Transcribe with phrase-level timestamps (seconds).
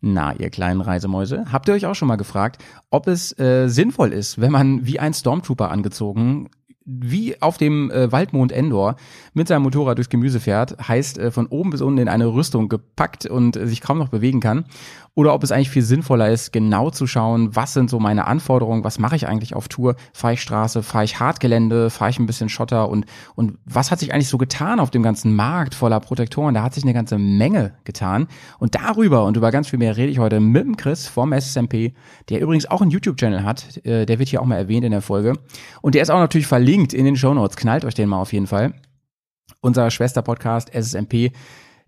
[0.00, 4.12] Na, ihr kleinen Reisemäuse, habt ihr euch auch schon mal gefragt, ob es äh, sinnvoll
[4.12, 6.50] ist, wenn man wie ein Stormtrooper angezogen
[6.86, 8.96] wie auf dem äh, Waldmond Endor
[9.34, 12.68] mit seinem Motorrad durchs Gemüse fährt, heißt äh, von oben bis unten in eine Rüstung
[12.68, 14.64] gepackt und äh, sich kaum noch bewegen kann.
[15.14, 18.84] Oder ob es eigentlich viel sinnvoller ist, genau zu schauen, was sind so meine Anforderungen,
[18.84, 22.26] was mache ich eigentlich auf Tour, fahre ich Straße, fahre ich Hartgelände, fahre ich ein
[22.26, 22.90] bisschen Schotter?
[22.90, 26.62] Und, und was hat sich eigentlich so getan auf dem ganzen Markt voller Protektoren, da
[26.62, 28.28] hat sich eine ganze Menge getan.
[28.58, 31.94] Und darüber und über ganz viel mehr rede ich heute mit dem Chris vom SSMP,
[32.28, 35.00] der übrigens auch einen YouTube-Channel hat, äh, der wird hier auch mal erwähnt in der
[35.00, 35.32] Folge.
[35.80, 38.32] Und der ist auch natürlich verlinkt in den Show Notes, knallt euch den mal auf
[38.32, 38.74] jeden Fall.
[39.60, 41.32] Unser Schwester-Podcast SSMP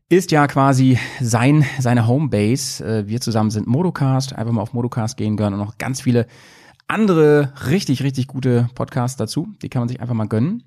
[0.09, 2.85] ist ja quasi sein, seine Homebase.
[2.85, 4.35] Äh, wir zusammen sind Modocast.
[4.35, 6.27] Einfach mal auf Modocast gehen, gehören und noch ganz viele
[6.87, 9.49] andere richtig, richtig gute Podcasts dazu.
[9.63, 10.65] Die kann man sich einfach mal gönnen.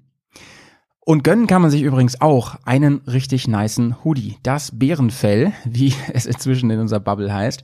[1.03, 4.37] Und gönnen kann man sich übrigens auch einen richtig niceen Hoodie.
[4.43, 7.63] Das Bärenfell, wie es inzwischen in unserer Bubble heißt,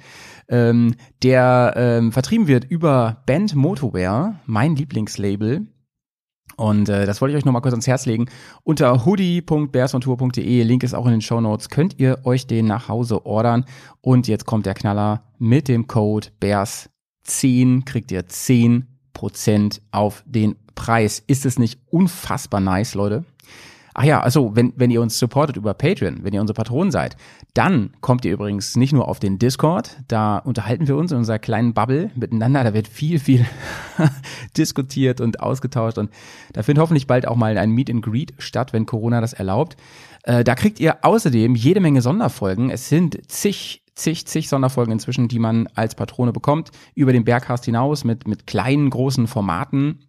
[0.49, 5.67] ähm, der ähm, vertrieben wird über Band Motowear, mein Lieblingslabel.
[6.57, 8.25] Und äh, das wollte ich euch nochmal kurz ans Herz legen.
[8.63, 13.25] Unter hoodie.bearsontour.de, Link ist auch in den Show Notes, könnt ihr euch den nach Hause
[13.25, 13.63] ordern.
[14.01, 21.23] Und jetzt kommt der Knaller mit dem Code BEARS10 kriegt ihr 10% auf den Preis.
[21.27, 23.23] Ist es nicht unfassbar nice, Leute?
[23.99, 27.17] Ach ja, also wenn, wenn ihr uns supportet über Patreon, wenn ihr unsere Patronen seid,
[27.55, 31.39] dann kommt ihr übrigens nicht nur auf den Discord, da unterhalten wir uns in unserer
[31.39, 33.43] kleinen Bubble miteinander, da wird viel, viel
[34.57, 36.11] diskutiert und ausgetauscht und
[36.53, 39.77] da findet hoffentlich bald auch mal ein Meet and Greet statt, wenn Corona das erlaubt.
[40.21, 42.69] Äh, da kriegt ihr außerdem jede Menge Sonderfolgen.
[42.69, 47.65] Es sind zig zig, zig Sonderfolgen inzwischen, die man als Patrone bekommt, über den Berghast
[47.65, 50.06] hinaus mit, mit kleinen, großen Formaten.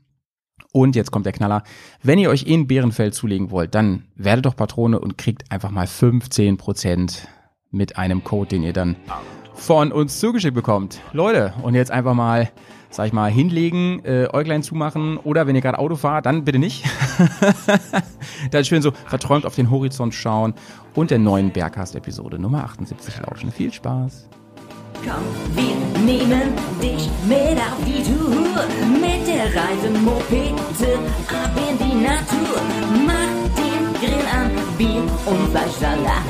[0.72, 1.62] Und jetzt kommt der Knaller.
[2.02, 5.86] Wenn ihr euch in Bärenfeld zulegen wollt, dann werdet doch Patrone und kriegt einfach mal
[5.86, 7.26] 15%
[7.70, 8.96] mit einem Code, den ihr dann
[9.54, 11.00] von uns zugeschickt bekommt.
[11.12, 12.50] Leute, und jetzt einfach mal,
[12.90, 16.58] sag ich mal, hinlegen, äh, Äuglein zumachen oder wenn ihr gerade Auto fahrt, dann bitte
[16.58, 16.84] nicht.
[18.50, 20.54] dann schön so verträumt auf den Horizont schauen
[20.94, 23.50] und der neuen Berghast-Episode Nummer 78 lauschen.
[23.50, 24.28] Viel Spaß.
[25.04, 28.64] Komm, wir nehmen dich mit auf die Tour.
[29.00, 30.98] Mit der Reisemopete
[31.28, 32.60] ab in die Natur.
[33.06, 36.24] Mach den Grill an, Bier und Fleischsalat.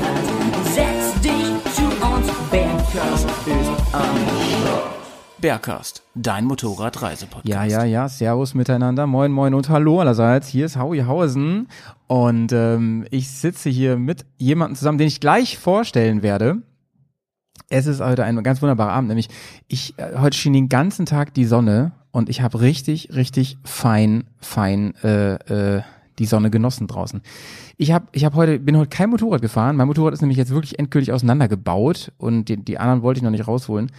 [0.65, 4.17] Setz dich zu uns, Bergkast ist am
[4.61, 4.99] Start.
[5.41, 7.47] Bergcast, dein Motorradreisepodcast.
[7.47, 10.49] Ja, ja, ja, Servus miteinander, moin, moin und hallo allerseits.
[10.49, 11.69] Hier ist Howie Hausen
[12.07, 16.61] und ähm, ich sitze hier mit jemandem zusammen, den ich gleich vorstellen werde.
[17.69, 19.29] Es ist heute ein ganz wunderbarer Abend, nämlich
[19.67, 24.23] ich äh, heute schien den ganzen Tag die Sonne und ich habe richtig, richtig fein,
[24.39, 25.35] fein äh,
[25.77, 25.81] äh,
[26.17, 27.21] die Sonne genossen draußen.
[27.77, 29.75] Ich habe, ich habe heute, bin heute kein Motorrad gefahren.
[29.75, 33.29] Mein Motorrad ist nämlich jetzt wirklich endgültig auseinandergebaut und die, die anderen wollte ich noch
[33.29, 33.91] nicht rausholen.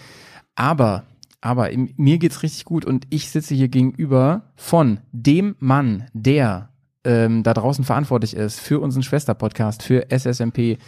[0.57, 1.05] Aber,
[1.41, 6.71] aber im, mir geht's richtig gut und ich sitze hier gegenüber von dem Mann, der
[7.05, 10.79] ähm, da draußen verantwortlich ist für unseren Schwester-Podcast, für SSMP.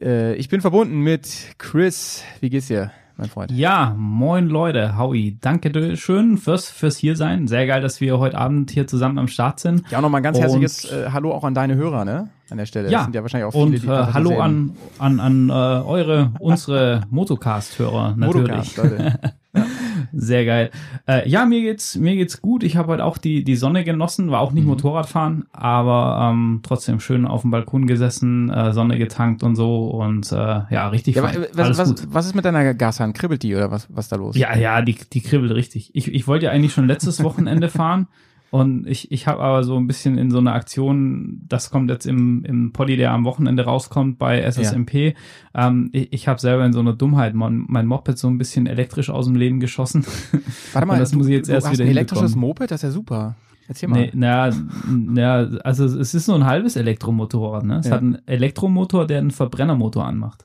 [0.00, 1.28] Äh, ich bin verbunden mit
[1.58, 2.22] Chris.
[2.40, 3.50] Wie geht's dir, mein Freund?
[3.50, 7.48] Ja, moin Leute, Howie, danke schön fürs, fürs hier sein.
[7.48, 9.82] Sehr geil, dass wir heute Abend hier zusammen am Start sind.
[9.90, 12.28] Ja, auch nochmal ein ganz Und- herzliches äh, Hallo auch an deine Hörer, ne?
[12.50, 12.90] An der Stelle.
[12.90, 15.52] Ja, Das sind ja wahrscheinlich auch viele, und die äh, hallo an, an, an äh,
[15.52, 18.48] eure, unsere Motocast-Hörer natürlich.
[18.48, 19.18] Motocast, Leute.
[20.12, 20.70] Sehr geil.
[21.06, 22.62] Äh, ja, mir geht's, mir geht's gut.
[22.62, 24.54] Ich habe heute auch die, die Sonne genossen, war auch Mhm.
[24.56, 29.88] nicht Motorradfahren, aber ähm, trotzdem schön auf dem Balkon gesessen, äh, Sonne getankt und so
[29.88, 31.24] und äh, ja, richtig Ja,
[31.54, 33.12] was, was, was ist mit deiner Gashahn?
[33.12, 34.36] Kribbelt die oder was, was da los?
[34.36, 35.90] Ja, ja, die, die kribbelt richtig.
[35.94, 38.06] Ich, ich wollte ja eigentlich schon letztes Wochenende fahren
[38.50, 42.06] und ich, ich habe aber so ein bisschen in so einer Aktion, das kommt jetzt
[42.06, 45.14] im, im Poddy, der am Wochenende rauskommt bei SSMP.
[45.54, 48.66] Ähm, ich ich habe selber in so einer Dummheit mein, mein Moped so ein bisschen
[48.66, 50.04] elektrisch aus dem Leben geschossen.
[50.72, 52.34] Warte mal, Und das du, muss ich jetzt du erst hast wieder ein elektrisches.
[52.36, 53.36] Moped, das ist ja super.
[53.68, 54.00] Erzähl mal.
[54.00, 54.50] Nee, na,
[54.88, 57.78] na, also es ist so ein halbes Elektromotorrad, ne?
[57.78, 57.92] Es Ja.
[57.92, 60.44] hat einen Elektromotor, der einen Verbrennermotor anmacht.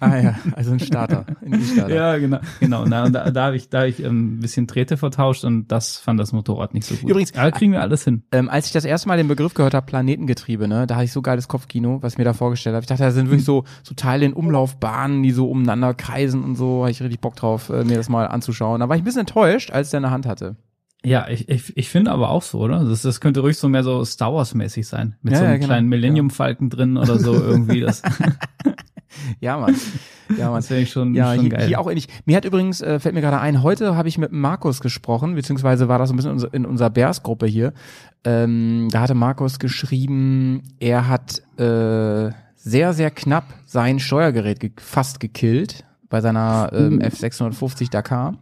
[0.00, 1.26] Ah ja, also ein Starter.
[1.44, 1.92] Ein E-Starter.
[1.94, 2.38] Ja, genau.
[2.60, 2.84] genau.
[2.86, 5.66] Na, und da, da habe ich, da hab ich ähm, ein bisschen Drähte vertauscht und
[5.68, 7.10] das fand das Motorrad nicht so gut.
[7.10, 8.22] Übrigens- Aber kriegen wir alles hin.
[8.30, 11.12] Ähm, als ich das erste Mal den Begriff gehört habe, Planetengetriebe, ne, da hatte ich
[11.12, 12.82] so geiles Kopfkino, was ich mir da vorgestellt habe.
[12.84, 16.54] Ich dachte, da sind wirklich so, so Teile in Umlaufbahnen, die so umeinander kreisen und
[16.54, 16.82] so.
[16.82, 18.80] Habe ich richtig Bock drauf, äh, mir das mal anzuschauen.
[18.80, 20.54] Da war ich ein bisschen enttäuscht, als der in der Hand hatte.
[21.04, 22.84] Ja, ich, ich, ich finde aber auch so, oder?
[22.84, 25.14] Das, das könnte ruhig so mehr so Star Wars-mäßig sein.
[25.22, 25.66] Mit Ja, so einem ja, genau.
[25.68, 27.80] kleinen Millennium-Falken drin oder so irgendwie.
[27.80, 28.02] Das,
[29.40, 29.74] Ja, Mann.
[30.36, 30.56] Ja, Mann.
[30.56, 31.66] das wäre ich schon, Ja, schon hier, geil.
[31.66, 32.08] hier auch ähnlich.
[32.26, 35.88] Mir hat übrigens, äh, fällt mir gerade ein, heute habe ich mit Markus gesprochen, beziehungsweise
[35.88, 37.72] war das so ein bisschen in unser- in unserer Bears-Gruppe hier.
[38.24, 45.20] Ähm, da hatte Markus geschrieben, er hat äh, sehr, sehr knapp sein Steuergerät ge fast
[45.20, 48.36] gekillt bei seiner ähm, F650 Dakar.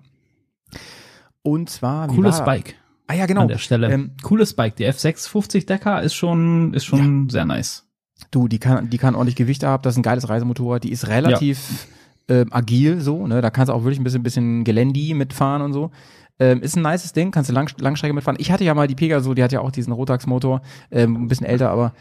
[1.43, 2.75] Und zwar, wie Cooles Bike
[3.09, 3.43] Ah ja, genau.
[3.43, 3.89] an der Stelle.
[3.93, 4.75] Ähm, Cooles Bike.
[4.77, 7.86] Die F650 Decker ist schon, ist schon sehr nice.
[8.31, 11.09] Du, die kann, die kann ordentlich Gewicht haben, das ist ein geiles Reisemotorrad, die ist
[11.09, 11.87] relativ
[12.29, 13.41] ähm, agil so, ne?
[13.41, 15.91] Da kannst du auch wirklich ein bisschen, bisschen Gelendi mitfahren und so.
[16.39, 18.39] Ähm, ist ein nices Ding, kannst du Lang, Langstrecke mitfahren.
[18.41, 20.61] Ich hatte ja mal die Pegaso, die hat ja auch diesen Rotax-Motor,
[20.91, 21.93] ähm, ein bisschen älter, aber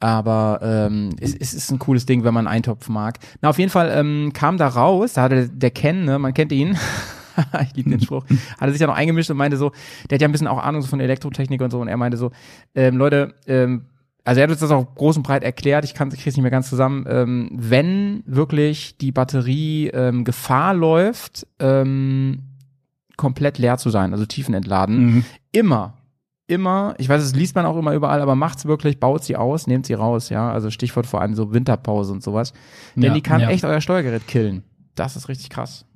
[0.00, 3.18] aber ähm, es, es ist ein cooles Ding, wenn man einen Eintopf mag.
[3.40, 6.52] Na, auf jeden Fall ähm, kam da raus, da hatte der Ken, ne, man kennt
[6.52, 6.76] ihn,
[7.62, 8.24] ich liebe den Spruch,
[8.60, 9.72] hatte sich ja noch eingemischt und meinte so,
[10.08, 12.30] der hat ja ein bisschen auch Ahnung von Elektrotechnik und so und er meinte so,
[12.74, 13.86] ähm, Leute, ähm,
[14.28, 16.42] also er hat uns das auch groß und breit erklärt, ich kann ich krieg's nicht
[16.42, 22.40] mehr ganz zusammen, ähm, wenn wirklich die Batterie ähm, Gefahr läuft, ähm,
[23.16, 25.24] komplett leer zu sein, also tiefenentladen, Mhm.
[25.50, 25.94] immer,
[26.46, 29.66] immer, ich weiß, es liest man auch immer überall, aber macht's wirklich, baut sie aus,
[29.66, 32.52] nehmt sie raus, ja, also Stichwort vor allem so Winterpause und sowas,
[32.96, 33.48] denn Ja, die kann ja.
[33.48, 34.62] echt euer Steuergerät killen.
[34.94, 35.86] Das ist richtig krass.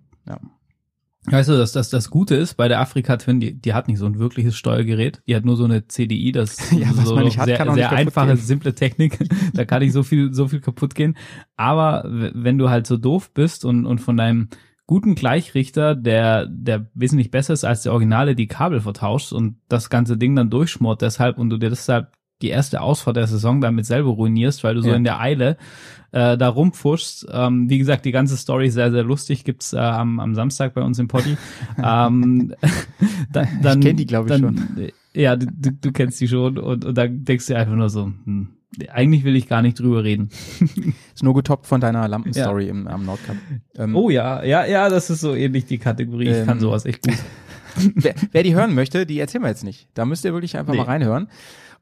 [1.25, 3.99] Weißt du, dass das, das Gute ist bei der Afrika Twin, die, die hat nicht
[3.99, 7.25] so ein wirkliches Steuergerät, die hat nur so eine CDI, das ist Ja, so man
[7.25, 8.37] nicht hat, sehr, kann sehr einfache, gehen.
[8.39, 9.19] simple Technik,
[9.55, 11.17] da kann nicht so viel, so viel kaputt gehen.
[11.57, 14.49] Aber wenn du halt so doof bist und, und von deinem
[14.87, 19.91] guten Gleichrichter, der, der wesentlich besser ist als der Originale, die Kabel vertauscht und das
[19.91, 23.87] ganze Ding dann durchschmort deshalb und du dir deshalb die erste Ausfahrt der Saison damit
[23.87, 24.97] selber ruinierst, weil du so Ja.
[24.97, 25.57] in der Eile
[26.13, 27.27] äh, da rumpfuschst.
[27.33, 30.75] Ähm, wie gesagt, die ganze Story ist sehr, sehr lustig, gibt's äh, am, am Samstag
[30.75, 31.37] bei uns im Poddy.
[31.83, 32.55] ähm,
[33.33, 36.99] da, dann, kenn die, glaub ich, dann, Ja, du, du, kennst die schon und, und
[36.99, 38.49] dann denkst du einfach nur so, hm,
[38.91, 40.31] eigentlich will ich gar nicht drüber reden.
[41.15, 43.37] Ist nur getoppt von deiner Lampenstory im, am Nordkap.
[43.77, 46.29] Ähm, Oh ja, ja, ja, das ist so ähnlich die Kategorie.
[46.29, 47.17] Ich kann Ähm, sowas echt gut.
[47.95, 49.89] wer, wer die hören möchte, die erzählen wir jetzt nicht.
[49.95, 50.79] Da müsst ihr wirklich einfach Nee.
[50.81, 51.29] mal reinhören.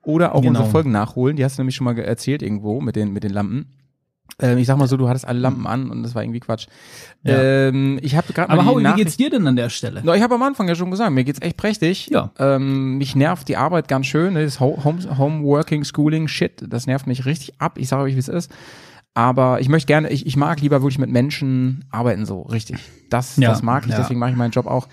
[0.03, 0.51] Oder auch Genau.
[0.61, 1.37] unsere Folgen nachholen.
[1.37, 3.67] Die hast du nämlich schon mal erzählt irgendwo mit den, mit den Lampen.
[4.39, 6.67] Ähm, ich sag mal so, du hattest alle Lampen an und das war irgendwie Quatsch.
[7.25, 7.43] Ja.
[7.43, 10.03] Ähm, ich habe gerade Aber Howie, wie geht's dir denn an der Stelle?
[10.05, 12.07] No, ich habe am Anfang ja schon gesagt, mir geht's echt prächtig.
[12.09, 12.31] Ja.
[12.39, 14.37] Ähm, mich nervt die Arbeit ganz schön.
[14.37, 17.77] Das Ho- Home, Homeworking, Schooling, Shit, das nervt mich richtig ab.
[17.77, 18.51] Ich sage euch, wie es ist.
[19.13, 22.79] Aber ich möchte gerne, ich, ich mag lieber wirklich mit Menschen arbeiten so, richtig.
[23.11, 24.89] Das, Ja, das mag ich, deswegen mache ich meinen Job auch.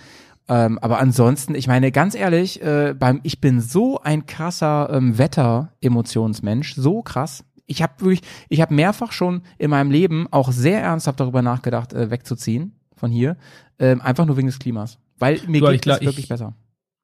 [0.50, 5.18] Ähm, aber ansonsten, ich meine, ganz ehrlich, äh, beim, ich bin so ein krasser ähm,
[5.18, 7.44] Wetter-Emotionsmensch, so krass.
[7.66, 11.94] Ich habe wirklich, ich habe mehrfach schon in meinem Leben auch sehr ernsthaft darüber nachgedacht,
[11.94, 13.36] äh, wegzuziehen von hier,
[13.80, 16.54] ähm, einfach nur wegen des Klimas, weil mir Du, geht es wirklich ich- besser.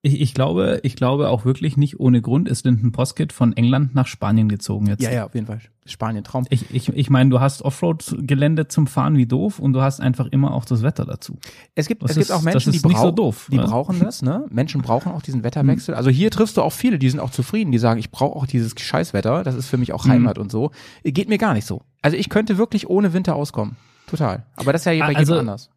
[0.05, 3.95] Ich, ich glaube, ich glaube auch wirklich nicht ohne Grund ist Linden Poskett von England
[3.95, 5.01] nach Spanien gezogen jetzt.
[5.01, 5.59] Ja, ja, auf jeden Fall.
[5.85, 6.45] Spanien Traum.
[6.49, 10.27] Ich, ich, ich meine, du hast Offroad-Gelände zum Fahren wie doof und du hast einfach
[10.27, 11.37] immer auch das Wetter dazu.
[11.73, 13.63] Es gibt, Das es gibt ist- auch das Menschen, die, nicht so doof, die ne?
[13.63, 14.45] brauchen das, ne?
[14.49, 15.95] Menschen brauchen auch diesen Wetterwechsel.
[15.95, 18.45] Also hier triffst du auch viele, die sind auch zufrieden, die sagen, ich brauche auch
[18.45, 20.71] dieses Scheißwetter, das ist für mich auch Heimat und so.
[21.05, 21.81] Geht mir gar nicht so.
[22.01, 23.77] Also ich könnte wirklich ohne Winter auskommen.
[24.07, 24.45] Total.
[24.57, 25.69] Aber das ist ja bei jedem Also, anders.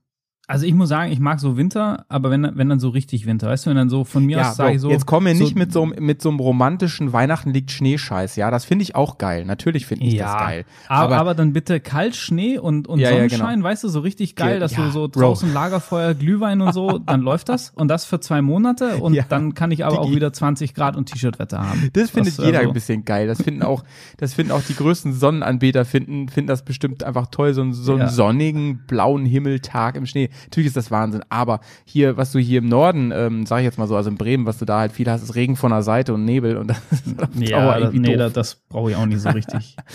[0.48, 3.48] Also ich muss sagen, ich mag so Winter, aber wenn, wenn dann so richtig Winter,
[3.48, 4.90] weißt du, wenn dann so von mir Ja, aus sage ich Bro, so.
[4.90, 8.36] jetzt kommen wir so, nicht mit so, einem- mit so einem romantischen Weihnachten liegt Schneescheiß,
[8.36, 9.44] ja, das finde ich auch geil.
[9.44, 10.64] Natürlich finde ich ja, das geil.
[10.86, 14.60] Aber, aber, dann bitte kalt Schnee und, und Ja, Sonnenschein, weißt du, so richtig geil,
[14.60, 15.20] dass du so Bro.
[15.20, 19.54] draußen Lagerfeuer, Glühwein und so, dann läuft das und das für zwei Monate und dann
[19.54, 21.90] kann ich aber auch wieder 20 Grad und T-Shirt-Wetter haben.
[21.92, 23.26] Das findet jeder also- ein bisschen geil.
[23.26, 23.82] Das finden auch,
[24.18, 27.94] das finden auch die größten Sonnenanbeter finden, finden das bestimmt einfach toll, so, einen- so
[27.96, 30.30] einen sonnigen, blauen Himmeltag im Schnee.
[30.44, 31.22] Natürlich ist das Wahnsinn.
[31.28, 34.16] Aber hier, was du hier im Norden, ähm, sag ich jetzt mal so, also in
[34.16, 36.68] Bremen, was du da halt viel hast, ist Regen von der Seite und Nebel und
[36.68, 38.32] das ist auf Dauer Ja, das, irgendwie nee, doof.
[38.32, 39.76] das, brauche ich auch nicht so richtig.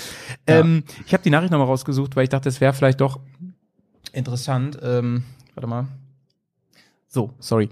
[0.47, 3.19] Ähm, ich habe die Nachricht nochmal rausgesucht, weil ich dachte, es wäre vielleicht doch
[4.11, 4.77] interessant.
[4.81, 5.87] Ähm, warte mal.
[7.07, 7.69] So, sorry.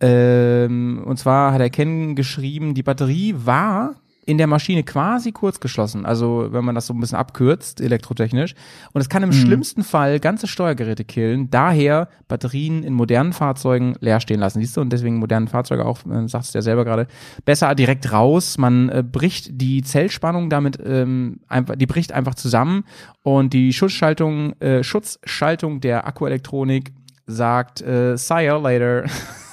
[0.00, 3.99] Ähm, und zwar hat er Ken geschrieben, die Batterie war
[4.30, 6.06] in der Maschine quasi kurz geschlossen.
[6.06, 8.54] Also wenn man das so ein bisschen abkürzt, elektrotechnisch.
[8.92, 11.50] Und es kann im schlimmsten Fall ganze Steuergeräte killen.
[11.50, 14.60] Daher Batterien in modernen Fahrzeugen leer stehen lassen.
[14.60, 14.82] Siehst du?
[14.82, 17.08] Und deswegen modernen Fahrzeuge auch, äh, sagst du ja selber gerade,
[17.44, 18.56] besser direkt raus.
[18.56, 22.84] Man äh, bricht die Zellspannung damit ähm, einfach, die bricht einfach zusammen
[23.24, 26.92] und die Schutzschaltung, äh, Schutzschaltung der Akkuelektronik
[27.26, 29.06] sagt, äh, see you later.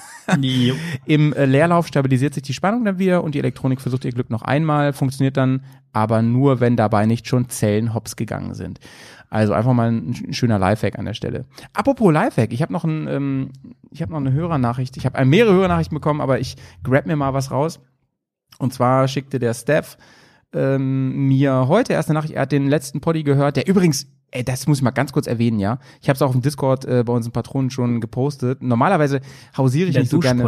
[1.05, 4.29] Im äh, Leerlauf stabilisiert sich die Spannung dann wieder und die Elektronik versucht ihr Glück
[4.29, 8.79] noch einmal, funktioniert dann aber nur, wenn dabei nicht schon Zellen hops gegangen sind.
[9.29, 11.45] Also einfach mal ein, sch- schöner Lifehack an der Stelle.
[11.73, 13.49] Apropos Lifehack, ich habe noch ein, ähm,
[13.91, 14.95] ich habe noch eine Hörernachricht.
[14.97, 17.79] Ich habe mehrere Hörernachrichten bekommen, aber ich grab mir mal was raus.
[18.59, 19.97] Und zwar schickte der Steph
[20.53, 24.43] ähm, mir heute erst eine Nachricht, er hat den letzten Poddy gehört, der übrigens, ey,
[24.43, 25.79] das muss ich mal ganz kurz erwähnen, ja.
[26.01, 28.61] Ich habe es auch im Discord äh, bei unseren Patronen schon gepostet.
[28.61, 29.21] Normalerweise
[29.55, 30.43] hausiere ich Der nicht so gerne.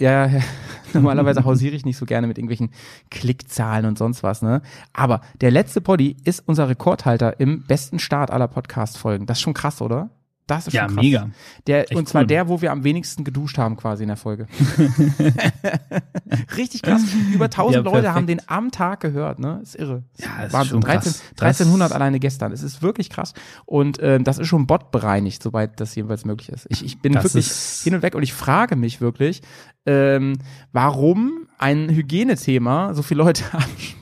[0.00, 0.40] Ja, ja,
[0.92, 2.70] normalerweise hausiere ich nicht so gerne mit irgendwelchen
[3.10, 4.60] Klickzahlen und sonst was, ne?
[4.92, 9.26] Aber der letzte Poddy ist unser Rekordhalter im besten Start aller Podcast-Folgen.
[9.26, 10.10] Das ist schon krass, oder?
[10.46, 11.04] Das ist Ja, schon krass.
[11.04, 11.30] mega.
[11.66, 12.26] Der, Echt und zwar cool.
[12.26, 14.46] der, wo wir am wenigsten geduscht haben quasi in der Folge.
[16.56, 17.02] Richtig krass.
[17.32, 19.60] Über 1000 Ja, Leute haben den am Tag gehört, ne?
[19.62, 20.02] Ist irre.
[20.18, 20.70] Ja, ist Wahnsinn.
[20.70, 21.22] schon 13, krass.
[21.40, 22.52] 1300 Das- alleine gestern.
[22.52, 23.32] Es ist wirklich krass.
[23.64, 26.66] Und ähm, das ist schon botbereinigt, soweit das jeweils möglich ist.
[26.68, 27.46] Ich, ich bin Das wirklich
[27.82, 29.42] hin und weg und ich frage mich wirklich,
[29.86, 30.38] ähm,
[30.72, 33.96] warum ein Hygienethema so viele Leute anspricht.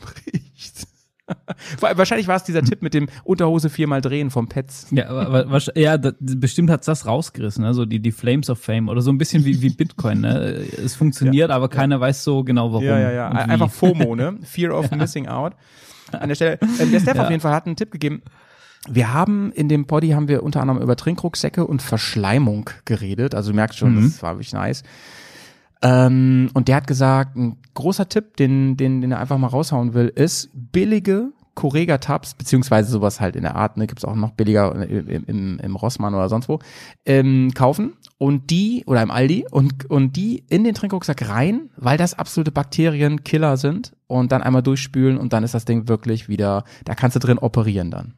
[1.80, 4.88] Wa- Wahrscheinlich war es dieser Tipp mit dem Unterhose viermal drehen vom Pets.
[4.90, 7.74] Ja, aber, aber, wahrsch- ja da, bestimmt hat's das rausgerissen, ne?
[7.74, 10.20] so die, die Flames of Fame oder so ein bisschen wie, wie Bitcoin.
[10.22, 10.64] Ne?
[10.84, 12.84] Es funktioniert, aber keiner weiß so genau warum.
[12.84, 13.28] Ja, ja, ja.
[13.28, 14.38] Einfach FOMO, ne?
[14.42, 15.54] Fear of Missing Out.
[16.10, 17.22] An der Stelle, äh, der Steph Ja.
[17.24, 18.22] auf jeden Fall hat einen Tipp gegeben.
[18.88, 23.34] Wir haben in dem Poddy haben wir unter anderem über Trinkrucksäcke und Verschleimung geredet.
[23.34, 24.02] Also du merkst schon, Mhm.
[24.04, 24.82] das war wirklich nice.
[25.82, 29.94] Ähm, und der hat gesagt, ein großer Tipp, den, den, den er einfach mal raushauen
[29.94, 34.74] will, ist billige Correga-Tabs, beziehungsweise sowas halt in der Art, ne, gibt's auch noch billiger
[34.74, 36.60] im, im, im Rossmann oder sonst wo,
[37.04, 41.98] ähm, kaufen und die, oder im Aldi, und, und die in den Trinkrucksack rein, weil
[41.98, 46.64] das absolute Bakterienkiller sind und dann einmal durchspülen und dann ist das Ding wirklich wieder,
[46.84, 48.14] da kannst du drin operieren dann.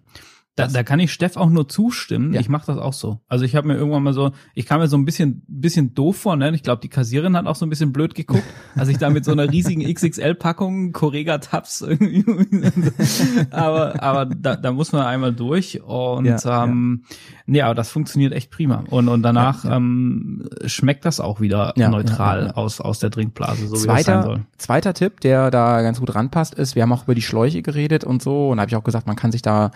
[0.56, 2.32] Da, da kann ich Steff auch nur zustimmen.
[2.32, 2.40] Ja.
[2.40, 3.18] Ich mache das auch so.
[3.26, 6.16] Also ich habe mir irgendwann mal so, ich kam mir so ein bisschen bisschen doof
[6.16, 6.54] vor, ne?
[6.54, 8.44] Ich glaube, die Kassiererin hat auch so ein bisschen blöd geguckt,
[8.76, 12.24] als ich da mit so einer riesigen XXL-Packung Correga Tabs irgendwie.
[13.50, 17.04] aber aber da, da muss man einmal durch und Ja, ähm,
[17.46, 18.84] nee, aber das funktioniert echt prima.
[18.90, 22.54] Und und danach Ähm, schmeckt das auch wieder Ja, neutral ja, ja.
[22.54, 24.34] aus aus der Trinkblase, so wie das sein soll.
[24.36, 27.62] Zweiter, zweiter Tipp, der da ganz gut ranpasst, ist, wir haben auch über die Schläuche
[27.62, 29.70] geredet und so und da habe ich auch gesagt, man kann sich da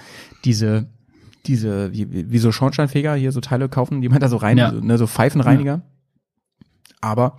[0.44, 0.86] diese
[1.46, 4.72] diese wie, wie so Schornsteinfeger hier so Teile kaufen, die man da so rein, Ja.
[4.72, 5.82] ne, so Pfeifenreiniger.
[7.00, 7.38] Aber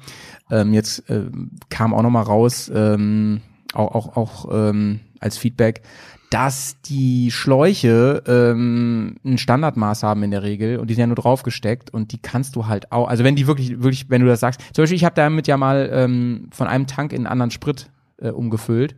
[0.49, 3.41] ähm, jetzt ähm, kam auch noch mal raus, ähm,
[3.73, 5.81] auch auch auch ähm, als Feedback,
[6.29, 11.15] dass die Schläuche ähm, ein Standardmaß haben in der Regel und die sind ja nur
[11.15, 14.39] draufgesteckt und die kannst du halt auch, also wenn die wirklich, wirklich, wenn du das
[14.39, 17.51] sagst, zum Beispiel ich habe damit ja mal ähm, von einem Tank in einen anderen
[17.51, 18.95] Sprit äh, umgefüllt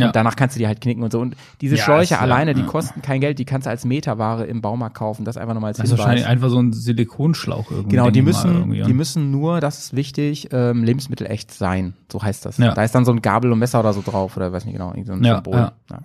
[0.00, 0.06] Ja.
[0.06, 2.54] und danach kannst du die halt knicken und so und diese Ja, Schläuche ist, alleine,
[2.54, 5.68] die kosten kein Geld, die kannst du als Meterware im Baumarkt kaufen, das einfach nochmal
[5.68, 6.32] als Das ist wahrscheinlich Hinweis.
[6.32, 7.90] einfach so ein Silikonschlauch irgendwie.
[7.96, 8.82] Genau, die müssen, irgendwie.
[8.82, 11.94] die müssen nur, das ist wichtig, ähm, lebensmittelecht sein.
[12.10, 12.58] So heißt das.
[12.58, 12.72] Ja.
[12.74, 14.88] Da ist dann so ein Gabel und Messer oder so drauf oder weiß nicht genau,
[14.90, 15.54] irgend so ein Ja, Symbol.
[15.56, 15.72] ja.
[15.90, 15.98] Ja.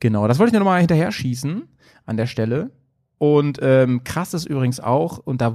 [0.00, 1.62] Genau, das wollte ich nur noch mal hinterher schießen
[2.06, 2.70] an der Stelle.
[3.18, 5.54] Und ähm, krass ist übrigens auch, und da,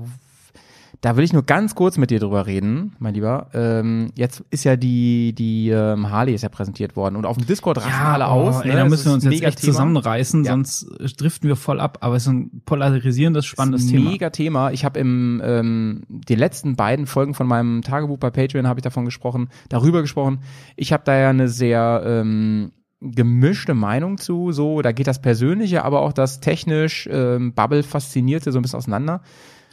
[1.01, 3.50] da will ich nur ganz kurz mit dir drüber reden, mein Lieber.
[3.53, 7.46] Ähm, jetzt ist ja die, die ähm, Harley ist ja präsentiert worden und auf dem
[7.46, 8.62] Discord rasten alle oh, aus.
[8.62, 8.77] Ey, ne?
[8.77, 10.51] da müssen wir uns jetzt echt zusammenreißen, Ja.
[10.51, 12.00] sonst driften wir voll ab.
[12.01, 14.10] Aber es ist ein polarisierendes, spannendes ist ein Thema.
[14.12, 14.72] Mega Thema.
[14.72, 18.84] Ich habe im ähm, den letzten beiden Folgen von meinem Tagebuch bei Patreon habe ich
[18.84, 20.39] davon gesprochen, darüber gesprochen.
[20.75, 24.51] Ich habe da ja eine sehr ähm, gemischte Meinung zu.
[24.51, 28.77] So, da geht das Persönliche, aber auch das technisch ähm, Bubble faszinierte so ein bisschen
[28.77, 29.22] auseinander.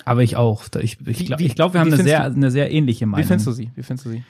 [0.04, 0.64] Aber ich auch.
[0.80, 3.24] Ich, ich glaube, glaub, wir haben eine sehr, du- eine sehr ähnliche Meinung.
[3.24, 3.70] Wie findest du sie?
[3.74, 4.24] Wie findest du sie?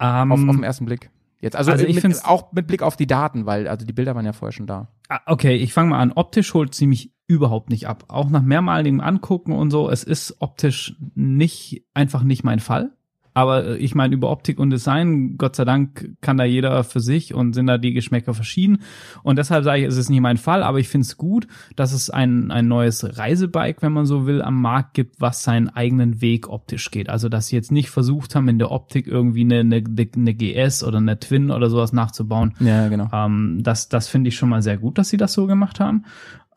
[0.00, 1.10] Ähm, Auf, auf den ersten Blick.
[1.40, 3.92] Jetzt, also, Also ich mit, find's- auch mit Blick auf die Daten, weil also die
[3.92, 4.88] Bilder waren ja vorher schon da.
[5.08, 6.12] Ah, Okay, ich fange mal an.
[6.12, 8.04] Optisch holt sie mich überhaupt nicht ab.
[8.08, 12.92] Auch nach mehrmaligem Angucken und so, es ist optisch nicht, einfach nicht mein Fall.
[13.34, 17.00] Aber äh, ich meine, über Optik und Design, Gott sei Dank, kann da jeder für
[17.00, 18.78] sich und sind da die Geschmäcker verschieden.
[19.22, 21.92] Und deshalb sage ich, es ist nicht mein Fall, aber ich finde es gut, dass
[21.92, 26.20] es ein, ein neues Reisebike, wenn man so will, am Markt gibt, was seinen eigenen
[26.20, 27.10] Weg optisch geht.
[27.10, 29.82] Also, dass sie jetzt nicht versucht haben, in der Optik irgendwie eine, eine,
[30.16, 33.08] eine GS oder eine Twin oder sowas nachzubauen, Ja, genau.
[33.12, 36.04] ähm, das das finde ich schon mal sehr gut, dass sie das so gemacht haben.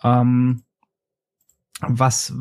[0.04, 0.62] Ähm,
[1.82, 2.34] was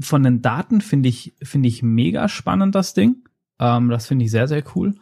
[0.00, 3.24] von den Daten finde ich, finde ich mega spannend, das Ding.
[3.58, 4.94] Ähm, das finde ich sehr, sehr cool.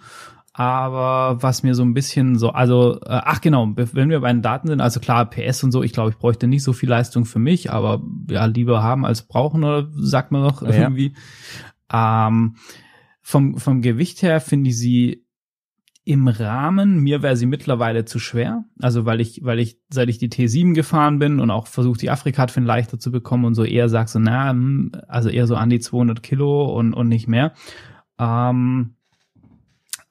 [0.52, 4.40] Aber was mir so ein bisschen so, also, äh, ach genau, wenn wir bei den
[4.40, 7.26] Daten sind, also klar, PS und so, ich glaube, ich bräuchte nicht so viel Leistung
[7.26, 10.70] für mich, aber ja, lieber haben als brauchen, oder sagt man doch Ja.
[10.70, 11.14] irgendwie.
[11.92, 12.56] Ähm,
[13.20, 15.26] vom, vom Gewicht her finde ich sie
[16.06, 17.00] im Rahmen.
[17.00, 18.64] Mir wäre sie mittlerweile zu schwer.
[18.80, 22.10] Also weil ich, weil ich, seit ich die T7 gefahren bin und auch versucht, die
[22.10, 25.68] Afrika-Twin leichter zu bekommen und so eher sag so, na, hm, also eher so an
[25.68, 27.52] die 200 Kilo und, und nicht mehr.
[28.18, 28.95] Ähm,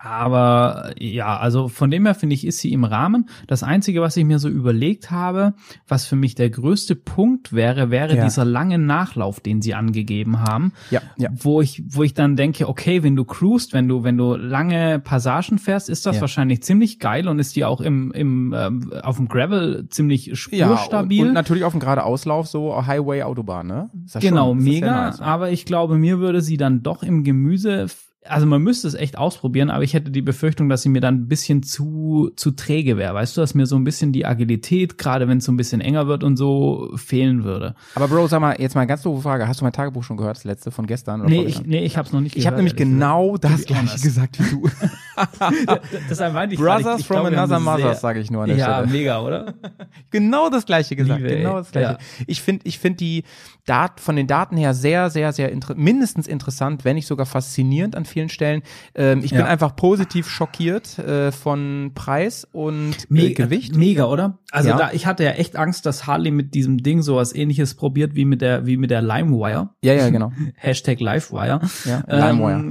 [0.06, 3.28] aber ja, also von dem her finde ich, ist sie im Rahmen.
[3.48, 5.54] Das Einzige, was ich mir so überlegt habe,
[5.88, 8.24] was für mich der größte Punkt wäre, wäre Ja.
[8.24, 11.30] dieser lange Nachlauf, den sie angegeben haben Ja, ja.
[11.34, 15.00] wo ich, wo ich dann denke, okay, wenn du cruist, wenn du, wenn du lange
[15.00, 16.22] Passagen fährst, ist das Ja.
[16.22, 20.68] wahrscheinlich ziemlich geil und ist die auch im, im, ähm, auf dem Gravel ziemlich Ja,
[20.68, 21.22] spurstabil.
[21.24, 23.90] und, und natürlich auf dem Geradeauslauf so Highway Autobahn, ne?
[24.20, 25.06] Genau, mega.
[25.08, 25.20] nice.
[25.20, 27.88] Aber ich glaube, mir würde sie dann doch im Gemüse
[28.28, 31.16] also man müsste es echt ausprobieren, aber ich hätte die Befürchtung, dass sie mir dann
[31.16, 33.14] ein bisschen zu, zu träge wäre.
[33.14, 35.82] Weißt du, dass mir so ein bisschen die Agilität, gerade wenn es so ein bisschen
[35.82, 37.76] enger wird und so, fehlen würde.
[37.96, 39.48] Aber Bro, sag mal, jetzt mal eine ganz doofe Frage.
[39.48, 41.22] Hast du mein Tagebuch schon gehört, das letzte von gestern?
[41.22, 44.00] Oder Nee, ich, nee, ich hab's noch nicht ich habe gehört, nämlich genau das gleiche
[44.02, 44.70] gesagt wie du.
[46.10, 48.80] Deshalb meinte ich Brothers ich, from glaube, another mothers, sage ich nur an der Ja,
[48.80, 48.88] Stelle.
[48.92, 49.54] mega, oder?
[50.12, 51.94] Genau das gleiche gesagt, Liebe, genau das gleiche.
[51.94, 51.98] Ja.
[52.28, 53.24] Ich finde ich finde die
[53.66, 57.96] Dat von den Daten her sehr, sehr, sehr inter mindestens interessant, wenn nicht sogar faszinierend
[57.96, 58.62] an vielen Stellen.
[58.96, 59.46] Ähm, ich bin Ja.
[59.46, 63.76] einfach positiv schockiert äh, von Preis und äh, Mega, Gewicht.
[63.76, 64.40] Mega, oder?
[64.52, 64.78] Also Ja.
[64.78, 68.26] da, ich hatte ja echt Angst, dass Harley mit diesem Ding sowas ähnliches probiert wie
[68.26, 69.70] mit der, wie mit der LimeWire.
[69.84, 70.32] Ja, ja, genau.
[70.56, 71.60] Hashtag LiveWire.
[71.86, 72.64] Ja, LimeWire.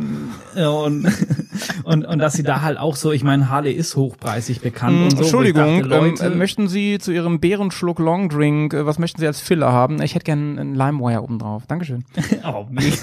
[0.56, 1.06] Ähm, und,
[1.84, 5.10] und, und dass sie da halt auch so, ich meine, Harley ist hochpreisig bekannt und
[5.12, 5.16] so.
[5.18, 9.26] Entschuldigung, dachte, Leute, ähm, äh, möchten Sie zu Ihrem Bärenschluck Longdrink, äh, was möchten Sie
[9.26, 10.00] als Filler haben?
[10.02, 11.64] Ich hätte gern einen LimeWire oben drauf.
[11.68, 12.04] Dankeschön.
[12.46, 12.96] Oh, mega.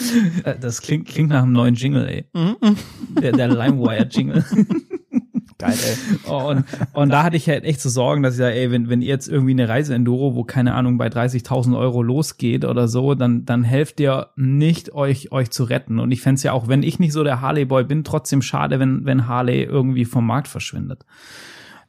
[0.44, 2.24] Äh, das klingt, klingt nach einem neuen Jingle, ey.
[2.32, 2.76] Mhm.
[3.20, 4.44] Der, der LimeWire-Jingle.
[5.58, 6.18] Geil, ey.
[6.26, 6.64] Oh, und,
[6.94, 9.08] und da hatte ich halt echt so Sorgen, dass ich sage, ey, wenn, wenn ihr
[9.08, 13.62] jetzt irgendwie eine Reise-Enduro, wo keine Ahnung, bei 30.000 Euro losgeht oder so, dann, dann
[13.62, 15.98] helft ihr nicht, euch, euch zu retten.
[15.98, 19.04] Und ich fänd's ja auch, wenn ich nicht so der Harley-Boy bin, trotzdem schade, wenn,
[19.04, 21.04] wenn Harley irgendwie vom Markt verschwindet.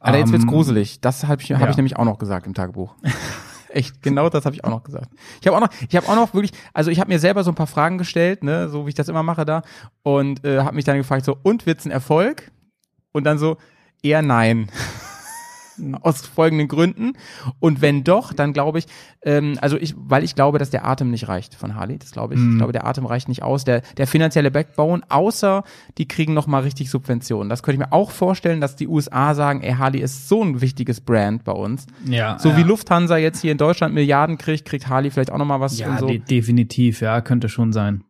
[0.00, 1.00] Alter, jetzt wird's Ähm, gruselig.
[1.00, 1.70] Das habe ich, hab ja.
[1.70, 2.94] ich nämlich auch noch gesagt im Tagebuch.
[3.72, 5.08] Echt, genau das habe ich auch noch gesagt.
[5.40, 7.50] Ich habe auch noch, ich habe auch noch wirklich, also ich habe mir selber so
[7.50, 9.62] ein paar Fragen gestellt, ne, so wie ich das immer mache da,
[10.02, 12.50] und äh, habe mich dann gefragt so, und wird's ein Erfolg?
[13.12, 13.56] Und dann so,
[14.02, 14.68] eher nein.
[16.00, 17.12] Aus folgenden Gründen.
[17.60, 18.86] Und wenn doch, dann glaube ich,
[19.22, 21.98] ähm, also ich, weil ich glaube, dass der Atem nicht reicht von Harley.
[21.98, 22.40] Das glaube ich.
[22.40, 23.64] Ich glaube, der Atem reicht nicht aus.
[23.64, 25.64] Der, der finanzielle Backbone, außer
[25.98, 27.48] die kriegen noch mal richtig Subventionen.
[27.48, 30.60] Das könnte ich mir auch vorstellen, dass die USA sagen, ey, Harley ist so ein
[30.60, 31.86] wichtiges Brand bei uns.
[32.04, 32.38] Ja.
[32.38, 32.56] So ja.
[32.56, 35.78] wie Lufthansa jetzt hier in Deutschland Milliarden kriegt, kriegt Harley vielleicht auch noch mal was
[35.78, 36.06] Ja, so.
[36.06, 38.04] de definitiv, ja, könnte schon sein.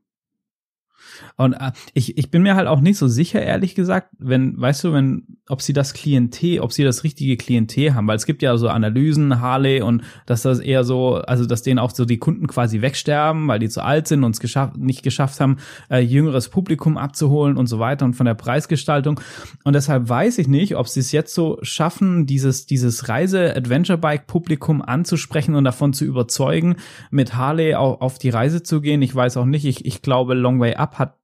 [1.36, 4.84] Und äh, ich, ich bin mir halt auch nicht so sicher, ehrlich gesagt, wenn, weißt
[4.84, 8.42] du, wenn, ob sie das Klientel, ob sie das richtige Klientel haben, weil es gibt
[8.42, 12.18] ja so Analysen, Harley und dass das eher so, also dass denen auch so die
[12.18, 15.56] Kunden quasi wegsterben, weil die zu alt sind und es geschafft, nicht geschafft haben,
[15.90, 19.20] äh, jüngeres Publikum abzuholen und so weiter und von der Preisgestaltung.
[19.64, 25.54] Und deshalb weiß ich nicht, ob sie es jetzt so schaffen, dieses, dieses Reise-Adventure-Bike-Publikum anzusprechen
[25.54, 26.76] und davon zu überzeugen,
[27.10, 29.02] mit Harley au- auf die Reise zu gehen.
[29.02, 31.16] Ich weiß auch nicht, ich, ich glaube, Long Way Up hat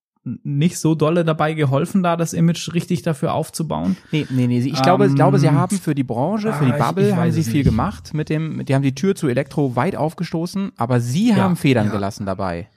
[0.42, 3.96] nicht so dolle dabei geholfen, da das Image richtig dafür aufzubauen.
[4.12, 4.58] Nee, nee, nee.
[4.58, 7.08] Ich glaube, ich Ähm, glaube, sie haben für die Branche, für die ah, ich- Bubble
[7.08, 7.64] ich haben weiß sie viel nicht.
[7.66, 11.56] gemacht mit dem, die haben die Tür zu Elektro weit aufgestoßen, aber sie Ja, haben
[11.56, 11.92] Federn ja.
[11.92, 12.68] gelassen dabei.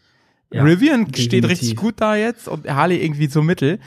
[0.53, 1.49] Ja, Rivian steht definitiv.
[1.49, 3.79] richtig gut da jetzt und Harley irgendwie so mittel.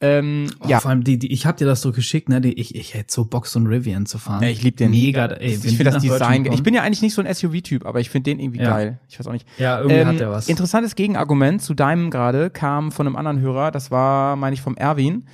[0.00, 2.40] Ähm, Oh, ja, Vor allem die, die ich habe dir das so geschickt, ne?
[2.40, 4.42] Die, ich, ich hätte so Bock, so ein Rivian zu fahren.
[4.42, 4.90] Ja, ich lieb den.
[4.90, 6.46] Mega, ey, ich finde das Design.
[6.52, 8.70] Ich bin ja eigentlich nicht so ein SUV-Typ, aber ich finde den irgendwie Ja.
[8.70, 8.98] geil.
[9.08, 9.46] Ich weiß auch nicht.
[9.58, 10.48] ja, irgendwie Ähm, hat der was.
[10.48, 13.70] Interessantes Gegenargument zu deinem gerade kam von einem anderen Hörer.
[13.70, 15.26] Das war, meine ich, vom Erwin.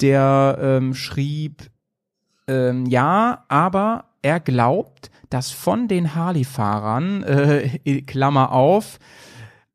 [0.00, 1.70] Der ähm, schrieb,
[2.48, 8.98] ähm, ja, aber er glaubt, dass von den Harley-Fahrern, äh, Klammer auf,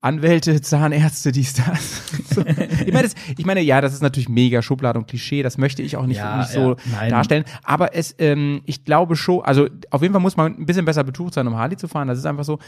[0.02, 2.04] Anwälte, Zahnärzte, dies, das.
[2.30, 2.42] So.
[2.46, 5.82] Ich, meine, das, ich meine, ja, das ist natürlich mega Schublade und Klischee, das möchte
[5.82, 7.44] ich auch nicht, Ja, nicht so ja, darstellen.
[7.64, 11.04] Aber es, ähm, ich glaube schon, also auf jeden Fall muss man ein bisschen besser
[11.04, 12.08] betucht sein, um Harley zu fahren.
[12.08, 12.60] Das ist einfach so.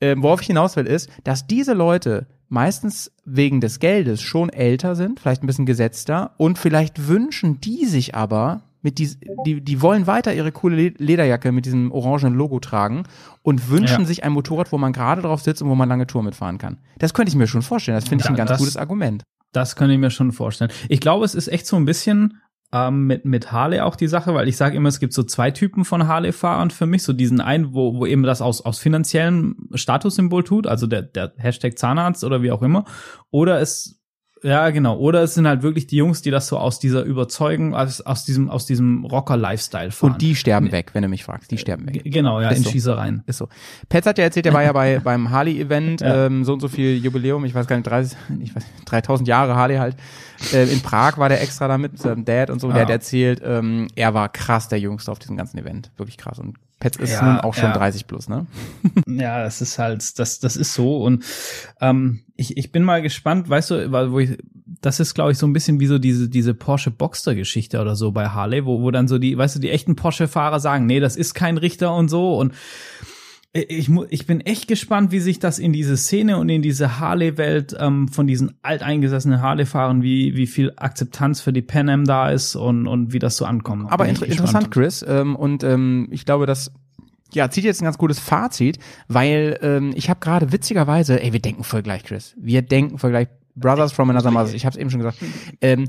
[0.00, 4.94] Ähm, worauf ich hinaus will, ist, dass diese Leute meistens wegen des Geldes schon älter
[4.94, 9.82] sind, vielleicht ein bisschen gesetzter und vielleicht wünschen die sich aber mit dies, die, die
[9.82, 13.02] wollen weiter ihre coole Le- Lederjacke mit diesem orangen Logo tragen
[13.42, 14.06] und wünschen Ja.
[14.06, 16.78] sich ein Motorrad, wo man gerade drauf sitzt und wo man lange Tour mitfahren kann.
[16.98, 17.96] Das könnte ich mir schon vorstellen.
[17.96, 19.22] Das finde ich Ja, ein ganz das- gutes Argument.
[19.52, 20.70] Das kann ich mir schon vorstellen.
[20.88, 22.38] Ich glaube, es ist echt so ein bisschen
[22.70, 25.50] ähm, mit, mit Harley auch die Sache, weil ich sage immer, es gibt so zwei
[25.50, 27.02] Typen von Harley-Fahrern für mich.
[27.02, 31.32] So diesen einen, wo, wo eben das aus, aus finanziellem Statussymbol tut, also der, der
[31.38, 32.84] Hashtag Zahnarzt oder wie auch immer.
[33.30, 33.97] Oder es
[34.42, 34.96] ja, genau.
[34.98, 38.24] Oder es sind halt wirklich die Jungs, die das so aus dieser Überzeugung, aus, aus
[38.24, 40.12] diesem, aus diesem Rocker-Lifestyle fahren.
[40.12, 41.50] Und die sterben weg, wenn du mich fragst.
[41.50, 42.02] Die sterben weg.
[42.04, 42.70] Genau, ja, Ist in so.
[42.70, 43.22] Schießereien.
[43.26, 43.48] Ist so.
[43.88, 46.26] Petz hat ja erzählt, er war ja bei beim Harley-Event, Ja.
[46.26, 49.54] ähm, so und so viel Jubiläum, ich weiß gar nicht, 30, ich weiß, 3000 Jahre
[49.56, 49.96] Harley halt.
[50.52, 52.68] Äh, in Prag war der extra da mit seinem Dad und so.
[52.68, 52.82] Der Ja.
[52.82, 55.90] hat erzählt, ähm, er war krass der Jüngste auf diesem ganzen Event.
[55.96, 56.38] Wirklich krass.
[56.38, 57.76] Und Petz ist Ja, nun auch schon ja.
[57.76, 58.46] 30 plus, ne?
[59.06, 61.02] Ja, das ist halt, das, das ist so.
[61.02, 61.24] Und
[61.80, 64.38] ähm, ich, ich bin mal gespannt, weißt du, weil wo ich,
[64.80, 68.12] das ist, glaube ich, so ein bisschen wie so diese, diese Porsche Boxster-Geschichte oder so
[68.12, 71.16] bei Harley, wo, wo dann so die, weißt du, die echten Porsche-Fahrer sagen, nee, das
[71.16, 72.38] ist kein Richter und so.
[72.38, 72.54] Und
[73.52, 77.00] ich, mu- ich bin echt gespannt, wie sich das in diese Szene und in diese
[77.00, 82.30] Harley-Welt ähm, von diesen alteingesessenen Harley-Fahrern, wie, wie viel Akzeptanz für die Pan Am da
[82.30, 83.90] ist und, und wie das so ankommt.
[83.90, 84.48] Aber ich inter gespannt.
[84.48, 85.04] interessant, Chris.
[85.08, 86.72] Ähm, und ähm, ich glaube, das
[87.32, 91.40] ja, zieht jetzt ein ganz gutes Fazit, weil ähm, ich habe gerade witzigerweise, ey, wir
[91.40, 92.34] denken voll gleich, Chris.
[92.38, 93.28] Wir denken voll gleich.
[93.54, 95.18] Brothers from Another Mother, ich habe es eben schon gesagt.
[95.60, 95.88] Ähm,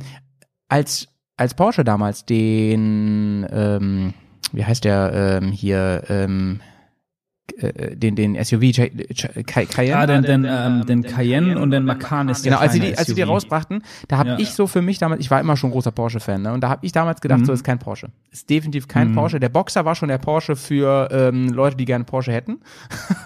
[0.70, 4.14] als, als Porsche damals den, ähm,
[4.54, 6.62] wie heißt der ähm, hier, ähm,
[7.62, 9.96] äh, den, den SUV Ch- Ch- Cay- Cayenne.
[9.98, 12.98] Ah, den, den, ähm, den Cayenne und den Macan ist der Genau, als sie, die,
[12.98, 14.40] als sie die rausbrachten, da habe Ja.
[14.40, 16.54] ich so für mich damals, ich war immer schon großer Porsche-Fan, ne?
[16.54, 17.46] und da habe ich damals gedacht, Mhm.
[17.46, 18.10] so ist kein Porsche.
[18.32, 19.40] Ist definitiv kein Porsche.
[19.40, 22.60] Der Boxer war schon der Porsche für ähm, Leute, die gerne Porsche hätten.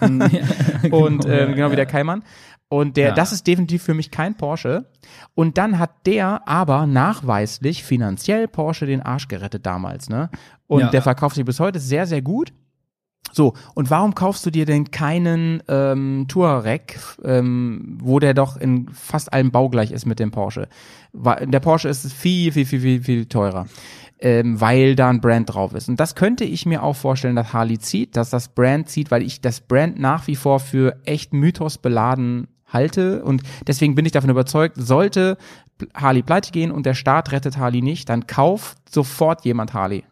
[0.90, 2.22] und ähm, genau wie der Keimann.
[2.68, 3.14] Und der, Ja.
[3.14, 4.86] das ist definitiv für mich kein Porsche.
[5.34, 10.30] Und dann hat der aber nachweislich finanziell Porsche den Arsch gerettet damals, ne?
[10.66, 10.88] Und Ja.
[10.88, 12.52] der verkauft sich bis heute sehr, sehr gut.
[13.32, 18.88] So, und warum kaufst du dir denn keinen ähm, Touareg, ähm, wo der doch in
[18.90, 20.68] fast allem baugleich ist mit dem Porsche?
[21.12, 23.66] Der Porsche ist viel, viel, viel, viel, viel teurer,
[24.20, 25.88] ähm, weil da ein Brand drauf ist.
[25.88, 29.22] Und das könnte ich mir auch vorstellen, dass Harley zieht, dass das Brand zieht, weil
[29.22, 33.24] ich das Brand nach wie vor für echt Mythos beladen halte.
[33.24, 35.38] Und deswegen bin ich davon überzeugt, sollte
[35.94, 40.04] Harley pleite gehen und der Staat rettet Harley nicht, dann kauft sofort jemand Harley.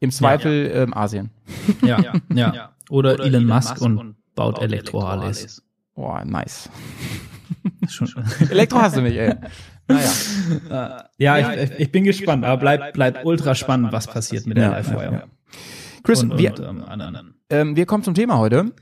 [0.00, 1.30] Im Zweifel Ähm, Asien.
[1.82, 2.70] Ja, ja.
[2.88, 5.62] Oder, Elon Musk und baut Elektro-Harleys.
[5.94, 6.68] Boah, nice.
[7.88, 8.08] Schon-
[8.50, 9.34] Elektro hast du nicht, ey.
[9.88, 11.04] Naja.
[11.18, 14.70] Ja, ich, ich bin gespannt, aber bleibt bleibt ultra spannend, was passiert mit der Ja,
[14.70, 15.24] Live-Wire.
[16.02, 18.72] Chris, Und, wir, und ähm, ähm, wir kommen zum Thema heute.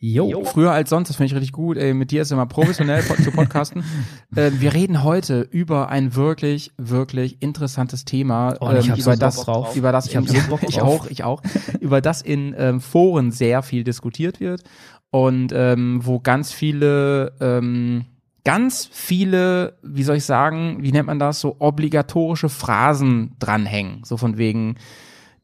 [0.00, 0.44] Jo.
[0.44, 1.76] Früher als sonst, das finde ich richtig gut.
[1.76, 3.82] Ey, mit dir ist immer professionell zu podcasten.
[4.36, 8.54] ähm, wir reden heute über ein wirklich, wirklich interessantes Thema.
[8.60, 9.76] Oh, ich ähm, so über Bock das, drauf.
[9.76, 11.42] über das Ich in, so Bock ich auch, ich auch,
[11.80, 14.62] über das in ähm, Foren sehr viel diskutiert wird
[15.10, 18.04] und ähm, wo ganz viele, ähm,
[18.44, 24.16] ganz viele, wie soll ich sagen, wie nennt man das, so obligatorische Phrasen dranhängen, so
[24.16, 24.76] von wegen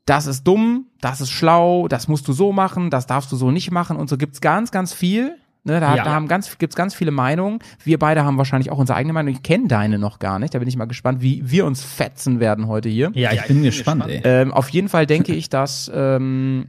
[0.07, 3.51] das ist dumm, das ist schlau, das musst du so machen, das darfst du so
[3.51, 5.37] nicht machen und so gibt's ganz, ganz viel.
[5.67, 6.05] Ne, da, Ja.
[6.05, 7.61] da haben ganz, gibt's ganz viele Meinungen.
[7.83, 9.33] Wir beide haben wahrscheinlich auch unsere eigene Meinung.
[9.33, 10.53] Ich kenne deine noch gar nicht.
[10.55, 13.11] Da bin ich mal gespannt, wie wir uns fetzen werden heute hier.
[13.15, 14.21] Ja, ich bin gespannt, ey.
[14.25, 16.67] Ähm, auf jeden Fall denke ich, dass, ähm,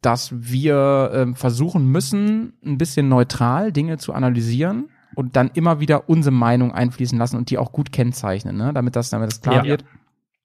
[0.00, 6.08] dass wir ähm, versuchen müssen, ein bisschen neutral Dinge zu analysieren und dann immer wieder
[6.08, 8.72] unsere Meinung einfließen lassen und die auch gut kennzeichnen, ne?
[8.74, 9.64] damit das, damit das klar Ja.
[9.64, 9.84] wird.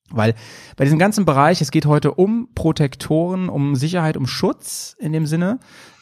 [0.10, 0.36] Weil
[0.76, 5.26] bei diesem ganzen Bereich, es geht heute um Protektoren, um Sicherheit, um Schutz in dem
[5.26, 5.60] Sinne.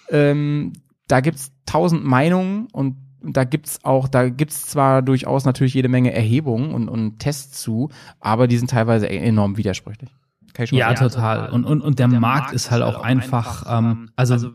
[0.10, 0.74] Ähm,
[1.08, 6.14] da gibt's tausend Meinungen und da gibt's auch, da gibt's zwar durchaus natürlich jede Menge
[6.14, 10.10] Erhebungen und, und Tests zu, aber die sind teilweise enorm widersprüchlich.
[10.54, 11.50] Kann ich schon Ja, total.
[11.50, 14.50] Und, und, und der Markt ist halt auch einfach, ähm, also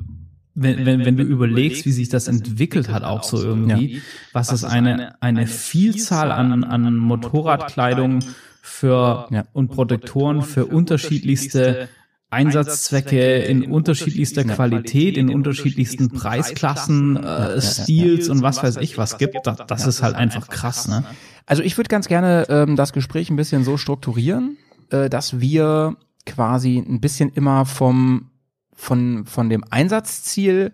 [0.54, 4.00] wenn, wenn, wenn du überlegst, wie sich das entwickelt hat, auch so irgendwie,
[4.32, 8.20] was es eine, eine Vielzahl an, an Motorradkleidung
[8.66, 9.44] für Ja.
[9.52, 11.88] und Protektoren für unterschiedlichste
[12.31, 19.46] Einsatzzwecke in unterschiedlichster Qualität, in unterschiedlichsten Preisklassen, äh, Stils und was weiß ich was gibt.
[19.46, 21.05] Das, das ist halt einfach krass, ne?
[21.46, 24.57] Also ich würde ganz gerne ähm, das Gespräch ein bisschen so strukturieren,
[24.90, 28.31] äh, dass wir quasi ein bisschen immer vom
[28.74, 30.72] von von dem Einsatzziel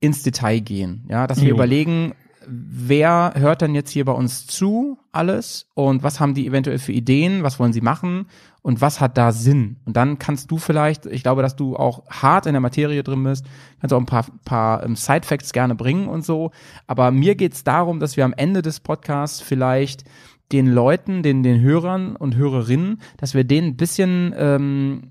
[0.00, 1.54] ins Detail gehen, ja, dass wir Jo.
[1.56, 2.14] überlegen,
[2.46, 6.92] wer hört dann jetzt hier bei uns zu alles und was haben die eventuell für
[6.92, 8.26] Ideen, was wollen sie machen
[8.62, 9.76] und was hat da Sinn?
[9.84, 13.24] Und dann kannst du vielleicht, ich glaube, dass du auch hart in der Materie drin
[13.24, 13.46] bist,
[13.80, 16.50] kannst auch ein paar, paar ähm, Side-Facts gerne bringen und so.
[16.86, 20.04] Aber mir geht's darum, dass wir am Ende des Podcasts vielleicht
[20.52, 25.10] den Leuten, den, den Hörern und Hörerinnen, dass wir denen ein bisschen ähm,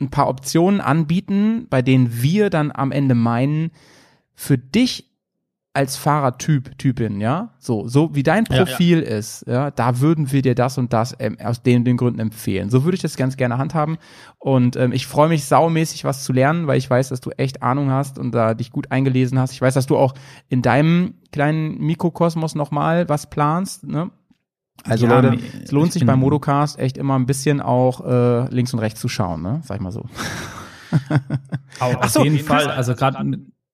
[0.00, 3.70] ein paar Optionen anbieten, bei denen wir dann am Ende meinen,
[4.34, 5.13] für dich
[5.74, 8.58] als Fahrertyp, Typin, ja, so, so wie dein Ja.
[8.58, 12.20] Profil ist, ja, da würden wir dir das und das ähm, aus den, den Gründen
[12.20, 12.70] empfehlen.
[12.70, 13.98] So würde ich das ganz gerne handhaben.
[14.38, 17.62] Und ähm, ich freue mich saumäßig, was zu lernen, weil ich weiß, dass du echt
[17.62, 19.52] Ahnung hast und da dich gut eingelesen hast.
[19.52, 20.14] Ich weiß, dass du auch
[20.48, 24.10] in deinem kleinen Mikrokosmos nochmal was planst, ne?
[24.84, 28.48] Also Ja, Leute, es lohnt ich sich beim Modocast echt immer ein bisschen auch äh,
[28.54, 29.60] links und rechts zu schauen, ne?
[29.64, 30.00] Sag ich mal so.
[31.80, 32.68] Auf Ach so, jeden Fall.
[32.68, 33.18] Also gerade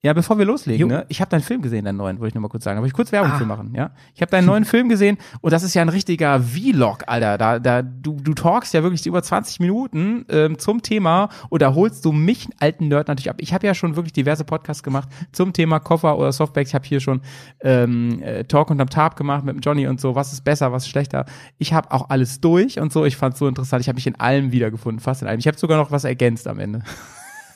[0.03, 1.05] Ja, bevor wir loslegen, ne?
[1.09, 2.79] Ich habe deinen Film gesehen, deinen neuen, wollte ich nur mal kurz sagen.
[2.79, 3.37] Aber ich kurz Werbung Ah.
[3.37, 3.91] für machen, ja?
[4.15, 7.37] Ich habe deinen neuen Film gesehen und das ist ja ein richtiger Vlog, Alter.
[7.37, 11.75] Da, da, du, du talkst ja wirklich über 20 Minuten ähm, zum Thema und da
[11.75, 13.37] holst du mich, einen alten Nerd, natürlich ab.
[13.41, 16.71] Ich habe ja schon wirklich diverse Podcasts gemacht zum Thema Koffer oder Softbacks.
[16.71, 17.21] Ich habe hier schon
[17.61, 20.15] ähm, äh, Talk unterm Tab gemacht mit dem Johnny und so.
[20.15, 21.27] Was ist besser, was ist schlechter?
[21.59, 23.05] Ich habe auch alles durch und so.
[23.05, 23.83] Ich fand so interessant.
[23.83, 25.41] Ich habe mich in allem wiedergefunden, fast in allem.
[25.41, 26.81] Ich habe sogar noch was ergänzt am Ende.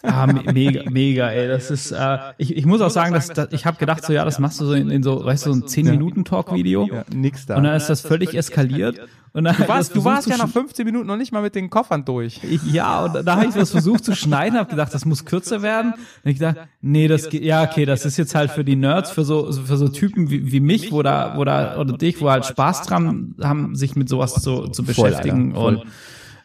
[0.05, 1.49] Ah, me- mega, mega, ey.
[1.49, 4.25] Das ist, äh, ich, ich muss auch sagen, dass, dass ich habe gedacht, so ja,
[4.25, 6.89] das machst du so in, in so, weißt du, so ein 10-Minuten-Talk-Video.
[6.93, 7.57] Ja, nix da.
[7.57, 9.01] Und dann ist das völlig eskaliert.
[9.33, 11.69] Und dann du warst, du warst ja nach 15 Minuten noch nicht mal mit den
[11.69, 12.41] Koffern durch.
[12.71, 15.95] Ja, und da habe ich das versucht zu schneiden, habe gedacht, das muss kürzer werden.
[16.23, 19.11] Und ich dachte, nee, das geht, ja, okay, das ist jetzt halt für die Nerds,
[19.11, 22.31] für so, für so Typen wie, wie mich, wo da, wo da, oder dich, wo
[22.31, 25.55] halt Spaß dran haben, sich mit sowas zu, zu Voll, beschäftigen.
[25.55, 25.77] Voll.
[25.79, 25.85] und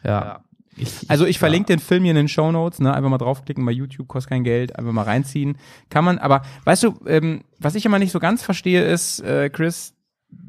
[0.02, 0.40] ja.
[0.82, 2.92] Ich, Also ich verlinke den Film hier in den Show Notes, ne?
[2.94, 5.56] Einfach mal draufklicken bei YouTube, kostet kein Geld, einfach mal reinziehen.
[5.90, 9.50] Kann man, aber weißt du, ähm, was ich immer nicht so ganz verstehe, ist, äh,
[9.50, 9.94] Chris,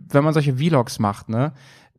[0.09, 1.53] wenn man solche Vlogs macht, ne?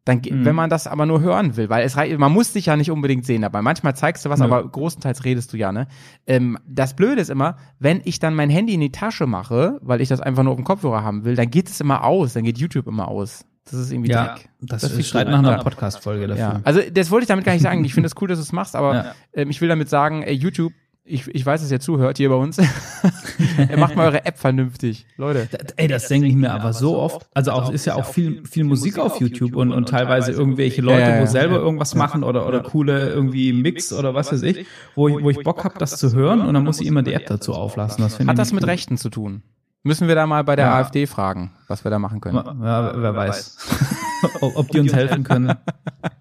[0.05, 2.77] Dann, ge- wenn man das aber nur hören will, weil es man muss dich ja
[2.77, 3.63] nicht unbedingt sehen dabei.
[3.63, 4.47] Manchmal zeigst du was, Nö.
[4.47, 5.87] aber großenteils redest du ja, ne?
[6.27, 10.01] Ähm, das Blöde ist immer, wenn ich dann mein Handy in die Tasche mache, weil
[10.01, 12.43] ich das einfach nur auf dem Kopfhörer haben will, dann geht es immer aus, dann
[12.43, 13.45] geht YouTube immer aus.
[13.65, 14.49] Das ist irgendwie ja, Dreck.
[14.61, 15.59] das, ist das schreit nach einer.
[15.63, 16.43] Podcast-Folge dafür.
[16.43, 17.85] Ja, also das wollte ich damit gar nicht sagen.
[17.85, 19.15] Ich finde es cool, dass du es machst, aber Ja.
[19.35, 20.73] ähm, ich will damit sagen, ey, YouTube,
[21.05, 22.59] ich, ich weiß, dass ihr zuhört hier bei uns.
[23.77, 25.07] Macht mal eure App vernünftig.
[25.17, 25.49] Leute.
[25.77, 27.27] Ey, das denke ich mir aber so oft.
[27.35, 31.01] Also auch ist ja auch viel viel Musik auf YouTube und, und teilweise irgendwelche Leute,
[31.01, 34.65] Ja, ja, wo selber irgendwas machen oder oder coole irgendwie Mix oder was weiß ich,
[34.95, 37.15] wo ich, wo ich Bock habe, das zu hören und dann muss ich immer die
[37.15, 38.03] App dazu auflassen.
[38.03, 38.69] Das Hat das mit gut.
[38.71, 39.43] Rechten zu tun?
[39.85, 40.79] Müssen wir da mal bei der Ja.
[40.79, 42.37] AfD fragen, was wir da machen können?
[42.63, 43.57] Ja, wer weiß.
[44.41, 45.55] ob, ob die uns helfen können.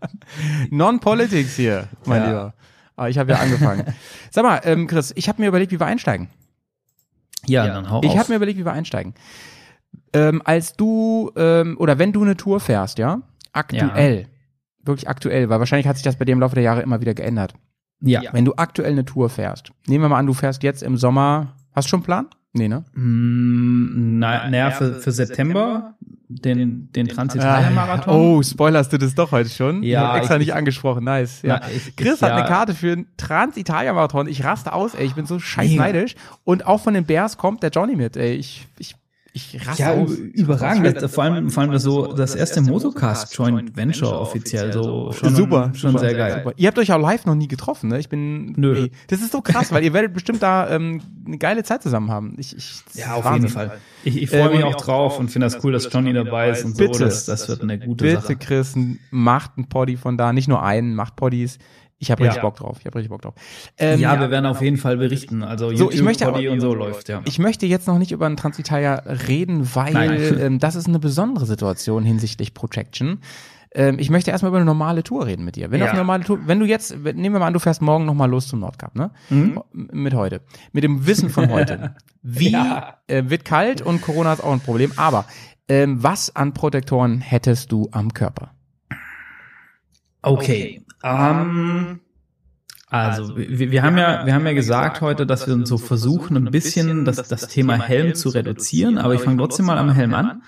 [0.71, 2.27] Non-Politics hier, mein Ja.
[2.27, 2.53] Lieber.
[2.95, 3.85] Aber ich habe ja angefangen.
[4.31, 6.29] Sag mal, ähm, Chris, ich habe mir überlegt, wie wir einsteigen.
[7.45, 9.13] Ja, dann hau Ich habe mir überlegt, wie wir einsteigen.
[10.13, 13.21] Ähm, als du, ähm, oder wenn du eine Tour fährst, ja,
[13.53, 14.27] aktuell,
[14.83, 17.13] wirklich aktuell, weil wahrscheinlich hat sich das bei dir im Laufe der Jahre immer wieder
[17.13, 17.53] geändert.
[18.01, 18.21] ja.
[18.31, 21.53] Wenn du aktuell eine Tour fährst, nehmen wir mal an, du fährst jetzt im Sommer,
[21.73, 22.27] hast du schon einen Plan?
[22.53, 22.83] Nee, ne?
[22.93, 25.93] Mm, na, naja, für, für September
[26.27, 28.13] den, den Trans-Italien-Marathon.
[28.13, 29.83] Oh, spoilerst du das doch heute schon?
[29.83, 31.41] Ja, Ich hab extra ich- nicht angesprochen, nice.
[31.43, 31.59] Ja.
[31.61, 32.35] Na, ich- Chris ich- hat ja.
[32.37, 34.27] eine Karte für einen Trans-Italia-Marathon.
[34.27, 35.05] Ich raste aus, ey.
[35.05, 36.15] Ich bin so scheiß neidisch.
[36.43, 38.33] Und auch von den Bears kommt der Johnny mit, ey.
[38.33, 38.95] Ich, ich,
[39.33, 40.11] ich raste Ja, aus.
[40.17, 41.01] überragend.
[41.01, 45.33] Das, vor allem, vor allem das so das erste Motocast Joint Venture offiziell so schon
[45.35, 46.41] super, schon super, sehr geil.
[46.43, 46.53] Super.
[46.57, 47.99] Ihr habt euch auch live noch nie getroffen, ne?
[47.99, 48.75] Ich bin, Nö.
[48.75, 52.11] Ey, das ist so krass, weil ihr werdet bestimmt da ähm, eine geile Zeit zusammen
[52.11, 52.35] haben.
[52.39, 53.43] Ich, ich, das Ja, auf Wahnsinn.
[53.43, 53.77] jeden Fall.
[54.03, 56.65] Ich, ich freue Ähm, mich auch drauf und finde das cool, dass Johnny dabei ist
[56.65, 56.83] und so.
[56.83, 56.99] Bitte.
[57.05, 58.35] Das, das wird eine gute Bitte, Sache.
[58.35, 58.75] Chris,
[59.11, 61.57] macht einen Poddy von da, nicht nur einen, macht Poddies.
[62.01, 62.41] Ich habe richtig Ja.
[62.41, 62.77] Bock drauf.
[62.79, 63.35] Ich habe richtig Bock drauf.
[63.77, 65.43] Ähm, Ja, wir werden auf jeden Fall berichten.
[65.43, 67.21] Also So, YouTube, ich möchte Body aber- und so läuft, ja.
[67.25, 68.95] Ich möchte jetzt noch nicht über einen Transitalia
[69.27, 70.39] reden, weil Nein.
[70.39, 73.19] ähm, das ist eine besondere Situation hinsichtlich Projection.
[73.73, 75.69] Ähm, ich möchte erstmal über eine normale Tour reden mit dir.
[75.69, 75.91] Wenn du Ja.
[75.91, 78.29] auf eine normale Tour, wenn du jetzt, nehmen wir mal an, du fährst morgen nochmal
[78.31, 79.11] los zum Nordkap, ne?
[79.29, 79.61] Mhm.
[79.71, 80.41] Mit heute.
[80.73, 81.95] Mit dem Wissen von heute.
[82.23, 82.97] Wie Ja.
[83.05, 85.25] äh, wird kalt und Corona ist auch ein Problem, aber
[85.69, 88.49] ähm, was an Protektoren hättest du am Körper?
[90.23, 90.81] Okay.
[91.03, 91.99] Ähm,
[92.87, 96.35] also, wir, wir haben ja, wir haben ja gesagt heute, dass wir uns so versuchen,
[96.35, 100.13] ein bisschen das, das Thema Helm zu reduzieren, aber ich fange trotzdem mal am Helm
[100.13, 100.43] an.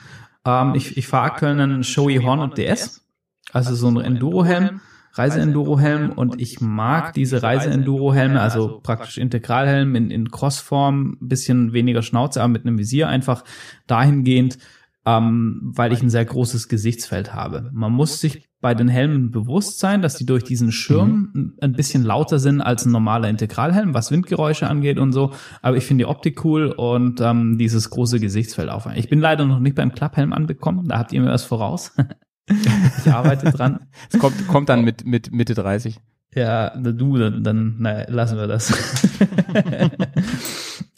[0.45, 3.05] Ähm, ich ich fahre aktuell einen Shoei Hornet DS,
[3.53, 4.81] also so ein Enduro-Helm,
[5.13, 12.41] Reise-Enduro-Helm und ich mag diese Reise-Enduro-Helme, also praktisch Integralhelm in, in Crossform, bisschen weniger Schnauze,
[12.41, 13.45] aber mit einem Visier einfach
[13.87, 14.57] dahingehend,
[15.05, 17.69] ähm, weil ich ein sehr großes Gesichtsfeld habe.
[17.73, 21.73] Man muss sich bei den Helmen bewusst sein, dass die durch diesen Schirm ein- ein
[21.73, 25.33] bisschen lauter sind als ein normaler Integralhelm, was Windgeräusche angeht und so.
[25.61, 28.87] Aber ich finde die Optik cool und ähm, dieses große Gesichtsfeld auf.
[28.95, 31.91] Ich bin leider noch nicht beim Klapphelm angekommen, da habt ihr mir was voraus.
[32.47, 33.87] ich arbeite dran.
[34.09, 35.99] Es kommt, kommt dann mit, mit Mitte 30.
[36.35, 38.67] Ja, du, dann, dann na, lassen wir das.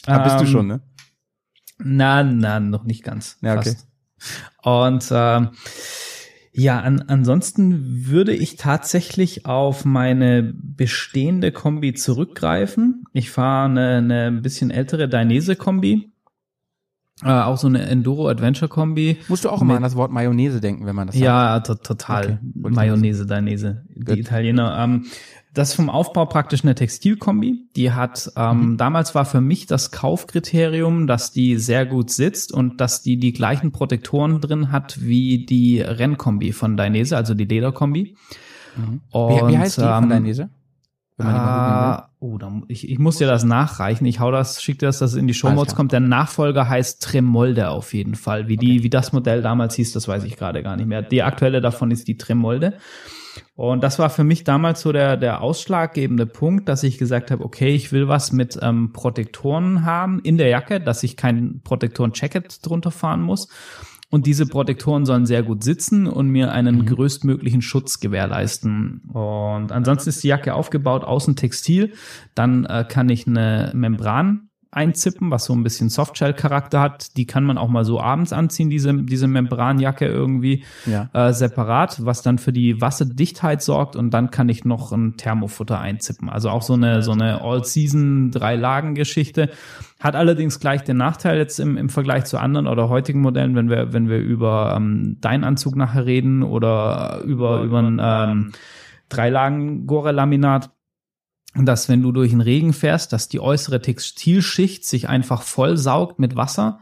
[0.05, 0.81] Da bist du Ähm, schon, ne?
[1.79, 3.37] Na, na, noch nicht ganz.
[3.41, 3.71] Ja, okay.
[3.71, 3.87] Fast.
[4.63, 5.49] Und ähm,
[6.58, 13.04] ja, an, ansonsten würde ich tatsächlich auf meine bestehende Kombi zurückgreifen.
[13.12, 16.12] Ich fahre eine, eine ein bisschen ältere Dainese-Kombi.
[17.23, 19.17] Äh, auch so eine Enduro-Adventure-Kombi.
[19.28, 21.25] Musst du auch immer an das Wort Mayonnaise denken, wenn man das sagt.
[21.25, 22.23] Ja, to total.
[22.23, 24.19] Okay, Mayonnaise, Dainese, die.
[24.19, 24.78] Italiener.
[24.78, 25.06] Ähm,
[25.55, 27.67] das ist vom Aufbau praktisch eine Textilkombi.
[27.75, 28.77] Die hat, ähm, Mhm.
[28.77, 33.33] damals war für mich das Kaufkriterium, dass die sehr gut sitzt und dass die die
[33.33, 38.15] gleichen Protektoren drin hat wie die Rennkombi von Dainese, also die Lederkombi.
[38.75, 39.01] Mhm.
[39.11, 40.49] Und, Wie, wie heißt die von ähm, Dainese?
[41.17, 44.05] Ah, oh, da, ich, ich muss dir das nachreichen.
[44.05, 45.77] Ich hau das, schick dir das, dass es in die Show Alles Notes klar.
[45.77, 45.91] kommt.
[45.93, 48.49] Der Nachfolger heißt Tremolde auf jeden Fall.
[48.49, 51.01] Wie die, wie das Modell damals hieß, das weiß ich gerade gar nicht mehr.
[51.01, 52.73] Die aktuelle davon ist die Tremolde.
[53.55, 57.43] Und das war für mich damals so der, der ausschlaggebende Punkt, dass ich gesagt habe,
[57.43, 62.65] okay, ich will was mit ähm, Protektoren haben in der Jacke, dass ich kein Protektoren-Jacket
[62.65, 63.47] drunter fahren muss.
[64.11, 66.85] und diese Protektoren sollen sehr gut sitzen und mir einen mhm.
[66.85, 69.01] größtmöglichen Schutz gewährleisten.
[69.11, 71.93] Und ansonsten ist die Jacke aufgebaut, außen Textil.
[72.33, 77.15] Dann äh, kann ich eine Membran einzippen, was so ein bisschen Softshell-Charakter hat.
[77.15, 81.09] Die kann man auch mal so abends anziehen, diese, diese Membranjacke irgendwie ja.
[81.13, 85.79] äh, separat, was dann für die Wasserdichtheit sorgt und dann kann ich noch ein Thermofutter
[85.79, 86.29] einzippen.
[86.29, 89.49] Also auch so eine, so eine All-Season Drei-Lagen-Geschichte.
[90.01, 93.69] Hat allerdings gleich den Nachteil jetzt im, im Vergleich zu anderen oder heutigen Modellen, wenn
[93.69, 98.51] wir, wenn wir über ähm, deinen Anzug nachher reden oder über, über ein ähm,
[99.09, 100.74] Dreilagen-Gore-Laminat
[101.55, 106.35] dass wenn du durch den Regen fährst, dass die äußere Textilschicht sich einfach vollsaugt mit
[106.35, 106.79] Wasser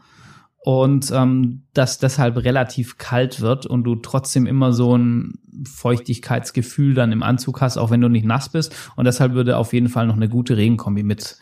[0.64, 5.34] und ähm, dass deshalb relativ kalt wird und du trotzdem immer so ein
[5.66, 8.74] Feuchtigkeitsgefühl dann im Anzug hast, auch wenn du nicht nass bist.
[8.96, 11.36] Und deshalb würde auf jeden Fall noch eine gute Regenkombi mit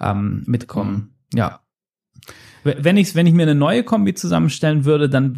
[0.00, 1.14] ähm, mitkommen.
[1.32, 1.38] Mhm.
[1.38, 1.60] Ja.
[2.64, 5.36] Wenn ich, wenn ich mir eine neue Kombi zusammenstellen würde, dann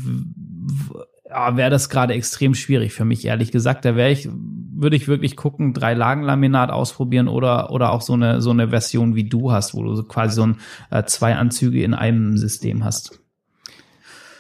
[1.29, 3.85] ja, wäre das gerade extrem schwierig für mich, ehrlich gesagt.
[3.85, 8.14] Da wäre ich, würde ich wirklich gucken, drei Lagen Laminat ausprobieren oder, oder auch so
[8.14, 10.57] eine, so eine Version wie du hast, wo du quasi so ein,
[10.91, 13.21] äh, zwei Anzüge in einem System hast.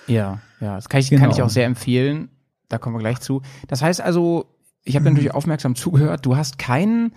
[0.06, 1.22] Ja, ja, das kann ich, genau.
[1.22, 2.30] kann ich auch sehr empfehlen.
[2.68, 3.42] Da kommen wir gleich zu.
[3.66, 4.46] Das heißt also,
[4.84, 5.12] ich habe mhm.
[5.12, 7.12] natürlich aufmerksam zugehört, du hast keinen,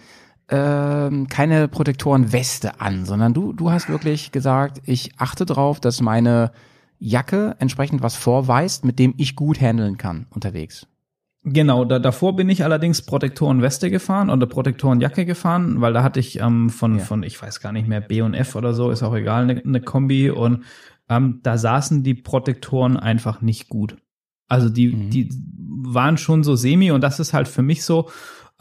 [0.50, 6.52] ähm, keine Protektorenweste an, sondern du, du hast wirklich gesagt, ich achte drauf, dass meine
[7.04, 10.88] Jacke entsprechend was vorweist, mit dem ich gut handeln kann unterwegs.
[11.44, 16.40] Genau, da, davor bin ich allerdings Protektorenweste gefahren oder Protektorenjacke gefahren, weil da hatte ich
[16.40, 17.04] ähm, von, ja.
[17.04, 19.62] von, ich weiß gar nicht mehr, B und F oder so, ist auch egal, eine
[19.66, 20.64] ne Kombi und
[21.10, 23.98] ähm, da saßen die Protektoren einfach nicht gut.
[24.48, 25.10] Also die, mhm.
[25.10, 25.30] die
[25.84, 28.12] waren schon so semi und das ist halt für mich so,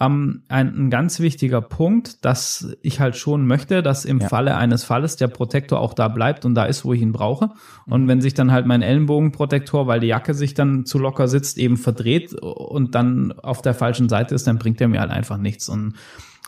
[0.00, 4.28] ähm, ein, ein ganz wichtiger Punkt, dass ich halt schon möchte, dass im ja.
[4.28, 7.50] Falle eines Falles der Protektor auch da bleibt und da ist, wo ich ihn brauche.
[7.86, 11.58] Und wenn sich dann halt mein Ellenbogenprotektor, weil die Jacke sich dann zu locker sitzt,
[11.58, 15.36] eben verdreht und dann auf der falschen Seite ist, dann bringt er mir halt einfach
[15.36, 15.68] nichts.
[15.68, 15.94] Und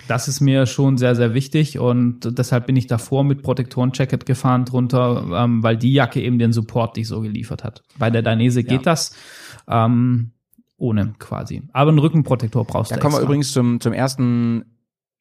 [0.08, 4.64] das ist mir schon sehr, sehr wichtig und deshalb bin ich davor mit Protektoren-Jacket gefahren
[4.64, 7.82] drunter, ähm, weil die Jacke eben den Support nicht so geliefert hat.
[7.98, 8.92] Bei der Dainese geht ja.
[8.92, 9.14] das.
[9.68, 10.32] Ähm,
[10.83, 11.62] ohne quasi.
[11.73, 13.01] Aber einen Rückenprotektor brauchst da du.
[13.01, 14.64] Da kommen wir übrigens zum, zum ersten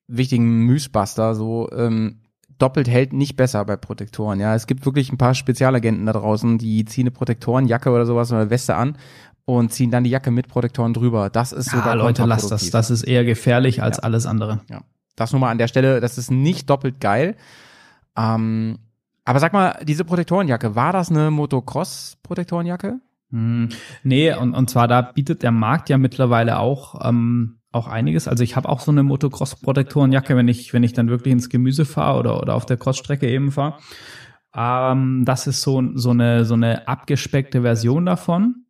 [0.07, 2.21] wichtigen Mythbuster, so ähm,
[2.57, 4.39] doppelt hält nicht besser bei Protektoren.
[4.39, 8.31] Ja, es gibt wirklich ein paar Spezialagenten da draußen, die ziehen eine Protektorenjacke oder sowas
[8.31, 8.97] oder Weste an
[9.45, 11.29] und ziehen dann die Jacke mit Protektoren drüber.
[11.29, 12.71] Das ist sogar ah, Leute, lasst das.
[12.71, 14.03] Das ist eher gefährlich als ja.
[14.03, 14.61] alles andere.
[14.69, 14.81] Ja.
[15.15, 17.35] Das nur mal an der Stelle, das ist nicht doppelt geil.
[18.17, 18.79] Ähm,
[19.25, 22.99] aber sag mal, diese Protektorenjacke, war das eine Motocross-Protektorenjacke?
[23.31, 23.69] Hm,
[24.03, 28.27] nee, und, und zwar da bietet der Markt ja mittlerweile auch ähm, auch einiges.
[28.27, 31.85] Also ich habe auch so eine Motocross-Protektorenjacke, wenn ich wenn ich dann wirklich ins Gemüse
[31.85, 33.77] fahre oder oder auf der Crossstrecke eben fahre.
[34.55, 38.65] Ähm, das ist so so eine so eine abgespeckte Version davon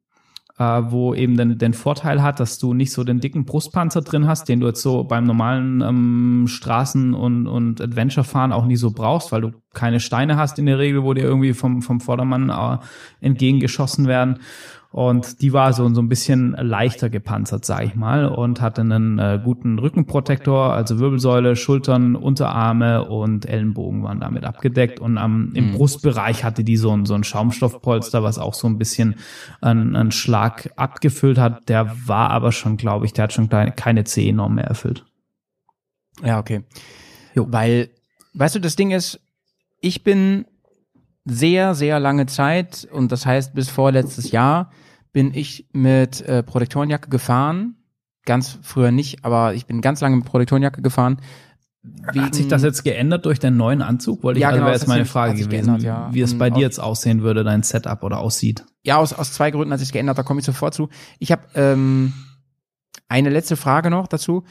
[0.61, 4.27] äh, wo eben den, den Vorteil hat, dass du nicht so den dicken Brustpanzer drin
[4.27, 8.91] hast, den du jetzt so beim normalen ähm, Straßen- und, und Adventure-Fahren auch nie so
[8.91, 12.49] brauchst, weil du keine Steine hast in der Regel, wo dir irgendwie vom, vom Vordermann
[12.49, 12.77] äh,
[13.25, 14.39] entgegengeschossen werden.
[14.91, 19.19] Und die war so, so ein bisschen leichter gepanzert, sag ich mal, und hatte einen
[19.19, 24.99] äh, guten Rückenprotektor, also Wirbelsäule, Schultern, Unterarme und Ellenbogen waren damit abgedeckt.
[24.99, 25.77] Und am, im mhm.
[25.77, 29.15] Brustbereich hatte die so ein, so ein Schaumstoffpolster, was auch so ein bisschen
[29.61, 31.69] einen, einen Schlag abgefüllt hat.
[31.69, 35.05] Der war aber schon, glaube ich, der hat schon keine, keine CE-Norm mehr erfüllt.
[36.21, 36.65] Ja, okay.
[37.33, 37.47] Jo.
[37.49, 37.91] Weil,
[38.33, 39.21] weißt du, das Ding ist,
[39.79, 40.45] ich bin
[41.23, 44.69] sehr, sehr lange Zeit, und das heißt bis vorletztes Jahr,
[45.13, 47.75] bin ich mit äh, Protektorenjacke gefahren.
[48.25, 51.17] Ganz früher nicht, aber ich bin ganz lange mit Protektorenjacke gefahren.
[52.15, 54.21] Hat sich das jetzt geändert durch den neuen Anzug?
[54.21, 56.09] Wollte ich, ja, also genau, wäre jetzt meine Frage gewesen, geändert, ja.
[56.11, 58.63] wie es bei dir jetzt aussehen würde, dein Setup oder aussieht.
[58.83, 60.89] Ja, aus, aus zwei Gründen hat sich geändert, da komme ich sofort zu.
[61.17, 62.13] Ich habe ähm,
[63.07, 64.43] eine letzte Frage noch dazu.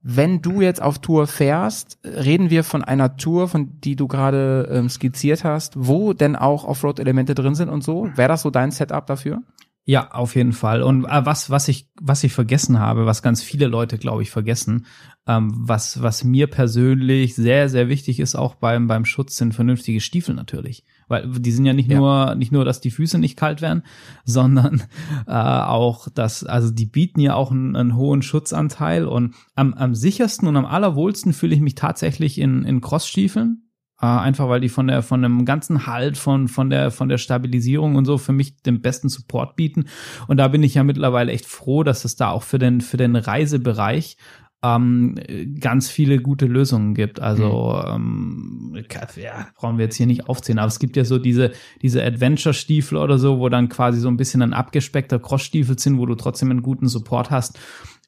[0.00, 4.68] Wenn du jetzt auf Tour fährst, reden wir von einer Tour, von die du gerade
[4.70, 8.08] ähm, skizziert hast, wo denn auch Offroad-Elemente drin sind und so?
[8.14, 9.42] Wäre das so dein Setup dafür?
[9.88, 10.82] Ja, auf jeden Fall.
[10.82, 14.32] Und äh, was, was ich, was ich vergessen habe, was ganz viele Leute, glaube ich,
[14.32, 14.84] vergessen,
[15.28, 20.00] ähm, was, was mir persönlich sehr, sehr wichtig ist, auch beim, beim Schutz, sind vernünftige
[20.00, 20.82] Stiefel natürlich.
[21.06, 21.98] Weil die sind ja nicht ja.
[21.98, 23.84] nur, nicht nur, dass die Füße nicht kalt werden,
[24.24, 24.82] sondern
[25.28, 29.94] äh, auch, dass, also die bieten ja auch einen, einen hohen Schutzanteil und am, am
[29.94, 33.65] sichersten und am allerwohlsten fühle ich mich tatsächlich in, in Crossstiefeln
[34.00, 37.18] äh, einfach weil die von der von dem ganzen Halt von von der von der
[37.18, 39.86] Stabilisierung und so für mich den besten Support bieten.
[40.28, 42.96] Und da bin ich ja mittlerweile echt froh, dass es da auch für den für
[42.96, 44.16] den Reisebereich
[44.62, 45.14] ähm,
[45.60, 47.20] ganz viele gute Lösungen gibt.
[47.20, 48.74] Also ähm,
[49.16, 52.98] ja, brauchen wir jetzt hier nicht aufzählen, aber es gibt ja so diese, diese Adventure-Stiefel
[52.98, 56.50] oder so, wo dann quasi so ein bisschen ein abgespeckter Cross-Stiefel sind, wo du trotzdem
[56.50, 57.58] einen guten Support hast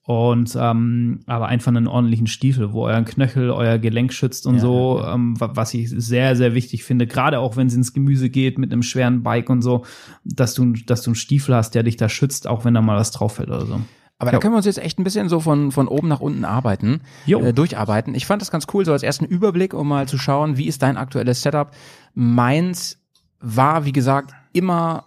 [0.09, 4.61] und ähm, aber einfach einen ordentlichen Stiefel, wo euren Knöchel, euer Gelenk schützt und Ja,
[4.61, 7.93] so, ja, Ähm, wa- was ich sehr, sehr wichtig finde, gerade auch wenn es ins
[7.93, 9.85] Gemüse geht mit einem schweren Bike und so,
[10.25, 12.97] dass du, dass du einen Stiefel hast, der dich da schützt, auch wenn da mal
[12.97, 13.81] was drauf fällt oder so.
[14.19, 16.47] Aber da können wir uns jetzt echt ein bisschen so von, von oben nach unten
[16.47, 17.03] arbeiten,
[17.41, 18.15] äh, durcharbeiten.
[18.15, 20.83] Ich fand das ganz cool, so als ersten Überblick, um mal zu schauen, wie ist
[20.83, 21.71] dein aktuelles Setup.
[22.15, 22.99] Meins
[23.41, 25.05] war, wie gesagt, immer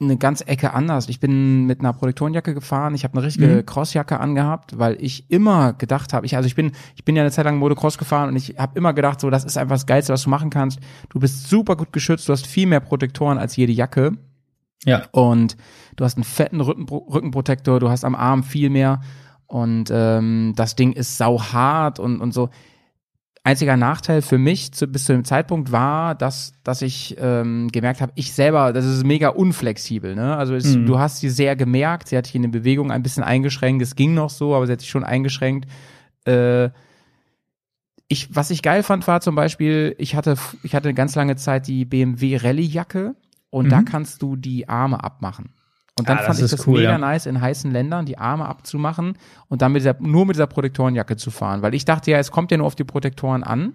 [0.00, 1.08] eine ganz Ecke anders.
[1.08, 3.66] Ich bin mit einer Protektorenjacke gefahren, ich habe eine richtige Mhm.
[3.66, 7.30] Crossjacke angehabt, weil ich immer gedacht habe, ich also ich bin ich bin ja eine
[7.30, 10.12] Zeit lang Motocross gefahren und ich habe immer gedacht, so das ist einfach das geilste,
[10.12, 10.78] was du machen kannst.
[11.08, 14.12] Du bist super gut geschützt, du hast viel mehr Protektoren als jede Jacke.
[14.84, 15.02] Ja.
[15.10, 15.56] Und
[15.96, 19.00] du hast einen fetten Rückenpro Rückenprotektor, du hast am Arm viel mehr
[19.46, 22.50] und ähm, das Ding ist sau hart und, und so.
[23.48, 28.02] Einziger Nachteil für mich zu, bis zu dem Zeitpunkt war, dass, dass ich ähm, gemerkt
[28.02, 30.14] habe, ich selber, das ist mega unflexibel.
[30.14, 30.36] Ne?
[30.36, 30.84] Also es, Mhm.
[30.84, 33.96] du hast sie sehr gemerkt, sie hat dich in den Bewegungen ein bisschen eingeschränkt, es
[33.96, 35.66] ging noch so, aber sie hat sich schon eingeschränkt.
[36.26, 36.68] Äh,
[38.08, 41.36] ich, was ich geil fand, war zum Beispiel, ich hatte, ich hatte eine ganz lange
[41.36, 43.14] Zeit die BMW Rallye-Jacke
[43.48, 43.84] und da Mhm.
[43.86, 45.54] kannst du die Arme abmachen.
[45.98, 46.98] Und dann Ah, fand ich das cool, mega ja.
[46.98, 49.14] nice, in heißen Ländern die Arme abzumachen
[49.48, 51.62] und dann mit dieser, nur mit dieser Protektorenjacke zu fahren.
[51.62, 53.74] Weil ich dachte ja, es kommt ja nur auf die Protektoren an.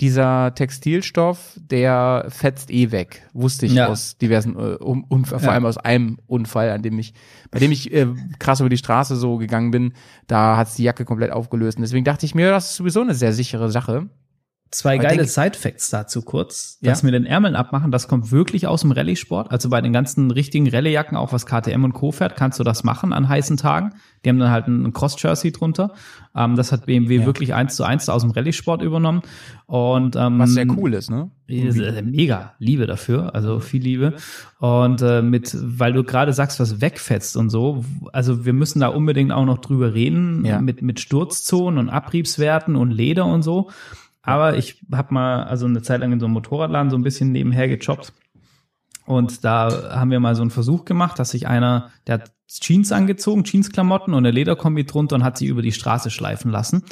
[0.00, 3.26] Dieser Textilstoff, der fetzt eh weg.
[3.32, 3.86] Wusste ich Ja.
[3.88, 5.54] aus diversen äh, Unfall, vor Ja.
[5.54, 7.14] allem aus einem Unfall, an dem ich,
[7.50, 8.06] bei dem ich äh,
[8.38, 9.94] krass über die Straße so gegangen bin,
[10.26, 11.78] da hat's die Jacke komplett aufgelöst.
[11.78, 14.06] Und deswegen dachte ich mir, das ist sowieso eine sehr sichere Sache.
[14.70, 16.78] Zwei Aber geile Side-Facts dazu kurz.
[16.80, 16.90] Ja.
[16.90, 19.50] Das mit den Ärmeln abmachen, das kommt wirklich aus dem Rallye-Sport.
[19.52, 22.10] Also bei den ganzen richtigen Rallye-Jacken, auch was KTM und Co.
[22.10, 23.94] fährt, kannst du das machen an heißen Tagen.
[24.24, 25.94] Die haben dann halt ein Cross-Jersey drunter.
[26.34, 29.22] Ähm, das hat BMW wirklich eins zu eins aus dem Rallye-Sport übernommen.
[29.66, 31.30] Und, ähm, Was sehr cool ist, ne?
[31.48, 34.14] äh, Mega Liebe dafür, also viel Liebe.
[34.58, 38.88] Und äh, mit, weil du gerade sagst, was wegfetzt und so, also wir müssen da
[38.88, 40.60] unbedingt auch noch drüber reden, Ja.
[40.60, 43.70] mit, mit Sturzzonen und Abriebswerten und Leder und so.
[44.26, 47.32] Aber ich habe mal also eine Zeit lang in so einem Motorradladen so ein bisschen
[47.32, 48.12] nebenher gejobbt.
[49.06, 52.90] Und da haben wir mal so einen Versuch gemacht, dass sich einer, der hat Jeans
[52.90, 56.82] angezogen, Jeansklamotten und eine Lederkombi drunter und hat sie über die Straße schleifen lassen.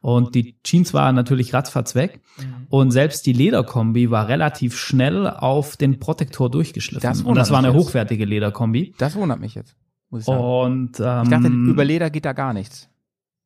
[0.00, 2.20] Und die Jeans war natürlich ratzfatz weg.
[2.68, 7.08] Und selbst die Lederkombi war relativ schnell auf den Protektor durchgeschliffen.
[7.08, 7.76] Das und das war eine jetzt.
[7.76, 8.94] hochwertige Lederkombi.
[8.98, 9.76] Das wundert mich jetzt,
[10.10, 10.40] muss ich sagen.
[10.40, 12.88] Und ähm, ich dachte, über Leder geht da gar nichts.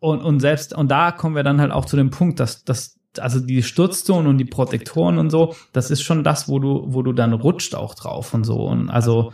[0.01, 2.97] Und, und selbst, und da kommen wir dann halt auch zu dem Punkt, dass, dass
[3.19, 7.03] also die Sturzzonen und die Protektoren und so, das ist schon das, wo du, wo
[7.03, 8.65] du dann rutscht auch drauf und so.
[8.67, 9.33] Und also,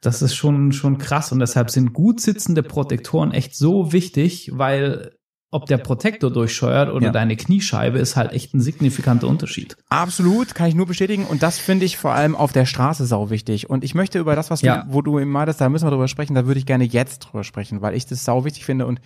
[0.00, 1.30] das ist schon, schon krass.
[1.30, 5.12] Und deshalb sind gut sitzende Protektoren echt so wichtig, weil
[5.52, 7.12] ob der Protektor durchscheuert oder Ja.
[7.12, 9.76] deine Kniescheibe ist halt echt ein signifikanter Unterschied.
[9.90, 11.24] Absolut, kann ich nur bestätigen.
[11.26, 13.68] Und das finde ich vor allem auf der Straße sau wichtig.
[13.68, 14.84] Und ich möchte über das, was Ja.
[14.84, 17.18] du, wo du eben meintest, da müssen wir drüber sprechen, da würde ich gerne jetzt
[17.18, 18.86] drüber sprechen, weil ich das sau wichtig finde.
[18.86, 19.00] Und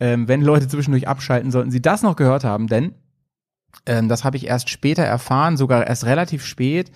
[0.00, 2.94] ähm, wenn Leute zwischendurch abschalten, sollten sie das noch gehört haben, denn
[3.86, 6.90] ähm, das habe ich erst später erfahren, sogar erst relativ spät.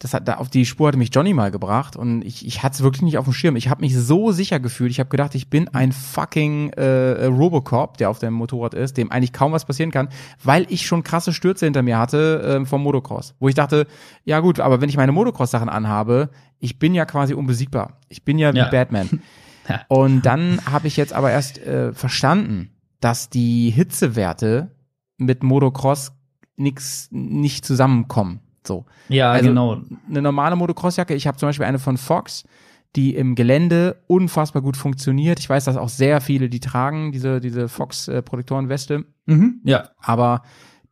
[0.00, 2.74] Das hat da auf die Spur hatte mich Johnny mal gebracht und ich, ich hatte
[2.74, 3.56] es wirklich nicht auf dem Schirm.
[3.56, 4.92] Ich habe mich so sicher gefühlt.
[4.92, 9.10] Ich habe gedacht, ich bin ein fucking äh, Robocop, der auf dem Motorrad ist, dem
[9.10, 10.08] eigentlich kaum was passieren kann,
[10.44, 13.34] weil ich schon krasse Stürze hinter mir hatte ähm, vom Motocross.
[13.40, 13.88] Wo ich dachte,
[14.24, 16.30] ja gut, aber wenn ich meine Motocross-Sachen anhabe,
[16.60, 17.98] ich bin ja quasi unbesiegbar.
[18.08, 18.68] Ich bin ja wie Ja.
[18.68, 19.20] Batman.
[19.88, 24.70] Und dann habe ich jetzt aber erst äh, verstanden, dass die Hitzewerte
[25.16, 26.12] mit Motocross
[26.56, 28.40] nix nicht zusammenkommen.
[28.66, 28.84] So.
[29.08, 29.80] Ja, Also- genau.
[30.08, 32.44] Eine normale Motocrossjacke, ich habe zum Beispiel eine von Fox,
[32.96, 35.38] die im Gelände unfassbar gut funktioniert.
[35.38, 39.04] Ich weiß, dass auch sehr viele die tragen, diese, diese Fox-Protektorenweste.
[39.26, 39.60] Mhm.
[39.64, 39.90] Ja.
[40.00, 40.42] Aber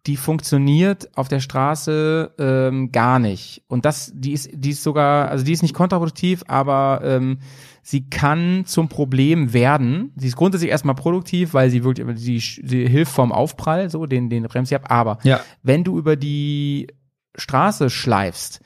[0.07, 3.65] die funktioniert auf der Straße ähm, gar nicht.
[3.67, 7.39] Und das, die ist, die ist sogar, also die ist nicht kontraproduktiv, aber ähm,
[7.87, 10.13] sie kann zum Problem werden.
[10.17, 14.29] Sie ist grundsätzlich erstmal produktiv, weil sie wirklich, sie, sie hilft vom Aufprall, so, den,
[14.29, 14.87] den bremst sie ab.
[14.89, 15.41] Aber Ja.
[15.63, 16.89] wenn du über die
[17.37, 18.61] Straße schleifst,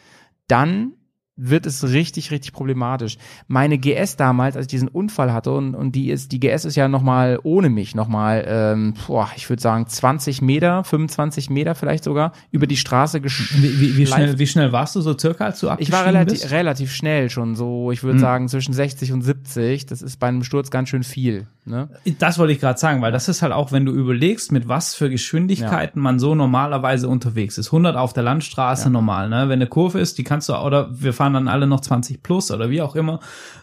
[0.49, 0.95] dann
[1.43, 3.17] wird es richtig, richtig problematisch.
[3.49, 6.77] Meine GS damals, als ich diesen Unfall hatte, und, und die ist, die GS ist
[6.77, 12.05] ja nochmal ohne mich nochmal, ähm, boah, ich würde sagen 20 Meter, 25 Meter vielleicht
[12.05, 15.47] sogar, über die Straße gesch Wie, wie, wie, schnell, wie schnell warst du so circa,
[15.47, 16.51] als du Ich war relativ, bist?
[16.53, 18.21] relativ schnell schon so, ich würde Mhm.
[18.21, 19.87] sagen zwischen 60 und 70.
[19.87, 21.47] Das ist bei einem Sturz ganz schön viel.
[21.65, 21.89] Ne?
[22.19, 24.95] Das wollte ich gerade sagen, weil das ist halt auch, wenn du überlegst, mit was
[24.95, 27.69] für Geschwindigkeiten man so normalerweise unterwegs ist.
[27.69, 29.49] 100 auf der Landstraße normal, ne?
[29.49, 32.23] Wenn eine Kurve ist, die kannst du, oder wir fahren waren dann alle noch 20
[32.23, 33.21] plus oder wie auch immer.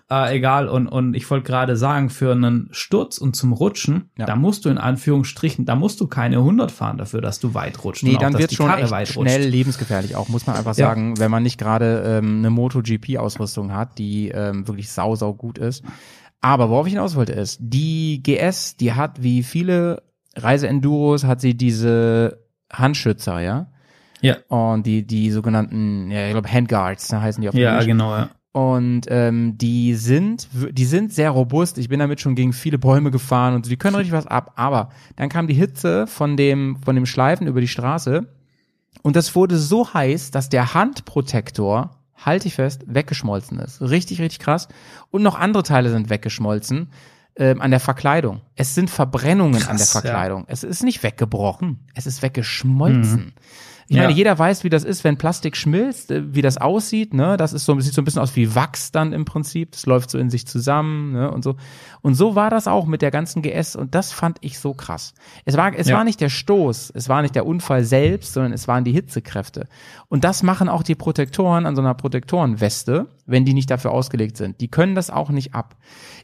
[0.09, 0.68] Äh, egal.
[0.70, 4.26] Und, und ich wollte gerade sagen, für einen Sturz und zum Rutschen, Ja.
[4.26, 7.84] da musst du in Anführungsstrichen, da musst du keine 100 fahren dafür, dass du weit
[7.84, 8.03] rutscht.
[8.03, 9.51] Nee, dann wird schon echt schnell rutscht.
[9.51, 10.88] lebensgefährlich auch, muss man einfach Ja.
[10.88, 15.57] sagen, wenn man nicht gerade ähm, eine MotoGP-Ausrüstung hat, die ähm, wirklich sau, sau gut
[15.57, 15.84] ist.
[16.39, 20.03] Aber worauf ich hinaus wollte ist, die GS, die hat wie viele
[20.36, 23.68] Reiseenduros, hat sie diese Handschützer, ja?
[24.22, 24.38] Ja.
[24.47, 27.88] Und die, die sogenannten, ja, ich glaube Handguards, da heißen die auf Ja, Englisch.
[27.88, 28.30] genau, ja.
[28.51, 31.78] Und ähm, die sind, die sind sehr robust.
[31.78, 34.53] Ich bin damit schon gegen viele Bäume gefahren und so, die können richtig was ab.
[34.55, 38.26] Aber dann kam die Hitze von dem, von dem Schleifen über die Straße
[39.03, 43.80] und das wurde so heiß, dass der Handprotektor, halte ich fest, weggeschmolzen ist.
[43.82, 44.68] Richtig, richtig krass.
[45.11, 46.89] Und noch andere Teile sind weggeschmolzen
[47.36, 48.41] ähm, an der Verkleidung.
[48.55, 50.01] Es sind Verbrennungen an der Krass, ja.
[50.01, 50.45] Verkleidung.
[50.47, 53.34] Es ist nicht weggebrochen, es ist weggeschmolzen.
[53.89, 54.03] Ich Ja.
[54.03, 57.38] meine, jeder weiß, wie das ist, wenn Plastik schmilzt, äh, wie das aussieht, ne?
[57.38, 59.71] Das ist so, sieht so ein bisschen aus wie Wachs dann im Prinzip.
[59.71, 61.31] Das läuft so in sich zusammen, ne?
[61.31, 61.55] Und so.
[62.01, 65.13] Und so war das auch mit der ganzen GS und das fand ich so krass.
[65.45, 65.95] Es war, es Ja.
[65.97, 69.67] war nicht der Stoß, es war nicht der Unfall selbst, sondern es waren die Hitzekräfte.
[70.09, 74.38] Und das machen auch die Protektoren an so einer Protektorenweste, wenn die nicht dafür ausgelegt
[74.38, 74.59] sind.
[74.61, 75.75] Die können das auch nicht ab.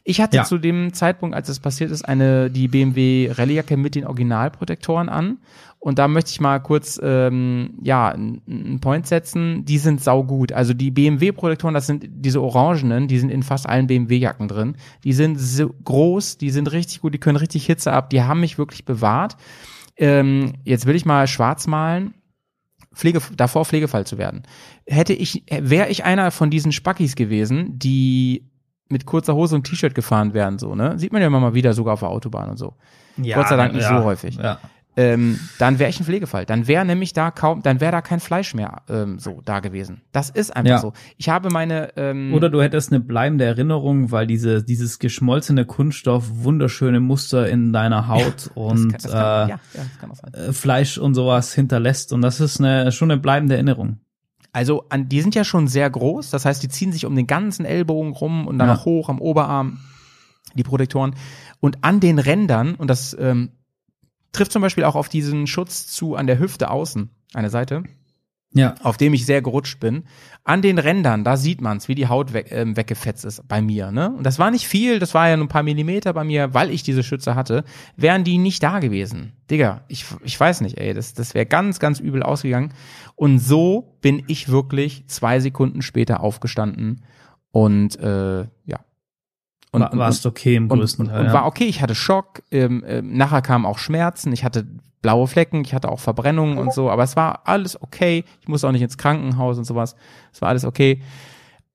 [0.04, 0.44] Ich hatte Ja.
[0.44, 5.38] zu dem Zeitpunkt, als es passiert ist, eine, die BMW Rallyejacke mit den Originalprotektoren an.
[5.84, 9.66] Und da möchte ich mal kurz, ähm, ja, einen Point setzen.
[9.66, 10.50] Die sind saugut.
[10.50, 14.76] Also die BMW-Protektoren, das sind diese orangenen, die sind in fast allen BMW-Jacken drin.
[15.04, 18.08] Die sind so groß, die sind richtig gut, die können richtig Hitze ab.
[18.08, 19.36] Die haben mich wirklich bewahrt.
[19.98, 22.14] Ähm, jetzt will ich mal schwarz malen.
[22.94, 24.44] Pflege, davor Pflegefall zu werden.
[24.86, 28.50] Hätte ich, wäre ich einer von diesen Spackis gewesen, die
[28.88, 30.98] mit kurzer Hose und T-Shirt gefahren wären, so, ne?
[30.98, 32.72] Sieht man ja immer mal wieder sogar auf der Autobahn und so.
[33.18, 34.36] ja Gott sei Dank nicht ja, so häufig.
[34.36, 34.60] Ja.
[34.96, 36.46] Ähm, dann wäre ich ein Pflegefall.
[36.46, 40.02] Dann wäre nämlich da kaum, dann wäre da kein Fleisch mehr ähm, so da gewesen.
[40.12, 40.78] Das ist einfach Ja.
[40.78, 40.92] so.
[41.16, 46.24] Ich habe meine ähm, Oder du hättest eine bleibende Erinnerung, weil diese, dieses geschmolzene Kunststoff
[46.30, 50.48] wunderschöne Muster in deiner Haut und kann, das kann, äh, ja, ja, das kann auch
[50.48, 52.12] äh, Fleisch und sowas hinterlässt.
[52.12, 53.98] Und das ist eine, schon eine bleibende Erinnerung.
[54.52, 57.26] Also an, die sind ja schon sehr groß, das heißt, die ziehen sich um den
[57.26, 58.74] ganzen Ellbogen rum und dann Ja.
[58.74, 59.80] noch hoch am Oberarm,
[60.54, 61.16] die Protektoren.
[61.58, 63.50] Und an den Rändern, und das ähm,
[64.34, 67.84] trifft zum Beispiel auch auf diesen Schutz zu an der Hüfte außen, eine Seite,
[68.52, 68.74] Ja.
[68.82, 70.04] auf dem ich sehr gerutscht bin.
[70.44, 73.90] An den Rändern, da sieht man's, wie die Haut weg, ähm, weggefetzt ist bei mir.
[73.90, 74.10] Ne?
[74.10, 76.70] Und das war nicht viel, das war ja nur ein paar Millimeter bei mir, weil
[76.70, 77.64] ich diese Schütze hatte,
[77.96, 79.32] wären die nicht da gewesen.
[79.50, 82.74] Digga, ich, ich weiß nicht, ey, das, das wäre ganz, ganz übel ausgegangen.
[83.16, 87.04] Und so bin ich wirklich zwei Sekunden später aufgestanden
[87.50, 88.80] und äh, ja.
[89.74, 91.26] Und, War, warst okay im und, größten und, Teil.
[91.26, 94.64] und war okay, ich hatte Schock, ähm, ähm, nachher kamen auch Schmerzen, ich hatte
[95.02, 98.68] blaue Flecken, ich hatte auch Verbrennungen und so, aber es war alles okay, ich musste
[98.68, 99.96] auch nicht ins Krankenhaus und sowas,
[100.32, 101.02] es war alles okay,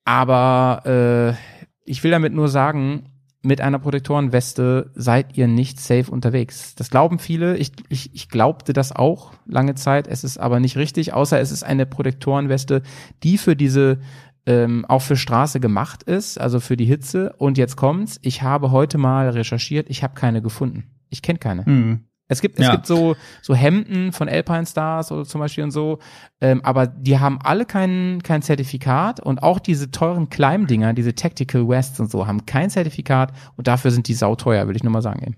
[0.06, 3.10] aber äh, ich will damit nur sagen,
[3.42, 6.76] mit einer Protektorenweste seid ihr nicht safe unterwegs.
[6.76, 10.78] Das glauben viele, ich, ich, ich glaubte das auch lange Zeit, es ist aber nicht
[10.78, 12.82] richtig, außer es ist eine Protektorenweste,
[13.24, 14.00] die für diese
[14.50, 17.34] ähm, auch für Straße gemacht ist, also für die Hitze.
[17.38, 20.86] Und jetzt kommt's, ich habe heute mal recherchiert, ich habe keine gefunden.
[21.10, 21.66] Ich kenne keine.
[21.66, 22.06] Hm.
[22.32, 22.72] Es gibt, es Ja.
[22.74, 26.00] gibt so, so Hemden von Alpine Stars oder zum Beispiel und so,
[26.42, 31.68] ähm, aber die haben alle kein, kein Zertifikat und auch diese teuren Climb-Dinger, diese Tactical
[31.68, 35.02] Wests und so, haben kein Zertifikat und dafür sind die sauteuer, will ich nur mal
[35.04, 35.22] sagen.
[35.24, 35.36] Eben.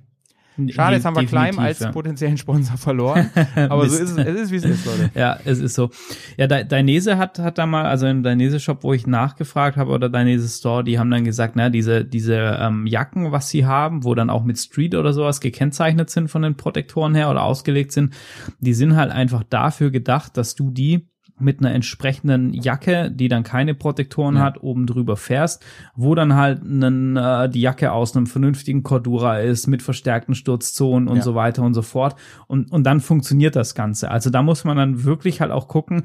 [0.70, 1.91] Schade, jetzt haben wir Climb als ja.
[1.91, 5.10] potenziellen Sponsor verloren, aber so ist es, es ist wie es ist, Leute.
[5.16, 5.89] Ja, es ist so.
[6.38, 10.10] Ja, Dai- Dainese hat, hat da mal, also im Dainese-Shop, wo ich nachgefragt habe, oder
[10.10, 14.14] Dainese Store, die haben dann gesagt, na, diese, diese ähm, Jacken, was sie haben, wo
[14.14, 18.14] dann auch mit Street oder sowas gekennzeichnet sind von den Protektoren her oder ausgelegt sind,
[18.60, 21.08] die sind halt einfach dafür gedacht, dass du die
[21.42, 24.42] mit einer entsprechenden Jacke, die dann keine Protektoren Ja.
[24.44, 25.64] hat, oben drüber fährst,
[25.96, 31.08] wo dann halt nen, äh, die Jacke aus einem vernünftigen Cordura ist, mit verstärkten Sturzzonen
[31.08, 31.22] und Ja.
[31.24, 32.16] so weiter und so fort.
[32.48, 34.12] Und, und dann funktioniert das Ganze.
[34.12, 36.04] Also da muss man dann wirklich halt auch gucken,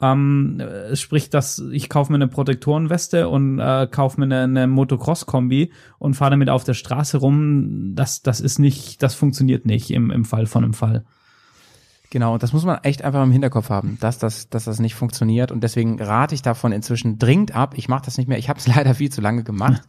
[0.00, 4.66] ähm, äh, sprich, dass ich kaufe mir eine Protektorenweste und äh, kaufe mir eine, eine
[4.66, 7.92] Motocross-Kombi und fahre damit auf der Straße rum.
[7.94, 11.04] Das, das ist nicht, das funktioniert nicht im, im Fall von einem Fall.
[12.16, 14.94] Genau, und das muss man echt einfach im Hinterkopf haben, dass das, dass das nicht
[14.94, 15.52] funktioniert.
[15.52, 17.74] Und deswegen rate ich davon inzwischen dringend ab.
[17.76, 18.38] Ich mache das nicht mehr.
[18.38, 19.82] Ich habe es leider viel zu lange gemacht.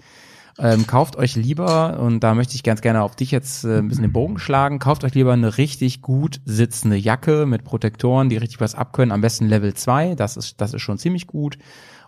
[0.59, 3.87] Ähm, kauft euch lieber, und da möchte ich ganz gerne auf dich jetzt äh, ein
[3.87, 8.35] bisschen den Bogen schlagen, kauft euch lieber eine richtig gut sitzende Jacke mit Protektoren, die
[8.35, 9.13] richtig was abkönnen.
[9.13, 11.57] Am besten Level 2, das ist, das ist schon ziemlich gut.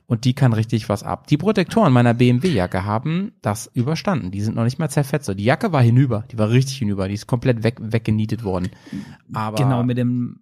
[0.10, 1.28] Und die kann richtig was ab.
[1.28, 4.32] Die Protektoren meiner BMW-Jacke haben das überstanden.
[4.32, 5.28] Die sind noch nicht mal zerfetzt.
[5.28, 6.26] So, Die Jacke war hinüber.
[6.32, 7.08] Die war richtig hinüber.
[7.08, 8.72] Die ist komplett weg, weggenietet worden.
[9.34, 10.40] Aber genau, mit dem.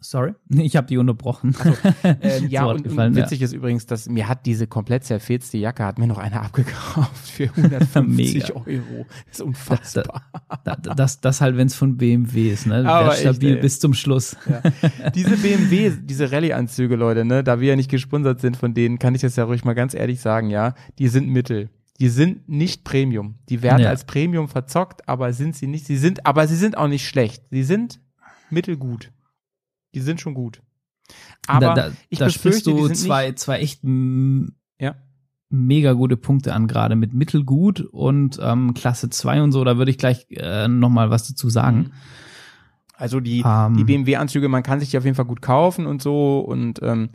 [0.00, 1.54] Sorry, ich habe die unterbrochen.
[2.02, 3.24] Ähm, ja, und, gefallen, und ja.
[3.24, 7.28] witzig ist übrigens, dass mir hat diese komplett zerfetzte Jacke, hat mir noch eine abgekauft
[7.28, 8.54] für 150 Mega.
[8.54, 9.06] Euro.
[9.26, 10.22] Das ist unfassbar.
[10.64, 12.88] da, das, das halt, wenn es von BMW ist, ne?
[12.88, 13.56] Aber echt, ey.
[13.56, 14.36] bis zum Schluss.
[15.14, 19.14] diese BMW, diese Rallye-Anzüge, Leute, ne, da wir ja nicht gesponsert sind von denen, kann
[19.14, 21.68] ich das ja ruhig mal ganz ehrlich sagen, ja, die sind Mittel.
[22.00, 23.34] Die sind nicht Premium.
[23.50, 23.90] Die werden Ja.
[23.90, 25.84] als Premium verzockt, aber sind sie nicht.
[25.84, 27.44] Sie sind, aber sie sind auch nicht schlecht.
[27.50, 28.00] Sie sind
[28.48, 29.12] mittelgut.
[29.94, 30.62] Die sind schon gut.
[31.46, 34.94] Aber da, da, ich da sprichst du zwei, zwei echt ja.
[35.48, 39.64] mega gute Punkte an, gerade mit Mittelgut und ähm, Klasse 2 und so.
[39.64, 41.92] Da würde ich gleich äh, noch mal was dazu sagen.
[42.94, 43.76] Also die, Ähm.
[43.76, 47.08] die BMW-Anzüge, man kann sich die auf jeden Fall gut kaufen und so und ähm,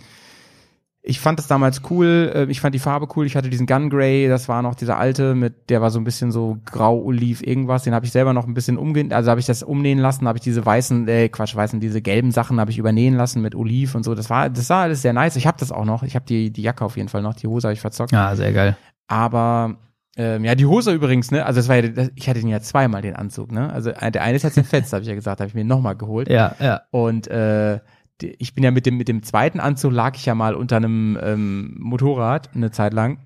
[1.08, 3.90] ich fand das damals cool, äh, ich fand die Farbe cool, ich hatte diesen Gun
[3.90, 7.84] Grey, das war noch dieser alte, mit der war so ein bisschen so grau-oliv irgendwas,
[7.84, 10.38] den habe ich selber noch ein bisschen umgenäht, also habe ich das umnähen lassen, habe
[10.40, 13.94] ich diese weißen, äh, Quatsch, weißen, diese gelben Sachen habe ich übernähen lassen mit Oliv
[13.96, 16.16] und so, das war, das war alles sehr nice, ich habe das auch noch, ich
[16.16, 18.52] habe die, die Jacke auf jeden Fall noch, die Hose habe ich verzockt, Ja, sehr
[18.54, 18.76] geil.
[19.08, 19.76] aber
[20.18, 21.46] ähm, ja, die Hose übrigens, ne?
[21.46, 23.70] Also das war ja, das, ich hatte den ja zweimal den Anzug, ne?
[23.74, 26.30] Also der eine ist ja zerfetzt, habe ich ja gesagt, habe ich mir nochmal geholt.
[26.30, 26.84] Ja, ja.
[26.90, 27.80] Und äh,
[28.22, 31.18] ich bin ja mit dem mit dem zweiten Anzug lag ich ja mal unter einem
[31.22, 33.20] ähm, Motorrad eine Zeit lang,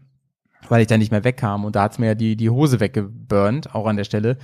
[0.67, 3.75] weil ich da nicht mehr wegkam und da hat's mir ja die die Hose weggeburnt,
[3.75, 4.37] auch an der Stelle.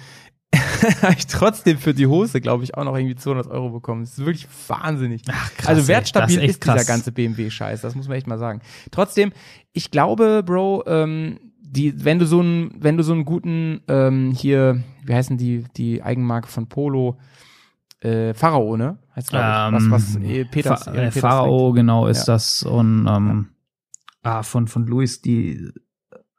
[1.01, 4.03] habe ich trotzdem für die Hose, glaube ich, auch noch irgendwie 200 Euro bekommen.
[4.03, 5.23] Das ist wirklich wahnsinnig.
[5.29, 6.87] Ach, krass, also wertstabil ist echt ist dieser krass.
[6.87, 8.61] ganze BMW-Scheiß, das muss man echt mal sagen.
[8.91, 9.31] Trotzdem,
[9.73, 14.31] ich glaube, Bro, ähm, die, wenn du so einen, wenn du so einen guten ähm,
[14.31, 17.17] hier, wie heißen die, die Eigenmarke von Polo,
[18.01, 18.97] äh, Pharao, ne?
[19.15, 19.81] Heißt glaube ich.
[19.83, 21.75] Ähm, was, was äh, Peters, Fa äh, Peters Pharao, trägt.
[21.77, 22.33] genau, ist Ja.
[22.33, 22.63] das.
[22.63, 23.49] Und ähm,
[24.23, 25.69] ah, von, von Luis, die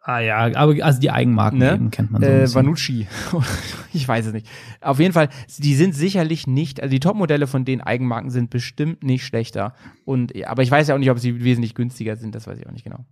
[0.08, 1.74] Ah ja, aber also die Eigenmarken Ne?
[1.74, 2.54] eben kennt man so Äh.
[2.54, 3.08] Vanucci.
[3.92, 4.46] ich weiß es nicht.
[4.80, 9.02] Auf jeden Fall, die sind sicherlich nicht, also die Topmodelle von den Eigenmarken sind bestimmt
[9.02, 9.74] nicht schlechter.
[10.04, 12.68] Und, aber ich weiß ja auch nicht, ob sie wesentlich günstiger sind, das weiß ich
[12.68, 13.04] auch nicht genau.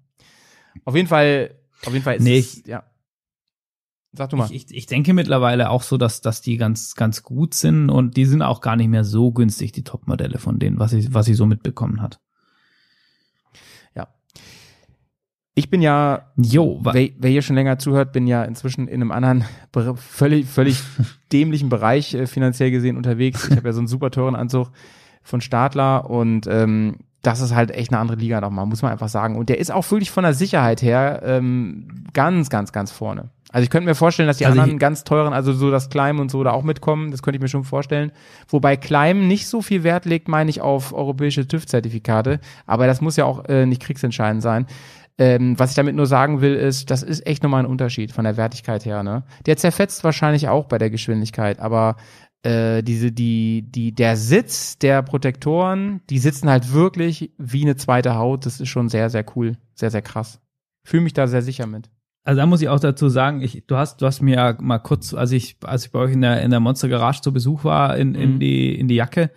[0.85, 2.85] Auf jeden Fall, auf jeden Fall ist Nee, es, ja.
[4.17, 4.49] Sag du mal.
[4.51, 8.17] Ich, ich, ich denke mittlerweile auch so, dass, dass die ganz, ganz gut sind und
[8.17, 11.29] die sind auch gar nicht mehr so günstig, die Top-Modelle von denen, was ich, was
[11.29, 12.21] ich so mitbekommen hat.
[13.95, 14.09] ja.
[15.55, 19.11] Ich bin ja Jo, Wer, wer hier schon länger zuhört, bin ja inzwischen in einem
[19.11, 19.45] anderen,
[19.97, 20.81] völlig, völlig
[21.33, 23.49] dämlichen Bereich äh, finanziell gesehen unterwegs.
[23.49, 24.71] Ich habe ja so einen super teuren Anzug
[25.23, 29.09] von Stadler und ähm, das ist halt echt eine andere Liga nochmal, muss man einfach
[29.09, 29.37] sagen.
[29.37, 33.31] Und der ist auch wirklich von der Sicherheit her ähm, ganz, ganz, ganz vorne.
[33.51, 36.19] Also ich könnte mir vorstellen, dass die Also anderen ganz teuren, also so das Climb
[36.19, 38.11] und so da auch mitkommen, das könnte ich mir schon vorstellen.
[38.49, 42.41] Wobei Climb nicht so viel Wert legt, meine ich, auf europäische TÜV-Zertifikate.
[42.67, 44.67] Aber das muss ja auch äh, nicht kriegsentscheidend sein.
[45.17, 48.25] Ähm, was ich damit nur sagen will, ist, das ist echt nochmal ein Unterschied von
[48.25, 49.05] der Wertigkeit her.
[49.05, 49.23] Ne?
[49.47, 51.97] Der zerfetzt wahrscheinlich auch bei der Geschwindigkeit, aber
[52.45, 58.15] äh, diese, die, die, der Sitz der Protektoren, die sitzen halt wirklich wie eine zweite
[58.17, 58.47] Haut.
[58.47, 60.41] Das ist schon sehr, sehr cool, sehr, sehr krass.
[60.85, 61.91] Fühle mich da sehr sicher mit.
[62.27, 64.79] Also da muss ich auch dazu sagen, ich, du hast, du hast mir ja mal
[64.79, 67.65] kurz, als ich, als ich bei euch in der, in der Monster Garage zu Besuch
[67.65, 68.41] war, in, in Mhm.
[68.41, 69.31] die, in die Jacke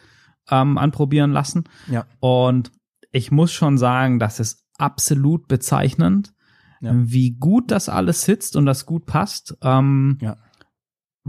[0.49, 1.65] ähm, anprobieren lassen.
[1.91, 2.05] Ja.
[2.19, 2.71] Und
[3.11, 6.33] ich muss schon sagen, das ist absolut bezeichnend,
[6.79, 6.91] Ja.
[6.93, 9.57] wie gut das alles sitzt und das gut passt.
[9.61, 10.37] Ähm, Ja.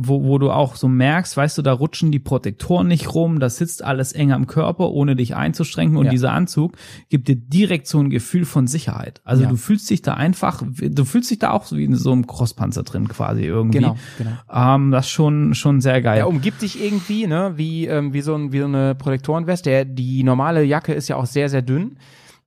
[0.00, 3.56] Wo, wo du auch so merkst, weißt du, da rutschen die Protektoren nicht rum, das
[3.56, 5.96] sitzt alles eng am Körper, ohne dich einzuschränken.
[5.96, 6.10] Und Ja.
[6.12, 6.76] dieser Anzug
[7.08, 9.20] gibt dir direkt so ein Gefühl von Sicherheit.
[9.24, 9.48] Also Ja.
[9.48, 12.28] du fühlst dich da einfach, du fühlst dich da auch so wie in so einem
[12.28, 13.78] Crosspanzer drin quasi irgendwie.
[13.78, 14.30] Genau, genau.
[14.52, 16.18] Ähm, das ist schon, schon sehr geil.
[16.18, 19.68] Er umgibt dich irgendwie, ne, wie, ähm, wie, so ein, wie so eine Protektorenweste.
[19.70, 21.98] Der, die normale Jacke ist ja auch sehr, sehr dünn.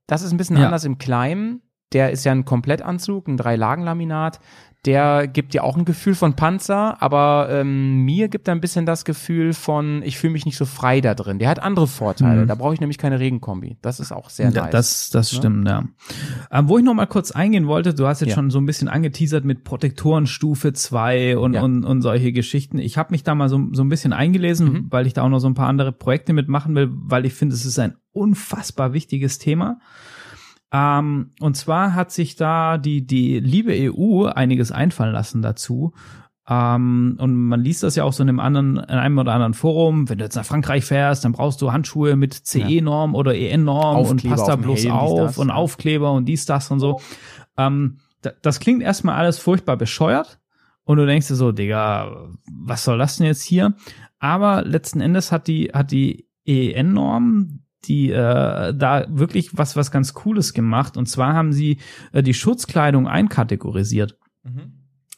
[0.08, 0.66] Das ist ein bisschen Ja.
[0.68, 1.60] anders im Climb.
[1.94, 4.40] Der ist ja ein Komplettanzug, ein Drei-Lagen-Laminat.
[4.88, 8.88] Der gibt dir auch ein Gefühl von Panzer, aber ähm, mir gibt er ein bisschen
[8.88, 11.38] das Gefühl von, ich fühle mich nicht so frei da drin.
[11.38, 12.42] Der hat andere Vorteile.
[12.44, 12.48] Mhm.
[12.48, 13.78] Da brauche ich nämlich keine Regenkombi.
[13.84, 14.72] Das ist auch sehr Ja, nice.
[14.72, 15.38] Das, das Ne?
[15.38, 15.84] stimmt, ja.
[16.52, 18.36] Ähm, wo ich noch mal kurz eingehen wollte, du hast jetzt Ja.
[18.36, 21.62] schon so ein bisschen angeteasert mit Protektorenstufe 2 und, Ja.
[21.62, 22.80] und, und solche Geschichten.
[22.80, 24.88] Ich habe mich da mal so, so ein bisschen eingelesen, Mhm.
[24.90, 27.54] weil ich da auch noch so ein paar andere Projekte mitmachen will, weil ich finde,
[27.54, 29.78] es ist ein unfassbar wichtiges Thema.
[30.72, 35.94] Ähm, und zwar hat sich da die, die liebe EU einiges einfallen lassen dazu.
[36.50, 39.54] Ähm, und man liest das ja auch so in einem anderen, in einem oder anderen
[39.54, 40.10] Forum.
[40.10, 44.28] Wenn du jetzt nach Frankreich fährst, dann brauchst du Handschuhe mit CE-Norm oder EN-Norm und
[44.28, 45.56] passt da bloß Helm, auf das, und ja.
[45.56, 47.00] Aufkleber und dies, das und so.
[47.58, 50.40] Ähm, da, das klingt erstmal alles furchtbar bescheuert.
[50.84, 53.76] Und du denkst dir so, Digga, was soll das denn jetzt hier?
[54.20, 60.14] Aber letzten Endes hat die, hat die EN-Norm die äh, da wirklich was was ganz
[60.14, 61.78] Cooles gemacht und zwar haben sie
[62.12, 64.74] äh, die Schutzkleidung einkategorisiert Mhm.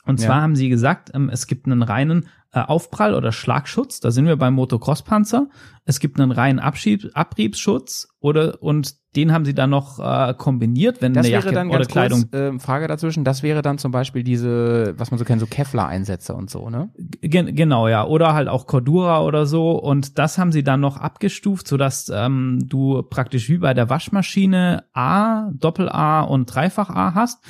[0.06, 0.28] und Ja.
[0.28, 4.00] zwar haben sie gesagt ähm, es gibt einen reinen äh, Aufprall- oder Schlagschutz.
[4.00, 5.48] Da sind wir beim Motocross-Panzer.
[5.86, 11.02] Es gibt einen reinen Abschieb Abriebsschutz oder und den haben sie dann noch äh, kombiniert,
[11.02, 12.22] wenn Das eine wäre Jacke dann oder ganz Kleidung.
[12.22, 15.46] kurz, äh, Frage dazwischen, das wäre dann zum Beispiel diese, was man so kennt, so
[15.48, 16.90] Kevlar-Einsätze und so, ne?
[17.22, 18.06] Gen genau, ja.
[18.06, 19.72] Oder halt auch Cordura oder so.
[19.72, 24.86] Und das haben sie dann noch abgestuft, sodass ähm, du praktisch wie bei der Waschmaschine
[24.94, 27.44] A, Doppel-A und Dreifach-A hast.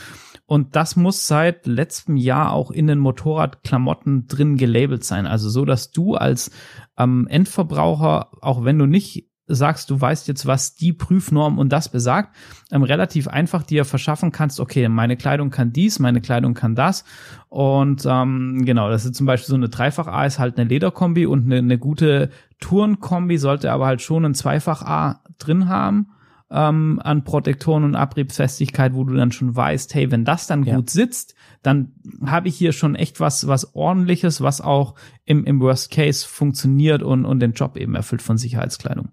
[0.46, 5.26] Und das muss seit letztem Jahr auch in den Motorradklamotten drin gelabelt sein.
[5.26, 6.52] Also so, dass du als
[6.98, 11.90] ähm, Endverbraucher, auch wenn du nicht sagst, du weißt jetzt, was die Prüfnorm und das
[11.90, 12.36] besagt,
[12.72, 17.04] ähm, relativ einfach dir verschaffen kannst, okay, meine Kleidung kann dies, meine Kleidung kann das.
[17.50, 21.46] Und ähm, genau, das ist zum Beispiel so eine Dreifach-A ist halt eine Lederkombi und
[21.46, 22.30] eine, eine gute
[22.60, 26.08] Tourenkombi sollte aber halt schon ein Zweifach-A drin haben
[26.54, 30.76] ähm, an Protektoren und Abriebsfestigkeit, wo du dann schon weißt, hey, wenn das dann Ja.
[30.76, 31.34] gut sitzt,
[31.64, 31.94] dann
[32.26, 34.94] habe ich hier schon echt was, was ordentliches, was auch
[35.26, 39.10] im, im Worst Case funktioniert und, und den Job eben erfüllt von Sicherheitskleidung.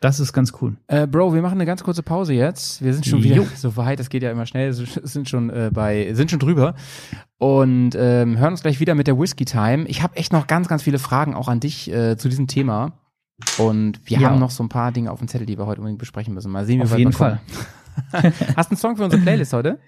[0.00, 0.76] Das ist ganz cool.
[0.86, 2.82] Äh, Bro, wir machen eine ganz kurze Pause jetzt.
[2.82, 3.46] Wir sind schon wieder Jo.
[3.56, 6.74] so weit, das geht ja immer schnell, sind schon äh, bei, sind schon drüber
[7.36, 9.84] und ähm, hören uns gleich wieder mit der Whisky Time.
[9.88, 12.92] Ich habe echt noch ganz, ganz viele Fragen auch an dich äh, zu diesem Thema.
[13.58, 14.30] Und wir Ja.
[14.30, 16.50] haben noch so ein paar Dinge auf dem Zettel, die wir heute unbedingt besprechen müssen.
[16.50, 17.38] Mal sehen, wie Auf jeden wir kommen.
[18.10, 18.32] Fall.
[18.56, 19.78] Hast du einen Song für unsere Playlist heute?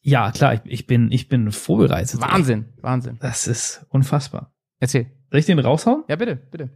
[0.00, 2.20] Ja, klar, ich, ich bin, ich bin vorbereitet.
[2.20, 3.18] Wahnsinn, Wahnsinn.
[3.20, 4.52] Das ist unfassbar.
[4.78, 5.06] Erzähl.
[5.30, 6.04] Soll ich den raushauen?
[6.08, 6.70] Ja, bitte, bitte.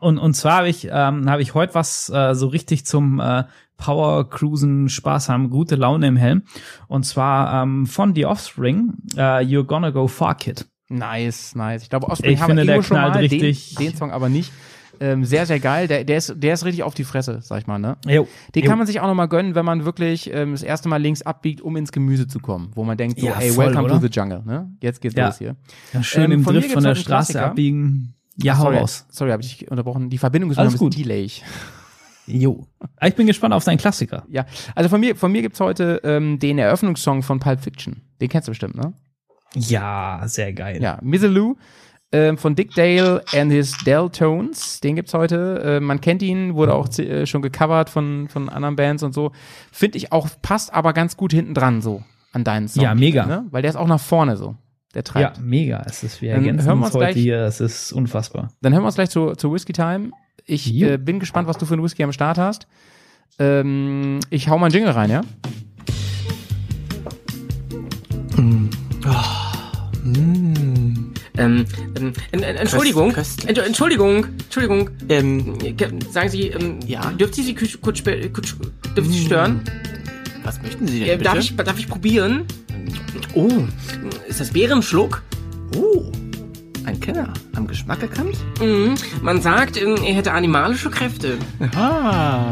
[0.00, 3.44] Und, und zwar habe ich, ähm, habe ich heute was äh, so richtig zum äh,
[3.78, 6.42] Power Cruisen Spaß haben, gute Laune im Helm.
[6.86, 10.66] Und zwar ähm, von The Offspring, äh, You're Gonna Go Far Kid.
[10.90, 11.82] Nice, nice.
[11.82, 13.74] Ich glaube, Offspring Ich haben finde, wir der schon knallt mal, richtig.
[13.76, 14.52] Den, den Song aber nicht.
[15.00, 15.88] Ähm, sehr, sehr geil.
[15.88, 17.96] Der, der, ist, der ist richtig auf die Fresse, sag ich mal, ne?
[18.06, 18.26] Jo.
[18.54, 18.68] Den Jo.
[18.70, 21.22] kann man sich auch noch mal gönnen, wenn man wirklich ähm, das erste Mal links
[21.22, 22.70] abbiegt, um ins Gemüse zu kommen.
[22.74, 23.94] Wo man denkt so, Ja, ey, voll, welcome oder?
[23.94, 24.70] to the jungle, ne?
[24.80, 25.26] Jetzt geht's Ja.
[25.26, 25.56] los hier.
[25.92, 28.14] Ja, schön Ähm, im von Drift von der Straße abbiegen.
[28.36, 29.06] Ja, hau sorry, raus.
[29.10, 30.10] sorry, habe ich dich unterbrochen.
[30.10, 30.98] Die Verbindung ist noch ein Alles bisschen gut.
[30.98, 31.30] delay.
[32.26, 32.66] Jo.
[32.98, 34.24] Ah, Ich bin gespannt auf deinen Klassiker.
[34.28, 38.00] Ja, also von mir, von mir gibt's heute ähm, den Eröffnungssong von Pulp Fiction.
[38.20, 38.94] Den kennst du bestimmt, ne?
[39.54, 40.82] Ja, sehr geil.
[40.82, 41.56] Ja, Mizzaloo
[42.14, 44.80] ähm, von Dick Dale and his Deltones.
[44.80, 45.60] Den gibt's heute.
[45.64, 49.32] Äh, man kennt ihn, wurde auch äh, schon gecovert von, von anderen Bands und so.
[49.72, 52.02] Finde ich auch, passt aber ganz gut hinten dran so
[52.32, 52.82] an deinen Song.
[52.84, 53.26] Ja, mega.
[53.26, 53.46] Ne?
[53.50, 54.54] Weil der ist auch nach vorne so.
[54.94, 55.40] Der Ja, treibt.
[55.40, 55.82] mega.
[55.86, 57.38] Es ist, wir Dann ergänzen hören wir uns gleich- hier.
[57.40, 58.50] Es ist unfassbar.
[58.62, 60.10] Dann hören wir uns gleich zu, zu Whisky Time.
[60.46, 62.66] Ich äh, bin gespannt, was du für einen Whisky am Start hast.
[63.40, 65.22] Ähm, ich hau mal einen Jingle rein, ja?
[71.44, 71.64] Ähm,
[71.96, 73.14] ähm, en- en- Entschuldigung.
[73.46, 74.90] Ent- Entschuldigung, Entschuldigung.
[75.08, 75.54] Ähm,
[76.10, 77.10] Sagen Sie, ähm, Ja?
[77.12, 79.60] dürfte ich Sie kurz, kurz, dürfte ich Sie stören?
[80.42, 81.24] was möchten Sie denn Äh, bitte?
[81.24, 82.44] darf, ich, darf ich probieren?
[83.34, 83.48] Oh,
[84.28, 85.22] ist das Bärenschluck?
[85.76, 86.04] Oh,
[86.84, 87.32] ein Kenner.
[87.54, 88.36] Am Geschmack erkannt?
[88.60, 88.94] Mhm.
[89.22, 91.38] Man sagt, ähm, er hätte animalische Kräfte.
[91.74, 92.50] Ah.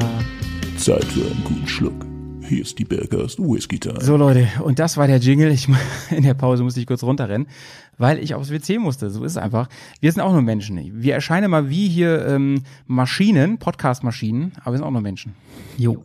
[0.79, 2.07] Zeit für einen guten Schluck.
[2.53, 3.99] Hier ist die Bergast Whisky Time.
[4.03, 5.51] So Leute, und das war der Jingle.
[5.51, 5.69] Ich,
[6.11, 7.49] in der Pause musste ich kurz runterrennen,
[7.97, 9.09] weil ich aufs WC musste.
[9.09, 9.71] So ist es einfach.
[10.01, 10.79] Wir sind auch nur Menschen.
[11.03, 15.33] Wir erscheinen mal wie hier ähm, Maschinen, Podcast-Maschinen, aber wir sind auch nur Menschen.
[15.79, 16.05] Jo.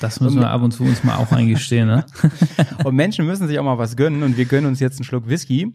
[0.00, 2.06] Das müssen wir ab und zu uns mal auch eingestehen, ne?
[2.84, 5.28] Und Menschen müssen sich auch mal was gönnen und wir gönnen uns jetzt einen Schluck
[5.28, 5.72] Whisky.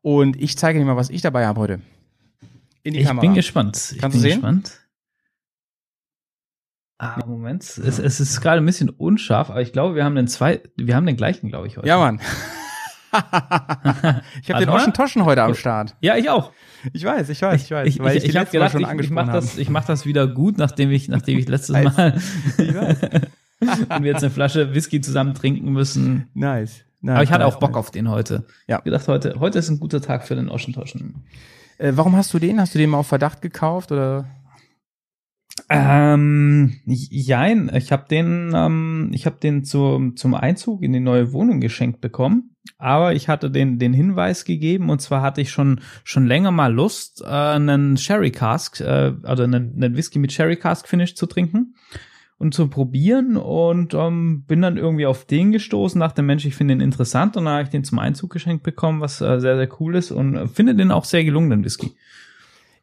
[0.00, 1.80] Und ich zeige dir mal, was ich dabei habe heute.
[2.84, 3.22] In die Ich Kamera.
[3.22, 3.76] bin gespannt.
[3.94, 4.40] Ich Kannst bin du sehen?
[4.40, 4.80] gespannt.
[6.98, 7.62] Ah, Moment.
[7.62, 10.96] Es, es ist gerade ein bisschen unscharf, aber ich glaube, wir haben den zwei, wir
[10.96, 11.86] haben den gleichen, glaube ich, heute.
[11.86, 12.20] Ja, Mann.
[13.12, 14.76] ich habe den Warte mal.
[14.76, 15.96] Oschen Toschen heute am Start.
[16.00, 16.52] Ja, ich auch.
[16.92, 17.88] Ich weiß, ich weiß, ich weiß.
[17.88, 20.26] Ich, weil ich, die ich habe gedacht, ich, ich mache das, ich mach das wieder
[20.26, 21.74] gut, nachdem ich, nachdem ich letztes.
[21.74, 22.14] Mal
[22.58, 23.00] Ich weiß.
[23.88, 26.28] und wir jetzt eine Flasche Whisky zusammen trinken müssen.
[26.34, 26.84] Nice.
[27.00, 27.14] nice.
[27.14, 27.78] Aber ich hatte nice, auch Bock nice.
[27.78, 28.46] auf den heute.
[28.66, 28.78] Ja.
[28.78, 31.24] Ich gedacht, heute, heute ist ein guter Tag für den Oschentoschen.
[31.78, 32.60] Äh, warum hast du den?
[32.60, 34.26] Hast du den mal auf Verdacht gekauft oder?
[35.68, 41.32] Ähm, jein, ich habe den, ähm, ich habe den zum, zum Einzug in die neue
[41.32, 42.56] Wohnung geschenkt bekommen.
[42.78, 46.72] Aber ich hatte den, den Hinweis gegeben und zwar hatte ich schon, schon länger mal
[46.72, 51.26] Lust, äh, einen Sherry Cask, äh, also einen, einen Whisky mit Sherry Cask Finish zu
[51.26, 51.74] trinken
[52.38, 56.74] und zu probieren und ähm, bin dann irgendwie auf den gestoßen, dachte, Mensch, ich finde
[56.74, 59.68] den interessant und dann habe ich den zum Einzug geschenkt bekommen, was äh, sehr, sehr
[59.80, 61.92] cool ist und äh, finde den auch sehr gelungen, den Whisky.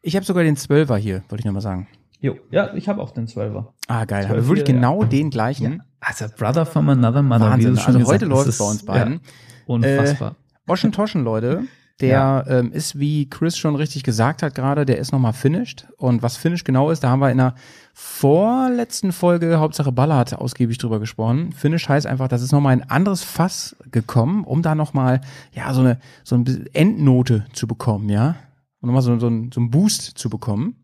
[0.01, 1.87] Ich habe sogar den Zwölfer hier, wollte ich nochmal sagen.
[2.23, 3.73] Jo, ja, ich habe auch den Zwölfer.
[3.87, 4.23] Ah, geil.
[4.23, 4.79] Haben wir Zwölf wirklich hier, ja.
[4.81, 5.83] genau den gleichen.
[5.99, 7.41] Also Brother from another mother.
[7.51, 7.77] Wahnsinn.
[7.77, 9.13] Also gesagt heute läuft es bei uns beiden.
[9.15, 9.19] Ja,
[9.67, 10.35] unfassbar.
[10.65, 11.63] Oschen Toschen, Leute.
[11.99, 15.85] Der ähm, ist, wie Chris schon richtig gesagt hat gerade, der ist nochmal finished.
[15.97, 17.55] Und was finished genau ist, da haben wir in der
[17.93, 21.51] vorletzten Folge Hauptsache Ballard ausgiebig drüber gesprochen.
[21.51, 25.21] Finish heißt einfach, das ist nochmal ein anderes Fass gekommen, um da nochmal,
[25.51, 28.35] ja, so eine, so eine Endnote zu bekommen, ja.
[28.81, 30.77] um nochmal so, so, ein- so einen Boost zu bekommen.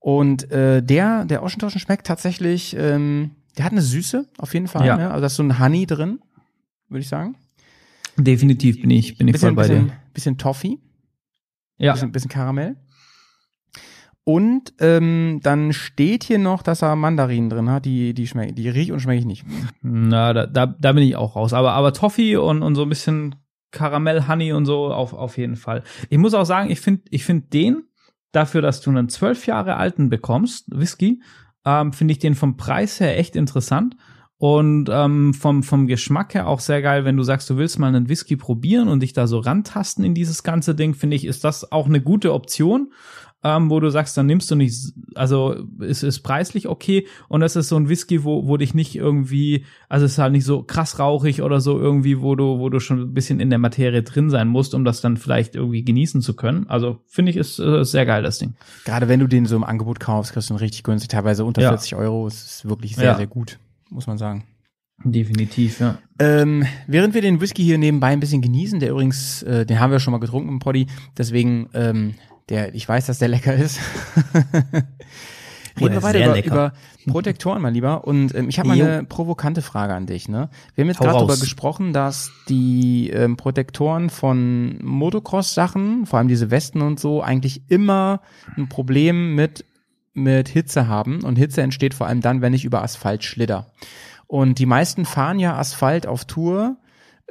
[0.00, 4.86] Und äh, der, der Oschentoschen schmeckt tatsächlich, ähm, der hat eine Süße auf jeden Fall.
[4.86, 4.96] Ja.
[4.96, 5.08] Ne?
[5.10, 6.20] Also da ist so ein Honey drin,
[6.88, 7.36] würde ich sagen.
[8.16, 9.92] Definitiv bin ich, bin ich voll Bisschen, bei bisschen, dir.
[10.14, 10.78] bisschen Toffee,
[11.78, 12.76] Ja, bisschen, bisschen Karamell.
[14.24, 18.68] Und ähm, dann steht hier noch, dass er Mandarinen drin hat, die, die schmecken, die
[18.68, 19.44] rieche und schmecke ich nicht.
[19.80, 21.54] na, da, da, da bin ich auch raus.
[21.54, 23.36] Aber, aber Toffee und, und so ein bisschen
[23.70, 25.82] Karamell, Honey und so auf, auf jeden Fall.
[26.10, 27.84] Ich muss auch sagen, ich finde ich find den,
[28.32, 31.22] dafür, dass du einen zwölf Jahre alten bekommst, Whisky,
[31.64, 33.96] ähm, finde ich den vom Preis her echt interessant.
[34.40, 37.88] Und ähm, vom, vom Geschmack her auch sehr geil, wenn du sagst, du willst mal
[37.88, 41.42] einen Whisky probieren und dich da so rantasten in dieses ganze Ding, finde ich, ist
[41.42, 42.92] das auch eine gute Option,
[43.44, 47.54] ähm, wo du sagst, dann nimmst du nicht, also es ist preislich okay und das
[47.54, 50.62] ist so ein Whisky, wo, wo dich nicht irgendwie, also es ist halt nicht so
[50.64, 54.02] krass rauchig oder so irgendwie, wo du, wo du schon ein bisschen in der Materie
[54.02, 56.66] drin sein musst, um das dann vielleicht irgendwie genießen zu können.
[56.68, 58.54] Also finde ich, ist äh, sehr geil, das Ding.
[58.84, 61.62] Gerade wenn du den so im Angebot kaufst, kriegst du ihn richtig günstig, teilweise unter
[61.62, 61.68] Ja.
[61.68, 62.26] 40 Euro.
[62.26, 63.16] Es ist wirklich sehr, Ja.
[63.16, 63.58] sehr gut,
[63.88, 64.44] muss man sagen.
[65.04, 65.98] Definitiv, ja.
[66.18, 69.92] Ähm, während wir den Whisky hier nebenbei ein bisschen genießen, der übrigens, äh, den haben
[69.92, 72.14] wir schon mal getrunken im Poddy, deswegen, ähm,
[72.48, 73.80] der, ich weiß, dass der lecker ist.
[75.80, 76.72] Reden wir weiter über, über
[77.06, 78.04] Protektoren, mein Lieber.
[78.04, 80.28] Und ähm, ich habe mal eine provokante Frage an dich.
[80.28, 80.50] Ne?
[80.74, 86.50] Wir haben jetzt gerade darüber gesprochen, dass die ähm, Protektoren von Motocross-Sachen, vor allem diese
[86.50, 88.20] Westen und so, eigentlich immer
[88.56, 89.64] ein Problem mit
[90.14, 91.22] mit Hitze haben.
[91.22, 93.70] Und Hitze entsteht vor allem dann, wenn ich über Asphalt schlitter.
[94.26, 96.76] Und die meisten fahren ja Asphalt auf Tour.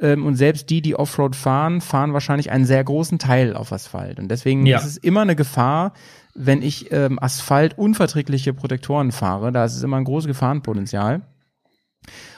[0.00, 4.18] Ähm, und selbst die, die Offroad fahren, fahren wahrscheinlich einen sehr großen Teil auf Asphalt.
[4.18, 4.78] Und deswegen Ja.
[4.78, 5.92] ist es immer eine Gefahr,
[6.34, 9.50] wenn ich ähm, Asphalt unverträgliche Protektoren fahre.
[9.50, 11.22] Da ist es immer ein großes Gefahrenpotenzial.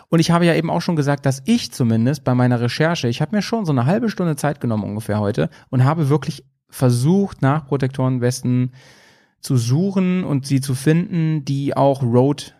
[0.08, 3.20] Und ich habe ja eben auch schon gesagt, dass ich zumindest bei meiner Recherche, ich
[3.20, 7.42] habe mir schon so eine halbe Stunde Zeit genommen ungefähr heute und habe wirklich versucht,
[7.42, 8.72] nach Protektorenwesten
[9.40, 12.54] zu suchen und sie zu finden, die auch Road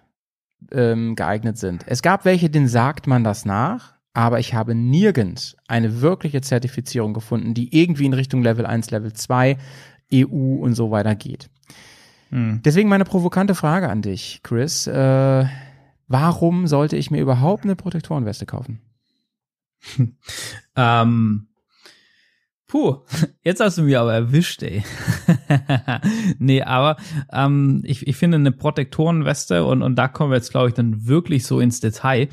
[0.72, 1.84] ähm, geeignet sind.
[1.86, 7.14] Es gab welche, denen sagt man das nach, aber ich habe nirgends eine wirkliche Zertifizierung
[7.14, 9.56] gefunden, die irgendwie in Richtung Level 1, Level 2,
[10.12, 11.48] EU und so weiter geht.
[12.30, 12.61] Hm.
[12.64, 14.86] Deswegen meine provokante Frage an dich, Chris.
[14.86, 15.46] Äh,
[16.08, 18.80] warum sollte ich mir überhaupt eine Protektorenweste kaufen?
[20.76, 21.48] Ähm,
[22.68, 22.98] puh,
[23.42, 24.82] jetzt hast du mich aber erwischt, ey.
[26.38, 26.96] nee, aber
[27.32, 31.06] ähm, ich, ich finde eine Protektorenweste und, und da kommen wir jetzt, glaube ich, dann
[31.06, 32.28] wirklich so ins Detail,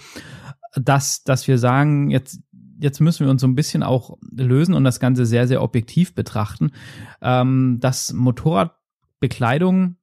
[0.75, 2.41] dass, dass wir sagen, jetzt,
[2.79, 6.13] jetzt müssen wir uns so ein bisschen auch lösen und das Ganze sehr, sehr objektiv
[6.13, 6.71] betrachten,
[7.21, 9.97] ähm, dass Motorradbekleidung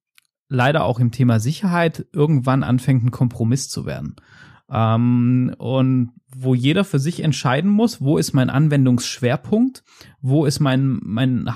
[0.48, 4.16] leider auch im Thema Sicherheit irgendwann anfängt, ein Kompromiss zu werden.
[4.70, 9.84] Ähm, und wo jeder für sich entscheiden muss, wo ist mein Anwendungsschwerpunkt,
[10.20, 11.54] wo ist mein, mein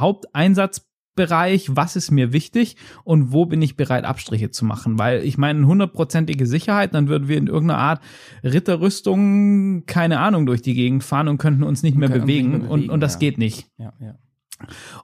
[1.18, 4.98] Haupteinsatzbereich, was ist mir wichtig und wo bin ich bereit, Abstriche zu machen.
[4.98, 8.00] Weil ich meine, hundertprozentige Sicherheit, dann würden wir in irgendeiner Art
[8.44, 12.50] Ritterrüstung, keine Ahnung, durch die Gegend fahren und könnten uns nicht mehr uns nicht bewegen,
[12.50, 13.18] mehr und, bewegen, und das ja.
[13.20, 13.66] geht nicht.
[13.78, 14.14] Ja, ja.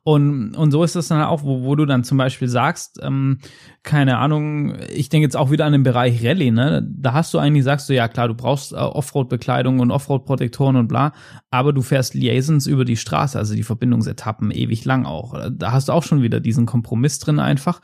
[0.02, 3.38] Und, und so ist es dann auch, wo, wo du dann zum Beispiel sagst, ähm,
[3.82, 6.86] keine Ahnung, ich denke jetzt auch wieder an den Bereich Rallye, ne?
[6.90, 10.88] Da hast du eigentlich, sagst du, ja klar, du brauchst äh, Offroad-Bekleidung und Offroad-Protektoren und
[10.88, 11.12] bla,
[11.50, 15.34] aber du fährst Liaisons über die Straße, also die Verbindungsetappen ewig lang auch.
[15.52, 17.80] Da hast du auch schon wieder diesen Kompromiss drin einfach.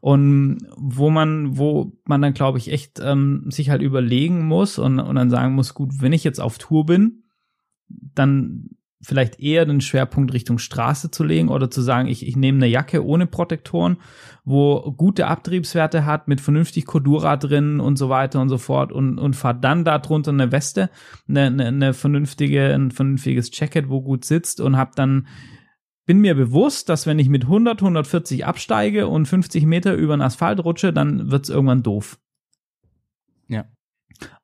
[0.00, 5.00] Und wo man, wo man dann, glaube ich, echt ähm, sich halt überlegen muss und,
[5.00, 7.24] und dann sagen muss, gut, wenn ich jetzt auf Tour bin,
[7.88, 8.68] dann
[9.00, 12.66] vielleicht eher den Schwerpunkt Richtung Straße zu legen oder zu sagen, ich, ich nehme eine
[12.66, 13.98] Jacke ohne Protektoren,
[14.44, 19.18] wo gute Abtriebswerte hat, mit vernünftig Cordura drin und so weiter und so fort und,
[19.18, 20.90] und fahr dann da drunter eine Weste,
[21.28, 25.28] eine, eine, eine vernünftige, ein vernünftiges Jacket, wo gut sitzt und hab dann
[26.04, 30.22] bin mir bewusst, dass wenn ich mit 100, 140 absteige und 50 Meter über den
[30.22, 32.18] Asphalt rutsche, dann wird's irgendwann doof.
[33.46, 33.66] Ja.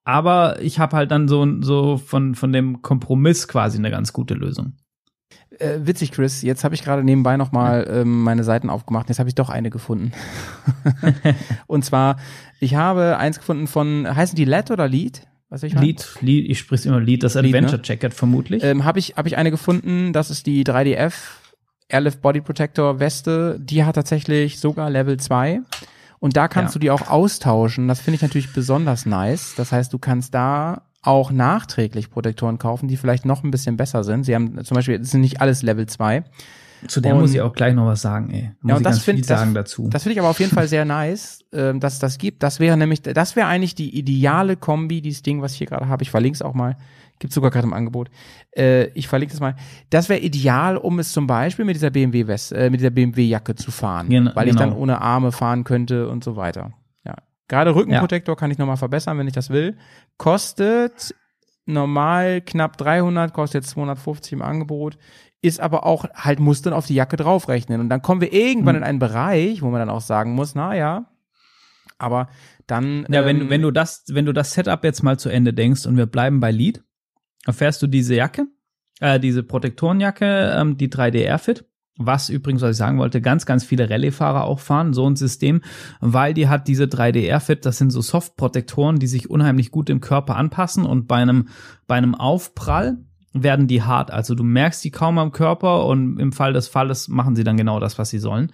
[0.05, 4.35] Aber ich habe halt dann so, so von, von dem Kompromiss quasi eine ganz gute
[4.35, 4.75] Lösung.
[5.59, 6.43] Äh, witzig, Chris.
[6.43, 9.09] Jetzt habe ich gerade nebenbei nochmal ähm, meine Seiten aufgemacht.
[9.09, 10.13] Jetzt habe ich doch eine gefunden.
[11.67, 12.17] und zwar,
[12.61, 15.27] ich habe eins gefunden von, heißen die LED oder Lead?
[15.49, 15.87] Was ich meine?
[15.87, 17.41] Lied, Lied, ich sprich's immer Lied, das ne?
[17.41, 18.63] Adventure Jacket vermutlich.
[18.63, 21.15] Ähm, habe ich, hab ich eine gefunden, das ist die 3DF
[21.89, 23.59] Airlift Body Protector Weste.
[23.61, 25.61] Die hat tatsächlich sogar Level 2.
[26.25, 26.79] Und da kannst Ja.
[26.79, 27.87] du die auch austauschen.
[27.87, 29.53] Das finde ich natürlich besonders nice.
[29.59, 34.05] Das heißt, du kannst da auch nachträglich Protektoren kaufen, die vielleicht noch ein bisschen besser
[34.05, 34.25] sind.
[34.25, 36.25] Sie haben zum Beispiel, es sind nicht alles Level 2.
[36.89, 38.53] Zu der und- muss ich auch gleich noch was sagen, ey.
[38.63, 39.89] Muss Ja, und ich das ganz find- viel das- sagen dazu.
[39.91, 42.43] Das finde ich aber auf jeden Fall sehr nice, ähm, dass es das gibt.
[42.43, 45.89] Das wäre nämlich, das wäre eigentlich die ideale Kombi, dieses Ding, was ich hier gerade
[45.89, 46.03] habe.
[46.05, 46.79] Ich verlinke es auch mal
[47.19, 48.11] Gibt's sogar gerade im Angebot.
[48.57, 49.55] Äh, ich verlinke das mal.
[49.91, 53.23] Das wäre ideal, um es zum Beispiel mit dieser BMW West, äh, mit dieser BMW
[53.25, 54.81] Jacke zu fahren, Gen- weil ich dann genau.
[54.83, 56.73] ohne Arme fahren könnte und so weiter.
[57.05, 57.15] Ja.
[57.49, 59.77] Gerade Rückenprotektor kann ich nochmal verbessern, wenn ich das will.
[60.19, 61.15] Kostet
[61.67, 64.99] normal knapp 300, kostet jetzt 250 im Angebot.
[65.41, 67.81] Ist aber auch halt, muss dann auf die Jacke draufrechnen.
[67.81, 68.83] Und dann kommen wir irgendwann Hm.
[68.83, 71.07] in einen Bereich, wo man dann auch sagen muss, na ja,
[71.99, 72.29] aber
[72.67, 73.07] dann.
[73.11, 75.87] Ja, wenn, ähm, wenn du das, wenn du das Setup jetzt mal zu Ende denkst
[75.87, 76.83] und wir bleiben bei Lead,
[77.47, 78.47] erfährst du diese Jacke,
[79.01, 81.65] äh, diese Protektorenjacke, ähm, die 3D Airfit,
[81.97, 85.63] was übrigens, was ich sagen wollte, ganz, ganz viele Rallye-Fahrer auch fahren, so ein System,
[86.01, 90.01] weil die hat diese 3D Airfit, das sind so Soft-Protektoren, die sich unheimlich gut im
[90.01, 91.49] Körper anpassen und bei einem,
[91.87, 92.99] bei einem Aufprall
[93.33, 94.11] werden die hart.
[94.11, 97.57] Also du merkst die kaum am Körper und im Fall des Falles machen sie dann
[97.57, 98.53] genau das, was sie sollen.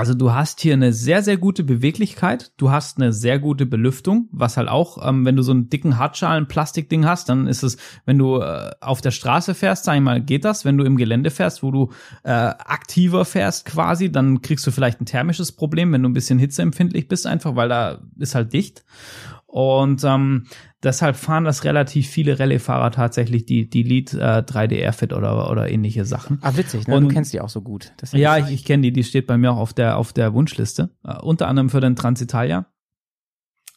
[0.00, 4.30] Also du hast hier eine sehr, sehr gute Beweglichkeit, du hast eine sehr gute Belüftung,
[4.32, 7.76] was halt auch, ähm, wenn du so einen dicken Hartschalen Plastikding hast, dann ist es,
[8.06, 10.64] wenn du äh, auf der Straße fährst, sag ich mal, geht das.
[10.64, 11.90] Wenn du im Gelände fährst, wo du
[12.22, 16.38] äh, aktiver fährst quasi, dann kriegst du vielleicht ein thermisches Problem, wenn du ein bisschen
[16.38, 18.86] hitzeempfindlich bist, einfach weil da ist halt dicht.
[19.44, 20.46] Und ähm,
[20.82, 25.70] deshalb fahren das relativ viele Rallye-Fahrer tatsächlich die, die Lead äh, 3D Airfit oder, oder
[25.70, 26.38] ähnliche Sachen.
[26.42, 26.96] Ah, witzig, ne?
[26.96, 27.92] Und- du kennst die auch so gut.
[28.12, 30.90] Ja, ich, ich kenne die, die steht bei mir auch auf der, auf der Wunschliste.
[31.04, 32.66] Äh, unter anderem für den Transitalia.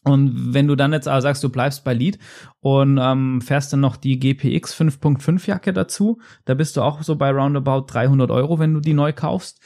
[0.05, 2.19] Und wenn du dann jetzt aber sagst, du bleibst bei Lead
[2.59, 7.15] und ähm, fährst dann noch die GPX 5.5 Jacke dazu, da bist du auch so
[7.15, 9.61] bei roundabout 300 Euro, wenn du die neu kaufst.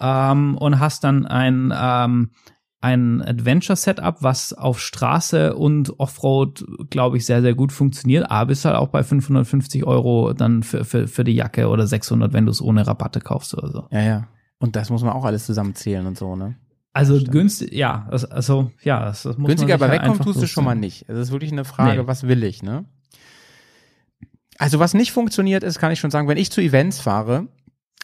[0.00, 2.30] Ähm, und hast dann ein, ähm,
[2.82, 8.30] ein Adventure-Setup, was auf Straße und Offroad, glaube ich, sehr, sehr gut funktioniert.
[8.30, 12.32] Aber bist halt auch bei 550 Euro dann für, für, für die Jacke oder 600,
[12.32, 13.86] wenn du es ohne Rabatte kaufst oder so.
[13.90, 14.28] ja, ja.
[14.58, 16.54] Und das muss man auch alles zusammenzählen und so, ne?
[16.92, 17.32] Also Stimmt.
[17.32, 20.64] günstig, ja, also, ja, das, das muss Günstiger, man aber ja wegkommen tust du schon
[20.64, 21.08] mal nicht.
[21.08, 22.06] Es ist wirklich eine Frage, Nee.
[22.06, 22.84] was will ich, ne?
[24.58, 27.48] Also was nicht funktioniert ist, kann ich schon sagen, wenn ich zu Events fahre,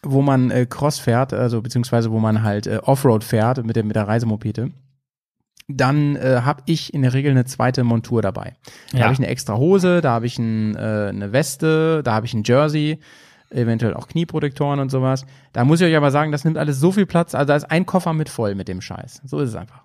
[0.03, 3.85] wo man äh, Cross fährt, also beziehungsweise wo man halt äh, Offroad fährt mit der,
[3.85, 4.71] mit der Reisemopete,
[5.69, 8.55] dann äh, habe ich in der Regel eine zweite Montur dabei.
[8.93, 9.05] Da Ja.
[9.05, 10.79] habe ich eine extra Hose, da habe ich ein, äh,
[11.09, 12.99] eine Weste, da habe ich ein Jersey,
[13.51, 15.27] eventuell auch Knieprotektoren und sowas.
[15.53, 17.71] Da muss ich euch aber sagen, das nimmt alles so viel Platz, also da ist
[17.71, 19.23] ein Koffer mit voll mit dem Scheiß.
[19.25, 19.83] So ist es einfach.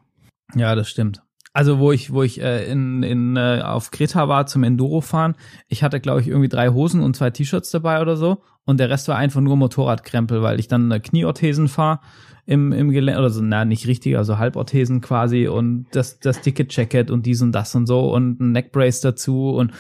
[0.56, 1.22] Ja, das stimmt.
[1.54, 5.36] Also wo ich, wo ich äh, in, in äh, auf Kreta war zum Enduro fahren,
[5.68, 8.90] ich hatte glaube ich irgendwie drei Hosen und zwei T-Shirts dabei oder so und der
[8.90, 12.00] Rest war einfach nur Motorradkrempel, weil ich dann äh, Knieorthesen fahre
[12.48, 16.66] im im Gelände oder so, na nicht richtig, also Halborthesen quasi und das das dicke
[16.68, 19.72] Jacket und dies und das und so und ein Neckbrace dazu und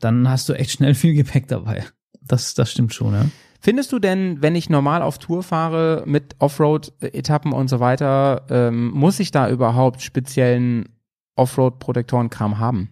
[0.00, 1.84] dann hast du echt schnell viel Gepäck dabei.
[2.20, 3.24] Das das stimmt schon, ja.
[3.62, 8.90] Findest du denn, wenn ich normal auf Tour fahre mit Offroad-Etappen und so weiter, ähm,
[8.90, 10.88] muss ich da überhaupt speziellen
[11.36, 12.90] Offroad-Protektorenkram haben?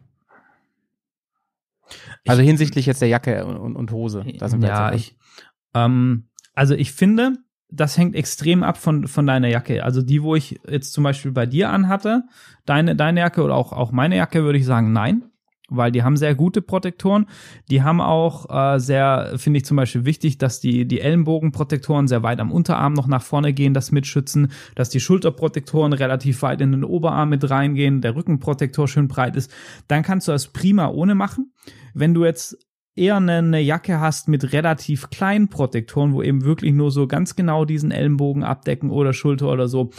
[2.26, 4.24] Also hinsichtlich jetzt der Jacke und, und, Hose.
[4.38, 5.16] Da sind wir ja, jetzt ich,
[5.74, 7.38] ähm, also ich finde,
[7.70, 9.84] das hängt extrem ab von, von deiner Jacke.
[9.84, 12.24] Also die, wo ich jetzt zum Beispiel bei dir anhatte,
[12.64, 15.30] deine, deine Jacke oder auch, auch meine Jacke, würde ich sagen, nein.
[15.70, 17.26] Weil die haben sehr gute Protektoren.
[17.70, 22.22] Die haben auch äh, sehr, finde ich zum Beispiel wichtig, dass die, die Ellenbogenprotektoren sehr
[22.22, 26.72] weit am Unterarm noch nach vorne gehen, das mitschützen, dass die Schulterprotektoren relativ weit in
[26.72, 29.52] den Oberarm mit reingehen, der Rückenprotektor schön breit ist.
[29.88, 31.52] Dann kannst du das prima ohne machen.
[31.92, 32.56] Wenn du jetzt
[32.98, 37.36] eher eine, eine Jacke hast mit relativ kleinen Protektoren, wo eben wirklich nur so ganz
[37.36, 39.90] genau diesen Ellenbogen abdecken oder Schulter oder so,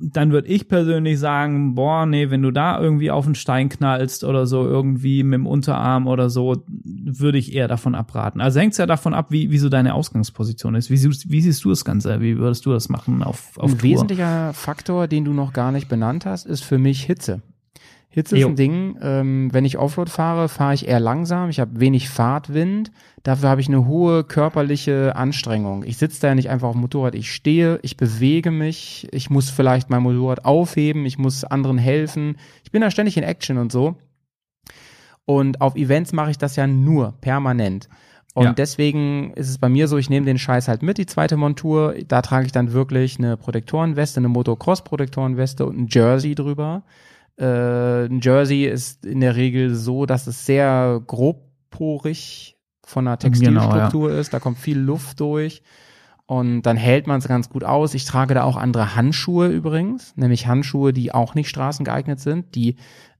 [0.00, 4.24] dann würde ich persönlich sagen, boah, nee, wenn du da irgendwie auf einen Stein knallst
[4.24, 8.40] oder so irgendwie mit dem Unterarm oder so, würde ich eher davon abraten.
[8.40, 10.90] Also hängt es ja davon ab, wie, wie so deine Ausgangsposition ist.
[10.90, 12.20] Wie, siehst- wie siehst du das Ganze?
[12.20, 13.90] Wie würdest du das machen auf, auf Ein Tour?
[13.90, 17.42] wesentlicher Faktor, den du noch gar nicht benannt hast, ist für mich Hitze.
[18.08, 18.48] Hitze ist Jo.
[18.48, 18.96] ein Ding.
[19.02, 21.50] Ähm, wenn ich Offroad fahre, fahre ich eher langsam.
[21.50, 22.90] Ich habe wenig Fahrtwind.
[23.26, 25.82] Dafür habe ich eine hohe körperliche Anstrengung.
[25.82, 27.16] Ich sitze da ja nicht einfach auf dem Motorrad.
[27.16, 29.08] Ich stehe, ich bewege mich.
[29.10, 31.04] Ich muss vielleicht mein Motorrad aufheben.
[31.06, 32.36] Ich muss anderen helfen.
[32.62, 33.96] Ich bin da ständig in Action und so.
[35.24, 37.88] Und auf Events mache ich das ja nur permanent.
[38.34, 38.52] Und Ja.
[38.52, 41.96] deswegen ist es bei mir so, ich nehme den Scheiß halt mit, die zweite Montur.
[42.06, 46.84] Da trage ich dann wirklich eine Protektorenweste, eine Motocross-Protektorenweste und ein Jersey drüber.
[47.40, 52.55] Äh, ein Jersey ist in der Regel so, dass es sehr grobporig
[52.86, 54.32] von der Textilstruktur ist.
[54.32, 55.62] Da kommt viel Luft durch.
[56.24, 57.94] Und dann hält man es ganz gut aus.
[57.94, 62.76] Ich trage da auch andere Handschuhe übrigens, nämlich Handschuhe, die auch nicht straßengeeignet sind, die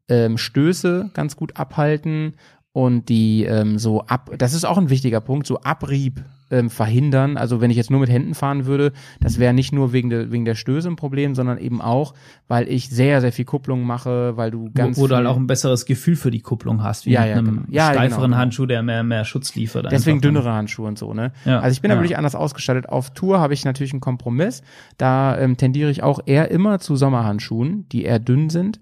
[0.08, 2.34] ähm, Stöße ganz gut abhalten
[2.76, 7.38] und die ähm, so ab, das ist auch ein wichtiger Punkt, so Abrieb ähm, verhindern.
[7.38, 10.30] Also wenn ich jetzt nur mit Händen fahren würde, das wäre nicht nur wegen der,
[10.30, 12.12] wegen der Stöße ein Problem, sondern eben auch,
[12.48, 15.46] weil ich sehr, sehr viel Kupplung mache, weil du ganz wo, du halt auch ein
[15.46, 17.62] besseres Gefühl für die Kupplung hast, wie Ja, mit ja, einem genau.
[17.70, 18.36] Ja, steiferen genau, genau.
[18.36, 19.86] Handschuh, der mehr, mehr Schutz liefert.
[19.90, 20.28] Deswegen einfach.
[20.28, 21.32] dünnere Handschuhe und so, ne?
[21.46, 21.96] Ja, Also ich bin ja.
[21.96, 22.90] wirklich anders ausgestattet.
[22.90, 24.60] Auf Tour habe ich natürlich einen Kompromiss.
[24.98, 28.80] Da ähm, tendiere ich auch eher immer zu Sommerhandschuhen, die eher dünn sind,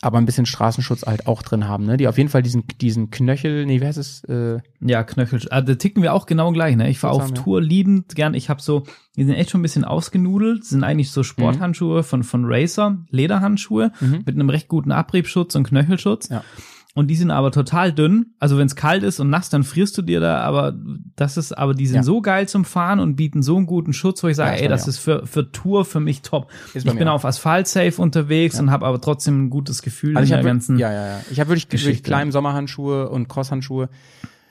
[0.00, 1.96] aber ein bisschen Straßenschutz halt auch drin haben, ne?
[1.96, 4.24] Die auf jeden Fall diesen, diesen Knöchel, nee, wie heißt es?
[4.24, 5.40] Äh, Ja, Knöchel.
[5.50, 6.88] Ah, da ticken wir auch genau gleich, ne?
[6.90, 7.42] Ich fahre auf haben, ja.
[7.42, 8.34] Tour liebend gern.
[8.34, 8.82] Ich habe so,
[9.16, 11.12] die sind echt schon ein bisschen ausgenudelt, sind eigentlich Mhm.
[11.12, 16.28] so Sporthandschuhe von, von Racer, Lederhandschuhe mit einem recht guten Abriebschutz und Knöchelschutz.
[16.30, 16.42] Ja.
[16.94, 18.34] Und die sind aber total dünn.
[18.38, 20.74] Also wenn es kalt ist und nass, dann frierst du dir da, aber
[21.16, 22.02] das ist, aber die sind Ja.
[22.02, 24.62] so geil zum Fahren und bieten so einen guten Schutz, wo ich Ja, sage, ist
[24.62, 26.50] ey, das ist für, für Tour für mich top.
[26.74, 27.14] Ich bin auch.
[27.14, 30.42] auf Asphalt safe unterwegs und habe aber trotzdem ein gutes Gefühl also ich in habe
[30.44, 30.76] der ganzen.
[30.78, 31.20] ja, ja, ja.
[31.30, 32.02] Ich habe wirklich, wirklich Geschichte.
[32.02, 33.88] kleine Sommerhandschuhe und Crosshandschuhe.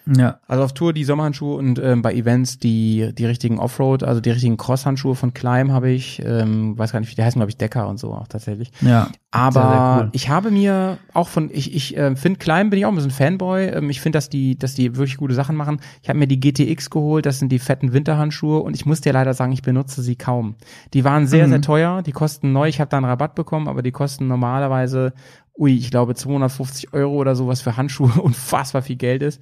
[0.06, 0.40] Ja.
[0.48, 4.32] Also auf Tour die Sommerhandschuhe und ähm, bei Events die die richtigen Offroad, also die
[4.32, 6.22] richtigen Crosshandschuhe von Climb habe ich.
[6.26, 8.72] Ähm, weiß gar nicht, wie die heißen, glaube ich Decker und so auch tatsächlich.
[8.82, 9.10] Ja.
[9.34, 10.10] Aber Sehr, sehr cool.
[10.14, 13.12] ich habe mir auch von, ich, ich äh, finde Climb bin ich auch ein bisschen
[13.12, 13.68] Fanboy.
[13.68, 15.80] Ähm, ich finde, dass die, dass die wirklich gute Sachen machen.
[16.02, 19.14] Ich habe mir die GTX geholt, das sind die fetten Winterhandschuhe und ich muss dir
[19.14, 20.56] leider sagen, ich benutze sie kaum.
[20.94, 21.52] Die waren sehr, Mhm.
[21.52, 25.14] sehr teuer, die kosten neu, ich habe da einen Rabatt bekommen, aber die kosten normalerweise,
[25.58, 29.42] ui, ich glaube 250 Euro oder sowas für Handschuhe, unfassbar viel Geld ist.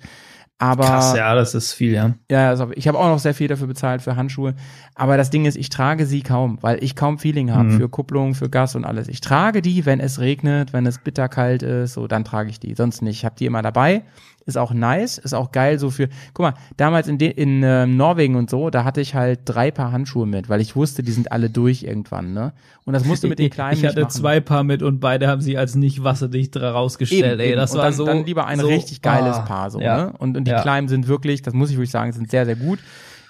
[0.62, 2.16] Aber Krass, ja, das ist viel, ja.
[2.30, 4.55] ja, also ich habe auch noch sehr viel dafür bezahlt für Handschuhe.
[4.93, 7.78] Aber das Ding ist, ich trage sie kaum, weil ich kaum Feeling habe Mhm.
[7.80, 9.07] für Kupplung, für Gas und alles.
[9.07, 12.76] Ich trage die, wenn es regnet, wenn es bitterkalt ist, so dann trage ich die.
[12.76, 13.20] Sonst nicht.
[13.20, 14.03] Ich habe die immer dabei.
[14.45, 16.09] Ist auch nice, ist auch geil so für.
[16.33, 19.69] Guck mal, damals in, de, in ähm, Norwegen und so, da hatte ich halt drei
[19.71, 22.53] Paar Handschuhe mit, weil ich wusste, die sind alle durch irgendwann, ne?
[22.85, 25.57] Und das musste mit den kleinen Ich hatte zwei Paar mit und beide haben sie
[25.57, 27.39] als nicht wasserdicht rausgestellt.
[27.39, 28.05] Eben, ey, das und war dann, so.
[28.05, 29.97] dann lieber ein so, richtig geiles ah, Paar so, ja.
[29.97, 30.13] ne?
[30.17, 30.61] Und, und die Ja.
[30.61, 32.79] Kleinen sind wirklich, das muss ich wirklich sagen, sind sehr sehr gut.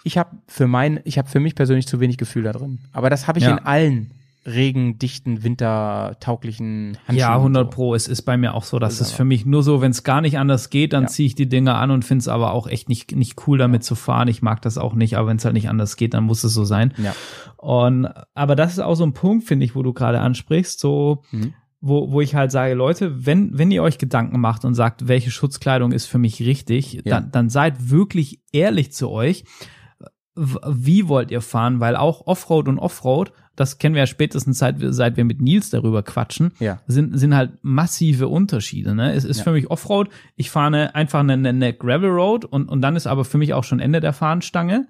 [0.06, 2.80] Ich habe für mein, ich habe für mich persönlich zu wenig Gefühl da drin.
[2.94, 3.52] Aber das habe ich Ja.
[3.58, 4.12] in allen
[4.46, 7.18] regendichten, wintertauglichen Handschuhen.
[7.18, 7.70] Ja, 100 so.
[7.76, 7.96] Pro.
[7.96, 10.22] Es ist bei mir auch so, dass es für mich nur so, wenn es gar
[10.22, 11.10] nicht anders geht, dann Ja.
[11.10, 13.84] ziehe ich die Dinger an und finde es aber auch echt nicht, nicht cool damit
[13.84, 14.28] zu fahren.
[14.28, 16.54] Ich mag das auch nicht, aber wenn es halt nicht anders geht, dann muss es
[16.54, 16.94] so sein.
[16.98, 17.14] Ja.
[17.58, 21.24] Und aber das ist auch so ein Punkt, finde ich, wo du gerade ansprichst, so
[21.32, 21.54] Mhm.
[21.82, 25.32] wo, wo ich halt sage, Leute, wenn, wenn ihr euch Gedanken macht und sagt, welche
[25.32, 27.02] Schutzkleidung ist für mich richtig, Ja.
[27.06, 29.44] dann, dann seid wirklich ehrlich zu euch.
[30.36, 31.80] Wie wollt ihr fahren?
[31.82, 35.42] Weil auch Offroad und Offroad, das kennen wir ja spätestens seit, wir- seit wir mit
[35.42, 36.80] Nils darüber quatschen, Ja.
[36.88, 38.96] sind, sind halt massive Unterschiede.
[38.96, 39.14] Ne?
[39.14, 39.44] Es ist Ja.
[39.44, 43.26] für mich Offroad, ich fahre einfach eine, eine Gravel Road und, und dann ist aber
[43.26, 44.88] für mich auch schon Ende der Fahnenstange.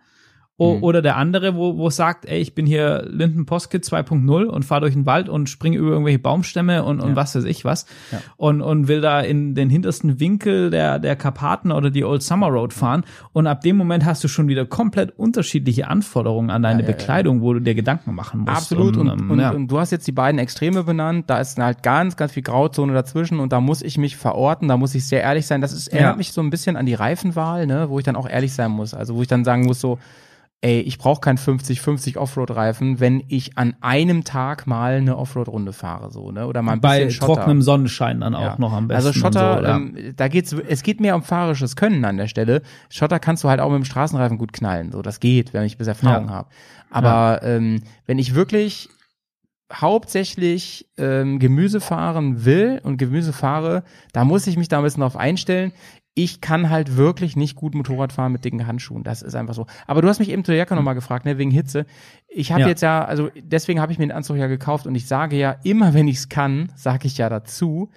[0.60, 0.84] O, Mhm.
[0.84, 4.66] Oder der andere, wo, wo es sagt, ey, ich bin hier Linden Postkit 2.0 und
[4.66, 7.16] fahre durch den Wald und springe über irgendwelche Baumstämme und, und Ja.
[7.16, 7.86] was weiß ich was.
[8.12, 8.20] Ja.
[8.36, 12.48] Und, und will da in den hintersten Winkel der, der Karpaten oder die Old Summer
[12.50, 13.06] Road fahren.
[13.32, 16.88] Und ab dem Moment hast du schon wieder komplett unterschiedliche Anforderungen an deine Ja.
[16.88, 18.52] Bekleidung, wo du dir Gedanken machen musst.
[18.52, 18.98] Absolut.
[18.98, 21.30] Und, ähm, und, und du hast jetzt die beiden Extreme benannt.
[21.30, 24.68] Da ist halt ganz, ganz viel Grauzone dazwischen und da muss ich mich verorten.
[24.68, 25.62] Da muss ich sehr ehrlich sein.
[25.62, 28.28] Das ist, erinnert mich so ein bisschen an die Reifenwahl, ne, wo ich dann auch
[28.30, 28.94] ehrlich sein muss.
[28.94, 30.00] Also wo ich dann sagen muss so,
[30.62, 36.12] ey, ich brauche keinen 50-50 Offroad-Reifen, wenn ich an einem Tag mal eine Offroad-Runde fahre,
[36.12, 36.48] so, ne?
[36.48, 37.34] Oder mal ein bei bisschen Schotter.
[37.36, 38.56] trockenem Sonnenschein dann auch Ja.
[38.58, 39.08] noch am besten.
[39.08, 39.76] Also Schotter, so, ja.
[39.78, 42.62] ähm, da geht's, es geht mehr um fahrerisches Können an der Stelle.
[42.90, 45.78] Schotter kannst du halt auch mit dem Straßenreifen gut knallen, so das geht, wenn ich
[45.78, 46.34] bis Erfahrung Ja.
[46.34, 46.50] habe.
[46.92, 48.90] Aber ähm, wenn ich wirklich
[49.72, 53.84] hauptsächlich ähm, Gemüse fahren will und Gemüse fahre,
[54.14, 55.72] da muss ich mich da ein bisschen drauf einstellen.
[56.16, 59.04] Ich kann halt wirklich nicht gut Motorrad fahren mit dicken Handschuhen.
[59.04, 59.68] Das ist einfach so.
[59.88, 61.86] Aber du hast mich eben zu der Jacke nochmal gefragt, ne, wegen Hitze.
[62.28, 62.68] Ich habe Ja.
[62.68, 65.56] jetzt ja, also deswegen habe ich mir den Anzug ja gekauft und ich sage ja,
[65.64, 67.90] immer wenn ich es kann, sage ich ja dazu,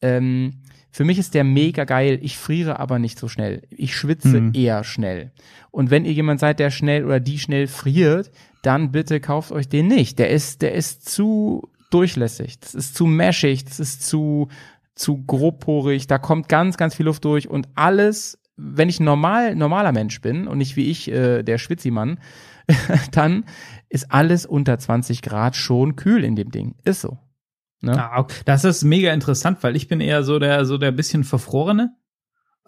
[0.00, 0.54] ähm,
[0.90, 2.18] für mich ist der mega geil.
[2.22, 3.62] Ich friere aber nicht so schnell.
[3.70, 4.52] Ich schwitze Mhm.
[4.54, 5.30] eher schnell.
[5.70, 8.30] Und wenn ihr jemand seid, der schnell oder die schnell friert,
[8.62, 10.18] dann bitte kauft euch den nicht.
[10.18, 12.58] Der ist, der ist zu durchlässig.
[12.60, 13.64] Das ist zu meshig.
[13.66, 14.48] Das ist zu,
[14.96, 16.08] zu grobporig.
[16.08, 20.48] Da kommt ganz, ganz viel Luft durch und alles, wenn ich normal, normaler Mensch bin
[20.48, 22.18] und nicht wie ich, äh, der Schwitzimann,
[23.12, 23.44] dann
[23.88, 26.74] ist alles unter 20 Grad schon kühl in dem Ding.
[26.84, 27.18] Ist so.
[27.82, 28.02] Ne?
[28.02, 28.26] Ah.
[28.46, 31.94] Das ist mega interessant, weil ich bin eher so der, so der bisschen Verfrorene.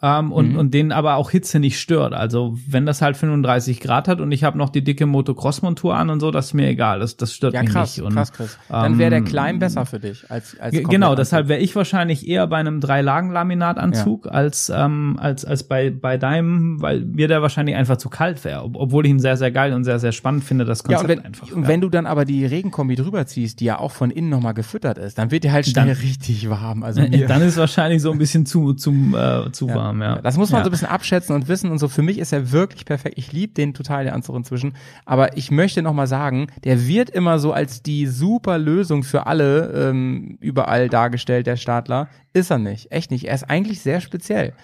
[0.03, 0.59] Ähm, und, Mhm.
[0.59, 2.13] und den aber auch Hitze nicht stört.
[2.15, 6.11] Also wenn das halt 35 Grad hat und ich habe noch die dicke Motocross-Montur an
[6.11, 7.01] und so, das ist mir egal.
[7.01, 8.07] Das, das stört Ja, mich krass, nicht.
[8.07, 8.59] Und, krass, krass.
[8.69, 12.29] Dann wäre der ähm, Klein besser für dich als, als Genau, deshalb wäre ich wahrscheinlich
[12.29, 17.77] eher bei einem Drei-Lagen-Laminatanzug als, ähm, als, als bei, bei deinem, weil mir der wahrscheinlich
[17.77, 18.63] einfach zu kalt wäre.
[18.65, 21.03] Ob, obwohl ich ihn sehr, sehr geil und sehr, sehr spannend finde, das Ja, Konzept
[21.03, 21.53] und wenn, einfach.
[21.57, 21.69] und ja.
[21.69, 24.99] wenn du dann aber die Regenkombi drüber ziehst, die ja auch von innen nochmal gefüttert
[24.99, 26.83] ist, dann wird dir halt schnell Dann- richtig warm.
[26.83, 30.21] Also mir, dann ist wahrscheinlich so ein bisschen zu, zu, äh, zu warm, ja.
[30.21, 30.65] Das muss man ja.
[30.65, 31.89] so ein bisschen abschätzen und wissen und so.
[31.89, 33.17] Für mich ist er wirklich perfekt.
[33.19, 34.75] Ich liebe den total, den Anzug inzwischen.
[35.05, 39.27] Aber ich möchte noch mal sagen, der wird immer so als die super Lösung für
[39.27, 42.09] alle ähm, überall dargestellt, der Stadler.
[42.33, 42.93] Ist er nicht.
[42.93, 43.25] Echt nicht.
[43.25, 44.55] Er ist eigentlich sehr speziell.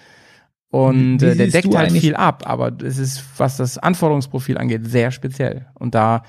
[0.69, 5.11] Und äh, der deckt halt viel ab, aber es ist, was das Anforderungsprofil angeht, sehr
[5.11, 5.67] speziell.
[5.75, 6.23] Und da,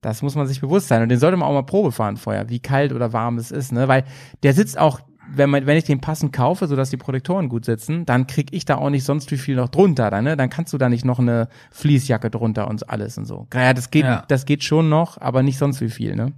[0.00, 1.02] das muss man sich bewusst sein.
[1.02, 3.72] Und den sollte man auch mal Probe fahren vorher, wie kalt oder warm es ist,
[3.72, 3.88] ne?
[3.88, 4.04] Weil
[4.42, 5.00] der sitzt auch,
[5.32, 8.64] wenn man, wenn ich den passend kaufe, sodass die Protektoren gut sitzen, dann krieg ich
[8.64, 10.36] da auch nicht sonst wie viel noch drunter, dann, ne?
[10.36, 13.46] Dann kannst du da nicht noch eine Fließjacke drunter und alles und so.
[13.54, 14.24] Ja, das geht, Ja.
[14.28, 16.32] das geht schon noch, aber nicht sonst wie viel, ne?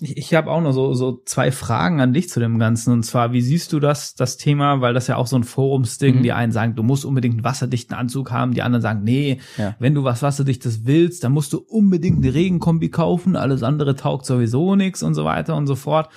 [0.00, 2.92] Ich, ich habe auch noch so, so zwei Fragen an dich zu dem Ganzen.
[2.92, 6.16] Und zwar, wie siehst du das, das Thema, weil das ja auch so ein Forumsding,
[6.16, 6.22] Mhm.
[6.24, 9.76] die einen sagen, du musst unbedingt einen wasserdichten Anzug haben, die anderen sagen, nee, Ja.
[9.78, 14.26] wenn du was Wasserdichtes willst, dann musst du unbedingt eine Regenkombi kaufen, alles andere taugt
[14.26, 16.08] sowieso nichts und so weiter und so fort.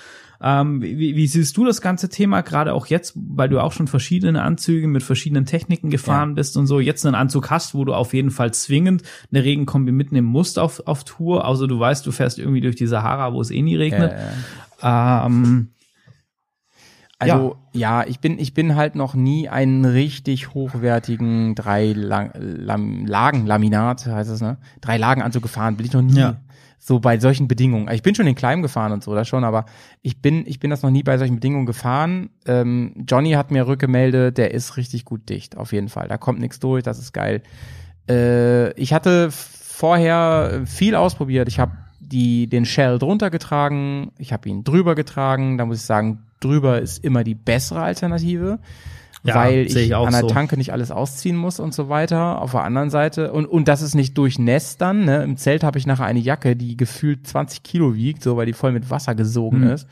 [0.41, 3.87] Ähm, wie, wie siehst du das ganze Thema, gerade auch jetzt, weil du auch schon
[3.87, 7.93] verschiedene Anzüge mit verschiedenen Techniken gefahren bist und so, jetzt einen Anzug hast, wo du
[7.93, 9.01] auf jeden Fall zwingend
[9.31, 12.87] eine Regenkombi mitnehmen musst auf, auf Tour, außer du weißt, du fährst irgendwie durch die
[12.87, 14.13] Sahara, wo es eh nie regnet.
[14.83, 15.69] Ähm,
[17.19, 18.05] Also ja.
[18.05, 24.05] ich bin ich bin halt noch nie einen richtig hochwertigen drei Lang, Lam, Lagen Laminat
[24.05, 26.37] heißt es ne drei Lagen Anzug gefahren bin ich noch nie Ja.
[26.87, 27.89] So bei solchen Bedingungen.
[27.91, 29.65] Ich bin schon in Kleim gefahren und so das schon, aber
[30.01, 32.29] ich bin ich bin das noch nie bei solchen Bedingungen gefahren.
[32.45, 36.07] Ähm, Johnny hat mir rückgemeldet, der ist richtig gut dicht auf jeden Fall.
[36.07, 37.43] Da kommt nichts durch, das ist geil.
[38.09, 41.49] Äh, ich hatte vorher viel ausprobiert.
[41.49, 45.57] Ich habe die den Shell drunter getragen, ich habe ihn drüber getragen.
[45.57, 48.59] Da muss ich sagen, drüber ist immer die bessere Alternative,
[49.27, 50.27] Ja, weil ich, ich an der so.
[50.27, 52.41] Tanke nicht alles ausziehen muss und so weiter.
[52.41, 55.05] Auf der anderen Seite und und das ist nicht durchnässt dann.
[55.05, 55.23] Ne?
[55.23, 58.53] Im Zelt habe ich nachher eine Jacke, die gefühlt 20 Kilo wiegt, so weil die
[58.53, 59.69] voll mit Wasser gesogen Mhm.
[59.71, 59.87] ist.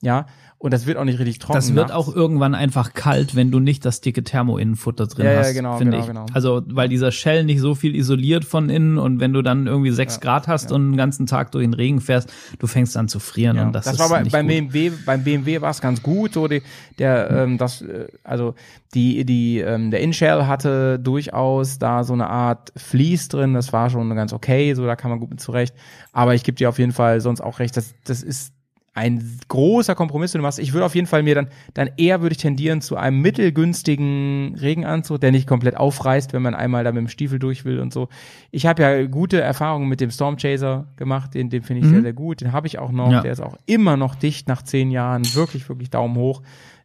[0.00, 0.26] Ja,
[0.64, 1.58] und das wird auch nicht richtig trocken.
[1.58, 1.92] das wird nachts.
[1.92, 5.76] auch irgendwann einfach kalt, wenn du nicht das dicke Thermo-Innenfutter drin Ja, ja, hast, genau,
[5.76, 6.08] finde genau, ich.
[6.08, 6.26] genau.
[6.32, 9.90] Also, weil dieser Shell nicht so viel isoliert von innen und wenn du dann irgendwie
[9.90, 13.18] sechs Grad hast und den ganzen Tag durch den Regen fährst, du fängst an zu
[13.18, 14.54] frieren Ja, und das, das, ist war bei, nicht beim gut.
[14.72, 16.62] BMW, beim BMW war es ganz gut, so die,
[16.98, 18.54] der, ähm, das, äh, also
[18.94, 23.90] die, die, ähm, der InShell hatte durchaus da so eine Art Vlies drin, das war
[23.90, 25.74] schon ganz okay, so da kann man gut mit zurecht.
[26.14, 28.53] Aber ich gebe dir auf jeden Fall sonst auch recht, das, das ist
[28.96, 30.60] ein großer Kompromiss, den du machst.
[30.60, 34.54] Ich würde auf jeden Fall mir dann, dann eher würde ich tendieren zu einem mittelgünstigen
[34.54, 37.92] Regenanzug, der nicht komplett aufreißt, wenn man einmal da mit dem Stiefel durch will und
[37.92, 38.08] so.
[38.52, 41.90] Ich habe ja gute Erfahrungen mit dem Stormchaser gemacht, den, den finde ich Mhm.
[41.90, 42.40] sehr, sehr gut.
[42.40, 43.10] Den habe ich auch noch.
[43.10, 43.20] Ja.
[43.20, 45.22] Der ist auch immer noch dicht nach zehn Jahren.
[45.34, 46.42] Wirklich, wirklich Daumen hoch.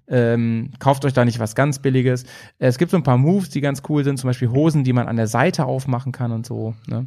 [0.07, 2.23] Ähm, kauft euch da nicht was ganz Billiges.
[2.57, 5.07] Es gibt so ein paar Moves, die ganz cool sind, zum Beispiel Hosen, die man
[5.07, 6.73] an der Seite aufmachen kann und so.
[6.87, 7.05] Ne?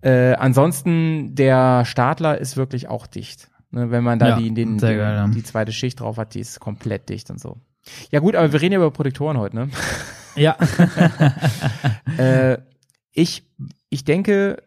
[0.00, 3.50] Äh, ansonsten, der Stadler ist wirklich auch dicht.
[3.72, 5.28] Ne, wenn man da Ja, die, den, geil, ja.
[5.28, 7.58] die zweite Schicht drauf hat, die ist komplett dicht und so.
[8.10, 9.70] Ja gut, aber wir reden ja über Protektoren heute, ne?
[10.36, 10.56] Ja,
[12.18, 12.58] äh,
[13.12, 13.44] ich,
[13.88, 14.62] ich denke,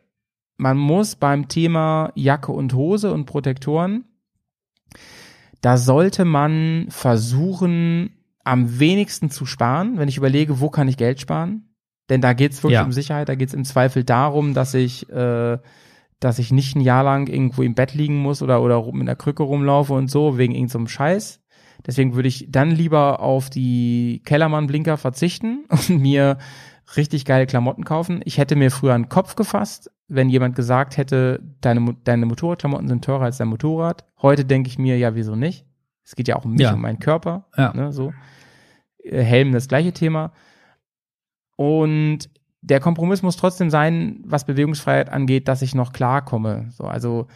[0.57, 4.05] man muss beim Thema Jacke und Hose und Protektoren,
[5.61, 8.11] da sollte man versuchen,
[8.43, 11.69] am wenigsten zu sparen, wenn ich überlege, wo kann ich Geld sparen.
[12.09, 12.83] Denn da geht's wirklich Ja.
[12.83, 15.57] um Sicherheit, da geht's im Zweifel darum, dass ich, äh,
[16.23, 19.15] dass ich nicht ein Jahr lang irgendwo im Bett liegen muss oder, oder mit einer
[19.15, 21.41] Krücke rumlaufe und so, wegen irgendeinem Scheiß.
[21.85, 26.37] Deswegen würde ich dann lieber auf die Kellermann-Blinker verzichten und mir
[26.95, 28.21] richtig geile Klamotten kaufen.
[28.25, 33.03] Ich hätte mir früher einen Kopf gefasst, wenn jemand gesagt hätte, deine, deine Motorradklamotten sind
[33.03, 34.05] teurer als dein Motorrad.
[34.21, 35.65] Heute denke ich mir, ja, wieso nicht?
[36.05, 36.73] Es geht ja auch um mich, Ja.
[36.73, 37.47] um meinen Körper.
[37.57, 37.73] Ja.
[37.73, 38.13] Ne, so.
[39.03, 40.33] Äh, Helm, das gleiche Thema.
[41.55, 42.29] Und
[42.63, 46.69] der Kompromiss muss trotzdem sein, was Bewegungsfreiheit angeht, dass ich noch klarkomme.
[46.71, 47.27] So, also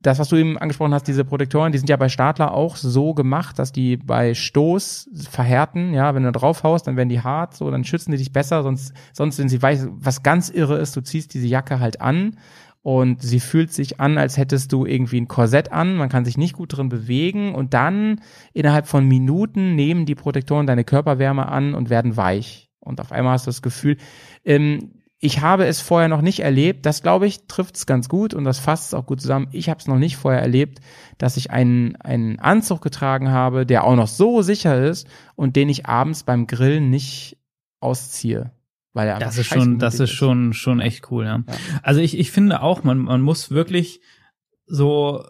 [0.00, 3.12] das, was du eben angesprochen hast, diese Protektoren, die sind ja bei Stadler auch so
[3.12, 5.92] gemacht, dass die bei Stoß verhärten.
[5.92, 8.62] Ja, wenn du drauf haust, dann werden die hart, so, dann schützen die dich besser,
[8.62, 12.38] sonst, sonst sind sie weiß, was ganz irre ist, du ziehst diese Jacke halt an
[12.80, 16.38] und sie fühlt sich an, als hättest du irgendwie ein Korsett an, man kann sich
[16.38, 18.22] nicht gut drin bewegen und dann
[18.54, 22.69] innerhalb von Minuten nehmen die Protektoren deine Körperwärme an und werden weich.
[22.80, 23.96] Und auf einmal hast du das Gefühl,
[24.44, 24.92] ähm,
[25.22, 26.86] ich habe es vorher noch nicht erlebt.
[26.86, 29.48] Das glaube ich trifft es ganz gut und das fasst es auch gut zusammen.
[29.52, 30.80] Ich habe es noch nicht vorher erlebt,
[31.18, 35.68] dass ich einen einen Anzug getragen habe, der auch noch so sicher ist und den
[35.68, 37.36] ich abends beim Grillen nicht
[37.80, 38.52] ausziehe.
[38.92, 41.44] Weil er Das ist schon, das scheiße ist schon, schon echt cool, ja.
[41.46, 41.54] Ja.
[41.82, 44.00] Also ich, ich finde auch, man, man muss wirklich
[44.66, 45.24] so,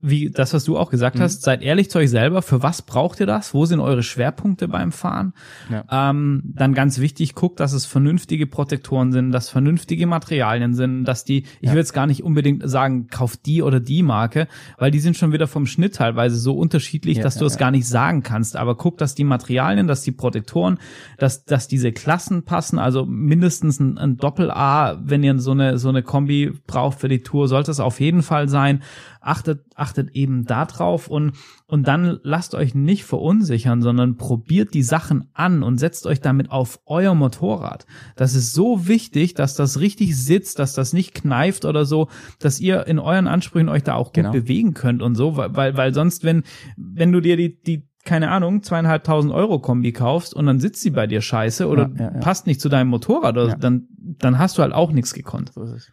[0.00, 1.22] wie das, was du auch gesagt Mhm.
[1.22, 2.40] hast, seid ehrlich zu euch selber.
[2.42, 3.52] Für was braucht ihr das?
[3.52, 5.32] Wo sind eure Schwerpunkte beim Fahren?
[5.70, 6.10] Ja.
[6.10, 11.24] Ähm, dann ganz wichtig, guckt, dass es vernünftige Protektoren sind, dass vernünftige Materialien sind, dass
[11.24, 11.72] die, ich Ja.
[11.72, 14.46] will jetzt gar nicht unbedingt sagen, kauft die oder die Marke,
[14.78, 17.72] weil die sind schon wieder vom Schnitt teilweise so unterschiedlich, Ja, dass du es gar
[17.72, 18.56] nicht sagen kannst.
[18.56, 20.78] Aber guck, dass die Materialien, dass die Protektoren,
[21.18, 25.88] dass, dass diese Klassen passen, also mindestens ein, ein Doppel-A, wenn ihr so eine, so
[25.88, 28.82] eine Kombi braucht für die Tour, sollte es auf jeden Fall sein.
[29.20, 31.32] Achtet, achtet eben da drauf und,
[31.66, 36.50] und dann lasst euch nicht verunsichern, sondern probiert die Sachen an und setzt euch damit
[36.50, 37.86] auf euer Motorrad.
[38.16, 42.08] Das ist so wichtig, dass das richtig sitzt, dass das nicht kneift oder so,
[42.38, 44.32] dass ihr in euren Ansprüchen euch da auch gut Genau.
[44.32, 46.42] bewegen könnt und so, weil, weil, sonst, wenn,
[46.76, 50.90] wenn du dir die, die, keine Ahnung, zweieinhalbtausend Euro Kombi kaufst und dann sitzt sie
[50.90, 52.20] bei dir scheiße oder Ja, ja, ja.
[52.20, 53.56] passt nicht zu deinem Motorrad, oder Ja.
[53.56, 55.52] dann, dann hast du halt auch nichts gekonnt.
[55.54, 55.90] So ist es.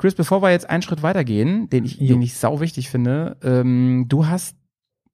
[0.00, 2.08] Chris, bevor wir jetzt einen Schritt weitergehen, den ich, Jo.
[2.14, 4.56] den ich sau wichtig finde, ähm, du hast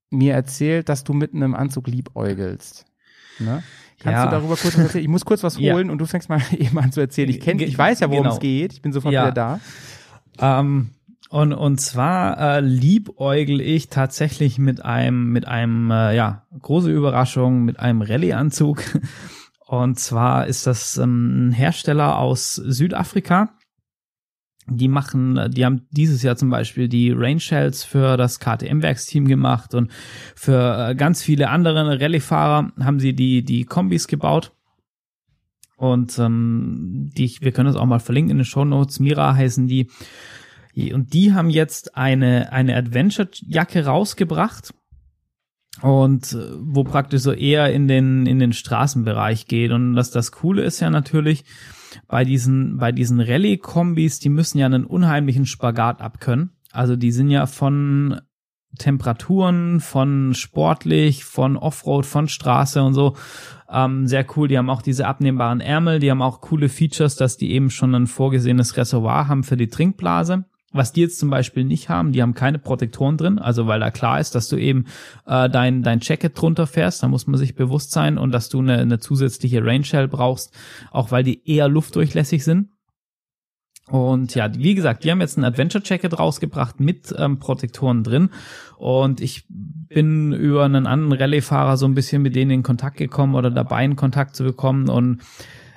[0.09, 2.85] mir erzählt, dass du mit einem Anzug liebäugelst.
[3.39, 3.63] Ne?
[3.99, 4.25] Kannst Ja.
[4.25, 5.03] du darüber kurz was erzählen?
[5.03, 5.73] Ich muss kurz was Ja.
[5.73, 7.29] holen und du fängst mal eben an zu erzählen.
[7.29, 8.35] Ich kenn, Ge- ich weiß ja, worum genau.
[8.35, 8.71] es geht.
[8.73, 9.23] Ich bin sofort Ja.
[9.23, 9.59] wieder da.
[10.39, 10.91] Ähm,
[11.29, 17.65] und, und zwar äh, liebäugel ich tatsächlich mit einem, mit einem, äh, ja, große Überraschung,
[17.65, 18.81] mit einem Rallye-Anzug.
[19.67, 23.49] Und zwar ist das ähm, ein Hersteller aus Südafrika.
[24.69, 29.27] Die machen, äh, die haben dieses Jahr zum Beispiel die Rain Shells für das KTM-Werksteam
[29.27, 29.91] gemacht und
[30.35, 34.51] für äh, ganz viele andere Rallye-Fahrer haben sie die, die Kombis gebaut.
[35.77, 38.99] Und ähm, die, wir können das auch mal verlinken in den Show Notes.
[38.99, 39.87] Mira heißen die.
[40.93, 44.73] Und die haben jetzt eine, eine Adventure-Jacke rausgebracht.
[45.83, 49.71] Und äh, wo praktisch so eher in den, in den Straßenbereich geht.
[49.71, 51.45] Und das, das Coole ist ja natürlich,
[52.07, 56.51] bei diesen, bei diesen Rallye-Kombis, die müssen ja einen unheimlichen Spagat abkönnen.
[56.71, 58.21] Also die sind ja von
[58.77, 63.15] Temperaturen, von sportlich, von Offroad, von Straße und so.
[63.69, 64.47] Ähm, sehr cool.
[64.47, 67.93] Die haben auch diese abnehmbaren Ärmel, die haben auch coole Features, dass die eben schon
[67.95, 70.45] ein vorgesehenes Reservoir haben für die Trinkblase.
[70.73, 73.89] Was die jetzt zum Beispiel nicht haben, die haben keine Protektoren drin, also weil da
[73.89, 74.85] klar ist, dass du eben
[75.25, 78.59] äh, dein, dein Jacket drunter fährst, da muss man sich bewusst sein und dass du
[78.59, 80.53] eine, eine zusätzliche Rain Shell brauchst,
[80.91, 82.69] auch weil die eher luftdurchlässig sind.
[83.89, 88.31] Und ja, wie gesagt, die haben jetzt ein Adventure Jacket rausgebracht mit ähm, Protektoren drin.
[88.77, 93.35] Und ich bin über einen anderen Rallye-Fahrer so ein bisschen mit denen in Kontakt gekommen
[93.35, 94.89] oder dabei in Kontakt zu bekommen.
[94.89, 95.21] Und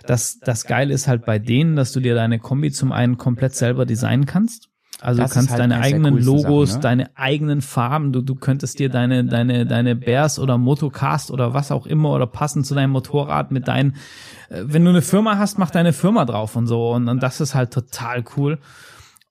[0.07, 3.55] das, das Geile ist halt bei denen, dass du dir deine Kombi zum einen komplett
[3.55, 4.70] selber designen kannst.
[5.01, 6.83] Also Das du kannst halt deine eigenen Logos, Sachen, ne?
[6.83, 11.73] deine eigenen Farben, du, du könntest dir deine, deine, deine Bears oder Motocast oder was
[11.73, 13.97] auch immer oder passend zu deinem Motorrad mit deinen,
[14.51, 16.91] äh, wenn du eine Firma hast, mach deine Firma drauf und so.
[16.91, 18.59] Und, und das ist halt total cool.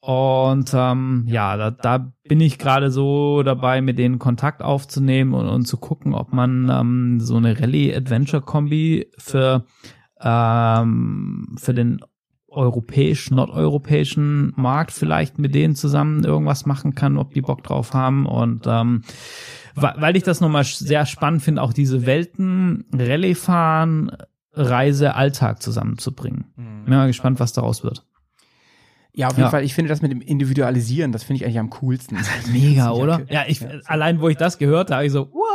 [0.01, 5.47] Und ähm, ja, da, da bin ich gerade so dabei, mit denen Kontakt aufzunehmen und,
[5.47, 9.65] und zu gucken, ob man ähm, so eine Rallye-Adventure-Kombi für,
[10.21, 11.99] ähm, für den
[12.51, 18.25] europäischen, nordeuropäischen Markt vielleicht mit denen zusammen irgendwas machen kann, ob die Bock drauf haben.
[18.25, 19.03] Und ähm,
[19.75, 24.11] weil ich das nochmal sehr spannend finde, auch diese Welten, Rallye fahren,
[24.53, 26.45] Reise, Alltag zusammenzubringen.
[26.55, 28.05] Bin mal gespannt, was daraus wird.
[29.13, 29.49] Ja, auf jeden Ja.
[29.49, 29.63] Fall.
[29.63, 32.17] Ich finde das mit dem Individualisieren, das finde ich eigentlich am coolsten.
[32.51, 33.19] Mega, Die oder?
[33.19, 33.33] Jacke.
[33.33, 35.45] Ja, ich, allein wo ich das gehört habe, ich so, what?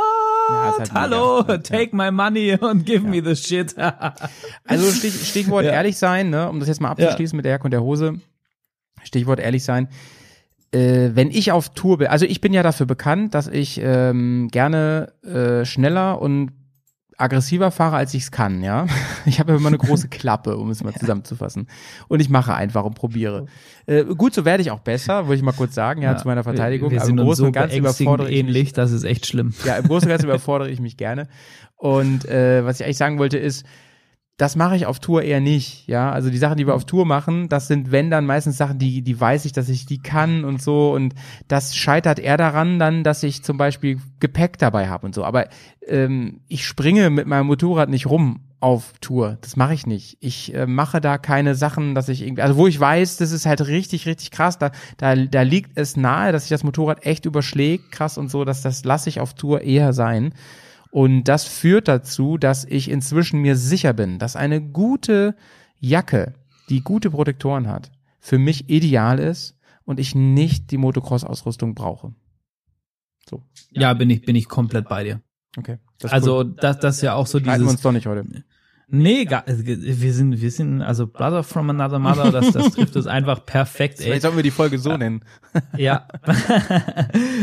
[0.49, 1.53] Ja, ist halt Hallo, mega.
[1.53, 1.57] Ja.
[1.59, 3.75] take my money und give me the shit.
[4.67, 5.71] Also Stich, Stichwort Ja.
[5.71, 8.19] ehrlich sein, ne, um das jetzt mal abzuschließen mit der Jacke und der Hose.
[9.03, 9.87] Stichwort ehrlich sein.
[10.71, 14.49] Äh, wenn ich auf Tour bin, also ich bin ja dafür bekannt, dass ich ähm,
[14.51, 16.51] gerne äh, schneller und
[17.17, 18.87] aggressiver fahre, als ich es kann, ja.
[19.25, 21.67] Ich habe immer eine große Klappe, um es mal zusammenzufassen.
[22.07, 23.47] Und ich mache einfach und probiere.
[23.87, 26.43] Äh, gut, so werde ich auch besser, würde ich mal kurz sagen, ja, zu meiner
[26.43, 26.91] Verteidigung.
[26.91, 29.03] Wir Aber sind im uns Großen so und Ganzen überfordere ich mich ähnlich, das ist
[29.03, 29.53] echt schlimm.
[29.65, 31.27] ja, im Großen und Ganzen überfordere ich mich gerne.
[31.77, 33.65] Und äh, was ich eigentlich sagen wollte ist,
[34.37, 36.11] das mache ich auf Tour eher nicht, ja.
[36.11, 39.01] Also die Sachen, die wir auf Tour machen, das sind, wenn dann meistens Sachen, die,
[39.01, 40.91] die weiß ich, dass ich die kann und so.
[40.91, 41.15] Und
[41.47, 45.23] das scheitert eher daran dann, dass ich zum Beispiel Gepäck dabei habe und so.
[45.23, 45.47] Aber
[45.87, 49.37] ähm, ich springe mit meinem Motorrad nicht rum auf Tour.
[49.39, 50.17] Das mache ich nicht.
[50.19, 53.45] Ich äh, mache da keine Sachen, dass ich irgendwie, also wo ich weiß, das ist
[53.45, 54.57] halt richtig, richtig krass.
[54.57, 58.43] Da, da, da liegt es nahe, dass sich das Motorrad echt überschlägt, krass und so,
[58.43, 60.33] dass das lasse ich auf Tour eher sein.
[60.95, 65.35] Und das führt dazu, dass ich inzwischen mir sicher bin, dass eine gute
[65.77, 66.35] Jacke,
[66.69, 67.91] die gute Protektoren hat,
[68.21, 72.15] für mich ideal ist und ich nicht die Motocross-Ausrüstung brauche.
[73.29, 75.21] So, Ja, bin ich, bin ich komplett bei dir.
[75.57, 75.79] okay.
[75.99, 76.55] Das Also cool.
[76.61, 78.23] das, das ist ja auch so Streiten wir uns dieses, doch nicht heute.
[78.87, 83.07] Nee, gar, wir sind, wir sind, also Brother from Another Mother, das, das trifft es
[83.07, 84.05] einfach perfekt, ey.
[84.05, 85.23] Vielleicht sollten wir die Folge so nennen.
[85.77, 86.07] Ja.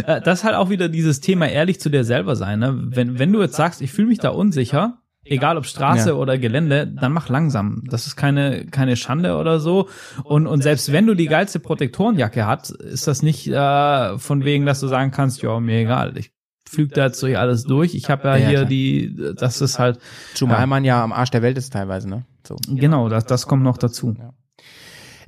[0.06, 2.76] Äh, das ist halt auch wieder dieses Thema ehrlich zu dir selber sein, ne?
[2.76, 6.14] Wenn, wenn du jetzt sagst, ich fühle mich da unsicher, egal ob Straße Ja.
[6.16, 7.82] oder Gelände, dann mach langsam.
[7.88, 9.88] Das ist keine, keine Schande oder so.
[10.24, 14.66] Und, und selbst wenn du die geilste Protektorenjacke hast, ist das nicht äh, von wegen,
[14.66, 16.31] dass du sagen kannst, ja, mir egal, ich
[16.72, 17.94] flüge da jetzt durch alles durch.
[17.94, 18.68] Ich habe ja, Ja, hier klar.
[18.68, 19.98] die, das ist halt,
[20.34, 20.66] Zumal Ja.
[20.66, 22.24] man ja am Arsch der Welt ist teilweise, ne?
[22.46, 22.56] So.
[22.68, 24.14] genau, das, das kommt noch dazu.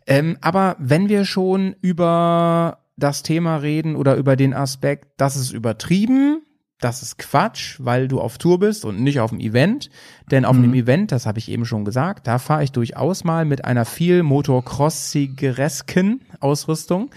[0.06, 5.50] Ähm, aber wenn wir schon über das Thema reden oder über den Aspekt, das ist
[5.52, 6.42] übertrieben,
[6.80, 9.88] das ist Quatsch, weil du auf Tour bist und nicht auf dem Event.
[10.30, 13.44] Denn auf einem Event, das habe ich eben schon gesagt, da fahre ich durchaus mal
[13.46, 17.10] mit einer viel motocrossigeresken Ausrüstung.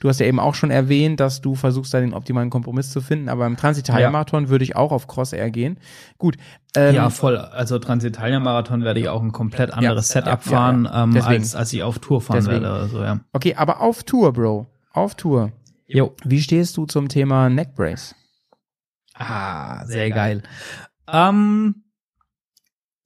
[0.00, 3.00] Du hast ja eben auch schon erwähnt, dass du versuchst, da den optimalen Kompromiss zu
[3.00, 5.78] finden, aber im Transitalia-Marathon würde ich auch auf Cross Air gehen.
[6.18, 6.36] Gut.
[6.76, 7.36] Ähm, ja, voll.
[7.36, 11.04] Also Transitalia-Marathon werde ich auch ein komplett anderes Ja, Setup ja, fahren, ja.
[11.04, 12.62] Ähm, als, als ich auf Tour fahren Deswegen.
[12.62, 12.72] werde.
[12.72, 13.20] Also, ja.
[13.32, 14.66] Okay, aber auf Tour, Bro.
[14.92, 15.52] Auf Tour.
[15.86, 16.14] Jo.
[16.24, 18.14] Wie stehst du zum Thema Neckbrace?
[19.14, 20.42] Ah, sehr geil.
[21.06, 21.84] Ähm,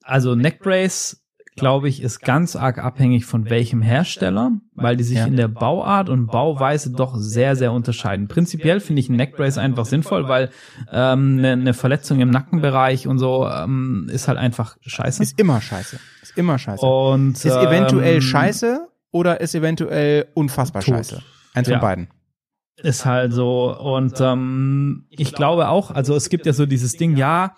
[0.03, 1.21] also Neckbrace,
[1.59, 5.25] glaube ich, ist ganz arg abhängig von welchem Hersteller, weil die sich Ja.
[5.25, 8.27] in der Bauart und Bauweise doch sehr, sehr unterscheiden.
[8.27, 10.49] Prinzipiell finde ich ein Neckbrace einfach sinnvoll, weil
[10.91, 15.21] ähm, eine, eine Verletzung im Nackenbereich und so ähm, ist halt einfach scheiße.
[15.21, 15.99] Ist immer scheiße.
[16.21, 16.85] Ist immer scheiße.
[16.85, 20.95] und ist eventuell ähm, scheiße oder ist eventuell unfassbar Tot.
[20.95, 21.21] scheiße?
[21.53, 21.79] Eins Ja.
[21.79, 22.07] von beiden.
[22.81, 23.77] Ist halt so.
[23.77, 27.55] Und ähm, ich glaube auch, also es gibt ja so dieses Ding, ja,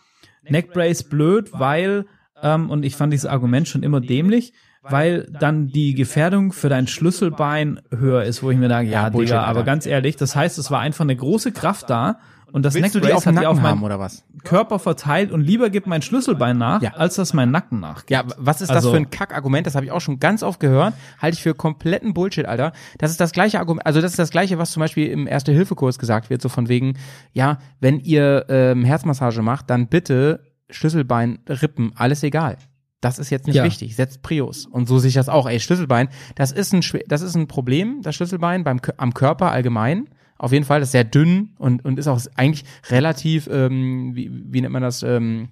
[0.49, 2.06] Neckbrace blöd, weil,
[2.41, 4.53] ähm, und ich fand dieses Argument schon immer dämlich,
[4.84, 9.09] weil dann die Gefährdung für dein Schlüsselbein höher ist, wo ich mir denke, ja, Ja,
[9.09, 12.18] Bullshit, Digga, aber ganz ehrlich, das heißt, es war einfach eine große Kraft da
[12.51, 14.26] und das Willst auf dem hat die Nacken auf meinen oder was?
[14.43, 16.93] Körper verteilt und lieber gibt mein Schlüsselbein nach, Ja.
[16.95, 18.03] als dass mein Nacken nach.
[18.09, 19.65] Ja, was ist das Also- für ein Kackargument?
[19.68, 20.93] Das habe ich auch schon ganz oft gehört.
[21.22, 22.73] Halte ich für kompletten Bullshit, Alter.
[22.97, 25.97] Das ist das gleiche Argument, also das ist das gleiche, was zum Beispiel im Erste-Hilfe-Kurs
[25.99, 26.95] gesagt wird, so von wegen,
[27.31, 30.41] ja, wenn ihr ähm, Herzmassage macht, dann bitte
[30.72, 32.57] Schlüsselbein, Rippen, alles egal.
[33.02, 33.64] Das ist jetzt nicht Ja.
[33.64, 33.95] wichtig.
[33.95, 34.65] Setzt Prius.
[34.68, 35.48] Und so sehe ich das auch.
[35.48, 40.07] Ey, Schlüsselbein, das ist ein, das ist ein Problem, das Schlüsselbein beim, am Körper allgemein.
[40.38, 44.31] Auf jeden Fall, das ist sehr dünn und, und ist auch eigentlich relativ, ähm, wie,
[44.31, 45.49] wie nennt man das, ähm,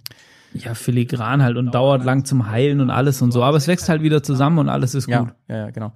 [0.54, 3.88] Ja, filigran halt und dauert lang zum Heilen und alles und so, aber es wächst
[3.88, 5.14] halt wieder zusammen und alles ist gut.
[5.14, 5.94] ja, ja, genau.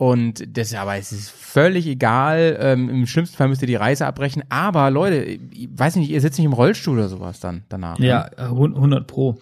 [0.00, 2.56] Und das, aber es ist völlig egal.
[2.60, 4.44] Ähm, Im schlimmsten Fall müsst ihr die Reise abbrechen.
[4.48, 7.98] Aber Leute, ich weiß nicht, ihr sitzt nicht im Rollstuhl oder sowas dann danach.
[7.98, 8.50] Ja, Ne?
[8.50, 9.38] hun- 100 pro.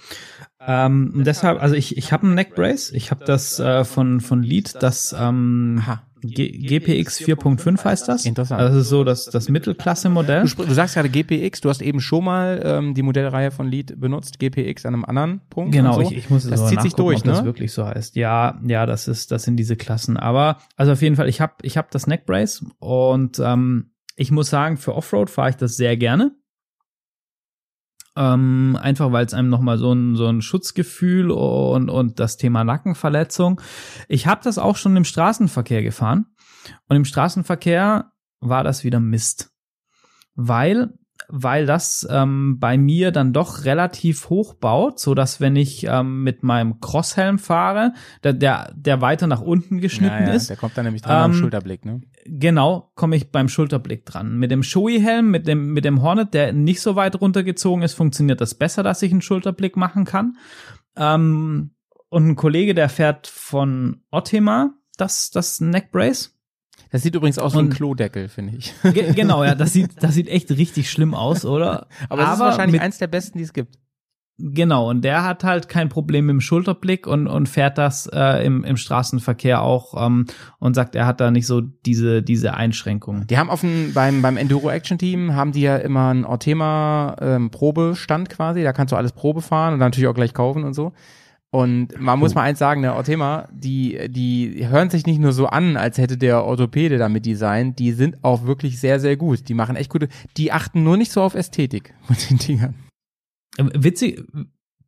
[0.59, 4.83] Ähm, deshalb, also ich, ich habe ein Neckbrace, ich habe das äh, von von Lead,
[4.83, 6.03] das ähm, Aha.
[6.22, 8.24] G GPX 4.5 heißt das.
[8.24, 8.60] Interessant.
[8.60, 10.44] Also das ist so das das Mittelklasse-Modell.
[10.44, 14.01] Du, du sagst gerade GPX, du hast eben schon mal ähm, die Modellreihe von Lead
[14.01, 15.72] benutzt, GPX an einem anderen Punkt.
[15.72, 16.01] Genau, so.
[16.01, 17.44] ich, ich muss jetzt Das aber zieht sich durch, ob das ne?
[17.44, 18.16] wirklich so heißt.
[18.16, 20.16] Ja, ja, das ist, das sind diese Klassen.
[20.16, 24.48] Aber also auf jeden Fall, ich habe ich hab das Neckbrace und ähm, ich muss
[24.48, 26.32] sagen, für Offroad fahre ich das sehr gerne.
[28.16, 32.64] Ähm, einfach weil es einem nochmal so ein, so ein Schutzgefühl und, und das Thema
[32.64, 33.60] Nackenverletzung.
[34.09, 36.26] Ich habe das auch schon im Straßenverkehr gefahren.
[36.88, 39.52] Und im Straßenverkehr war das wieder Mist.
[40.34, 40.94] Weil,
[41.28, 46.23] weil das ähm, bei mir dann doch relativ hoch baut, so dass wenn ich ähm,
[46.23, 47.93] mit meinem Crosshelm fahre,
[48.23, 51.24] der, der, der weiter nach unten geschnitten ja, ja, ist, Der kommt dann nämlich dran
[51.24, 52.01] am Ähm, Schulterblick, ne?
[52.27, 54.39] genau, komme ich beim Schulterblick dran.
[54.39, 58.40] Mit dem Shoei-Helm, mit dem, mit dem Hornet, der nicht so weit runtergezogen ist, funktioniert
[58.40, 60.36] das besser, dass ich einen Schulterblick machen kann.
[60.97, 61.73] Ähm,
[62.09, 66.36] und ein Kollege, der fährt von Ottima das, das Neckbrace.
[66.97, 68.73] Das sieht übrigens aus wie ein Klodeckel, finde ich.
[68.82, 71.89] Ge genau, ja, das sieht, das sieht echt richtig schlimm aus, oder?
[72.09, 73.77] Aber es ist wahrscheinlich mit, eins der besten, die es gibt.
[74.39, 78.47] Genau, und der hat halt kein Problem mit dem Schulterblick und, und fährt das äh,
[78.47, 80.24] im, im Straßenverkehr auch ähm,
[80.59, 83.27] und sagt, er hat da nicht so diese, diese Einschränkungen.
[83.27, 87.14] Die haben auf dem, beim, beim Enduro Action Team haben die ja immer einen Ortema
[87.20, 90.64] ähm, Probestand quasi, da kannst du alles Probe fahren und dann natürlich auch gleich kaufen
[90.64, 90.94] und so.
[91.57, 95.47] Und man muss mal eins sagen, der Ortema, die, die hören sich nicht nur so
[95.47, 99.49] an, als hätte der Orthopäde damit designt, die sind auch wirklich sehr, sehr gut.
[99.49, 102.74] Die machen echt gute, die achten nur nicht so auf Ästhetik mit den Dingern.
[103.57, 104.23] Ähm, Witzig,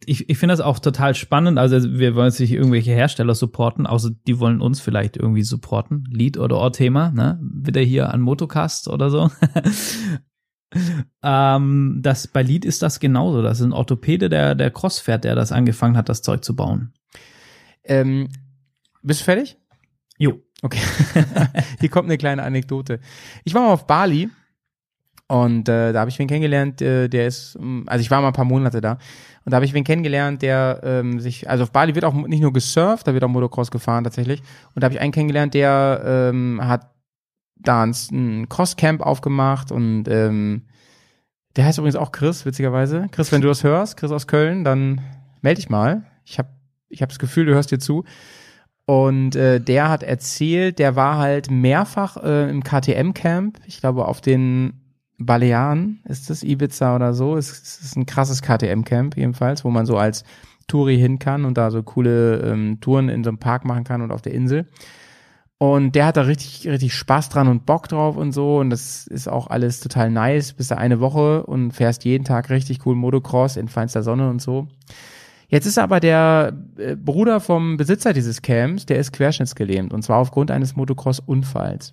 [0.05, 1.59] ich, ich finde das auch total spannend.
[1.59, 6.05] Also wir wollen jetzt nicht irgendwelche Hersteller supporten, außer die wollen uns vielleicht irgendwie supporten.
[6.11, 7.40] Lead oder Orthema, ne?
[7.43, 9.31] Wieder hier an Motocast oder so.
[11.23, 13.43] ähm, das, bei Lead ist das genauso.
[13.43, 16.55] Das ist ein Orthopäde, der, der Cross fährt, der das angefangen hat, das Zeug zu
[16.55, 16.93] bauen.
[17.85, 18.28] Ähm,
[19.03, 19.57] bist du fertig?
[20.19, 20.40] Jo.
[20.62, 20.81] Okay.
[21.81, 23.01] Hier kommt eine kleine Anekdote.
[23.45, 24.28] Ich war mal auf Bali
[25.28, 28.28] Und äh, da habe ich wen kennengelernt, äh, der ist, ähm, also ich war mal
[28.28, 28.99] ein paar Monate da
[29.49, 32.43] und da habe ich wen kennengelernt, der ähm, sich, also auf Bali wird auch nicht
[32.43, 34.43] nur gesurft, da wird auch Motocross gefahren tatsächlich.
[34.74, 36.90] Und da habe ich einen kennengelernt, der ähm, hat
[37.60, 40.62] da ein, Crosscamp aufgemacht und ähm,
[41.56, 43.06] der heißt übrigens auch Chris, witzigerweise.
[43.10, 45.01] Chris, wenn du das hörst, Chris aus Köln, dann
[45.43, 46.05] melde dich mal.
[46.24, 46.48] Ich habe
[46.89, 48.05] ich hab das Gefühl, du hörst dir zu.
[48.86, 53.60] Und äh, der hat erzählt, der war halt mehrfach äh, im KTM-Camp.
[53.66, 54.80] Ich glaube, auf den
[55.18, 57.36] Balearen ist das Ibiza oder so.
[57.36, 60.24] Es, es ist ein krasses KTM-Camp jedenfalls, wo man so als
[60.68, 64.01] Touri hin kann und da so coole ähm, Touren in so einem Park machen kann
[64.01, 64.68] und auf der Insel.
[65.60, 68.59] Und der hat da richtig, richtig Spaß dran und Bock drauf und so.
[68.59, 70.52] Und das ist auch alles total nice.
[70.52, 74.40] Bist da eine Woche und fährst jeden Tag richtig cool Motocross in feinster Sonne und
[74.40, 74.68] so.
[75.48, 79.93] Jetzt ist aber der äh, Bruder vom Besitzer dieses Camps, der ist querschnittsgelähmt.
[79.93, 81.93] Und zwar aufgrund eines Motocross-Unfalls.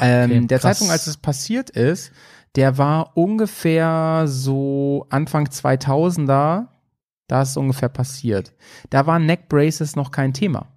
[0.00, 0.78] ähm, der krass.
[0.78, 2.12] Zeitpunkt, als es passiert ist,
[2.54, 6.66] der war ungefähr so Anfang 2000er.
[7.26, 8.52] Da ist es ungefähr passiert.
[8.90, 10.68] Da waren Neck Braces noch kein Thema.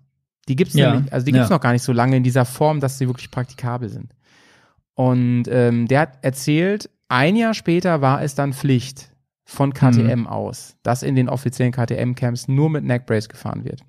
[0.47, 1.55] Die gibt's Ja, nämlich, also die gibt's ja.
[1.55, 4.11] noch gar nicht so lange in dieser Form, dass sie wirklich praktikabel sind.
[4.93, 9.11] Und ähm, der hat erzählt, ein Jahr später war es dann Pflicht
[9.43, 10.27] von KTM Mhm.
[10.27, 13.81] aus, dass in den offiziellen KTM-Camps nur mit Neckbrace gefahren wird.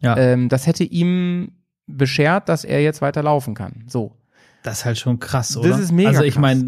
[0.00, 1.52] Ja, Ähm, das hätte ihm
[1.86, 3.84] beschert, dass er jetzt weiter laufen kann.
[3.88, 4.16] So.
[4.62, 5.78] das ist halt schon krass, das oder?
[5.78, 6.40] ist mega Also ich krass.
[6.40, 6.64] meine,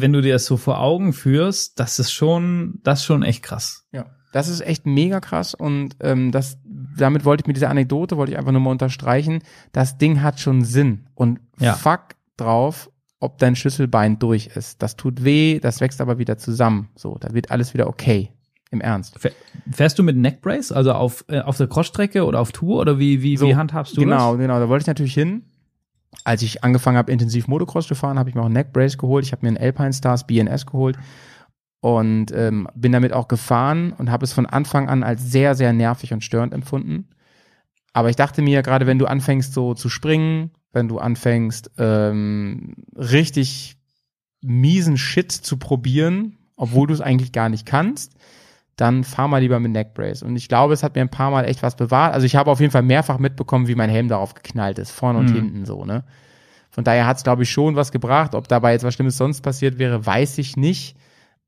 [0.00, 3.42] wenn du dir das so vor Augen führst, das ist schon, das ist schon echt
[3.42, 3.84] krass.
[3.92, 4.06] Ja.
[4.32, 6.56] Das ist echt mega krass und ähm, das,
[6.96, 9.40] damit wollte ich mit dieser Anekdote, wollte ich einfach nur mal unterstreichen,
[9.72, 11.74] das Ding hat schon Sinn und Ja.
[11.74, 12.00] fuck
[12.36, 12.90] drauf,
[13.20, 14.82] ob dein Schlüsselbein durch ist.
[14.82, 16.88] Das tut weh, das wächst aber wieder zusammen.
[16.96, 18.30] So, da wird alles wieder okay.
[18.70, 19.18] Im Ernst.
[19.20, 19.32] Fähr-
[19.70, 23.20] Fährst du mit Neckbrace, also auf, äh, auf der Crossstrecke oder auf Tour oder wie,
[23.22, 24.40] wie, So, wie handhabst du genau, das?
[24.40, 25.42] genau, da wollte ich natürlich hin.
[26.24, 29.24] Als ich angefangen habe, intensiv Motocross zu fahren, habe ich mir auch einen Neckbrace geholt.
[29.26, 30.98] Ich habe mir einen Alpine Stars BNS geholt
[31.82, 35.72] und ähm, bin damit auch gefahren und habe es von Anfang an als sehr, sehr
[35.72, 37.08] nervig und störend empfunden.
[37.92, 42.76] Aber ich dachte mir, gerade wenn du anfängst so zu springen, wenn du anfängst ähm,
[42.96, 43.76] richtig
[44.42, 48.14] miesen Shit zu probieren, obwohl du es eigentlich gar nicht kannst,
[48.76, 50.22] dann fahr mal lieber mit Neckbrace.
[50.22, 52.14] Und ich glaube, es hat mir ein paar Mal echt was bewahrt.
[52.14, 55.18] Also ich habe auf jeden Fall mehrfach mitbekommen, wie mein Helm darauf geknallt ist, vorne
[55.18, 55.34] und Mhm.
[55.34, 56.04] hinten so, ne?
[56.70, 58.36] Von daher hat es, glaube ich, schon was gebracht.
[58.36, 60.96] Ob dabei jetzt was Schlimmes sonst passiert wäre, weiß ich nicht.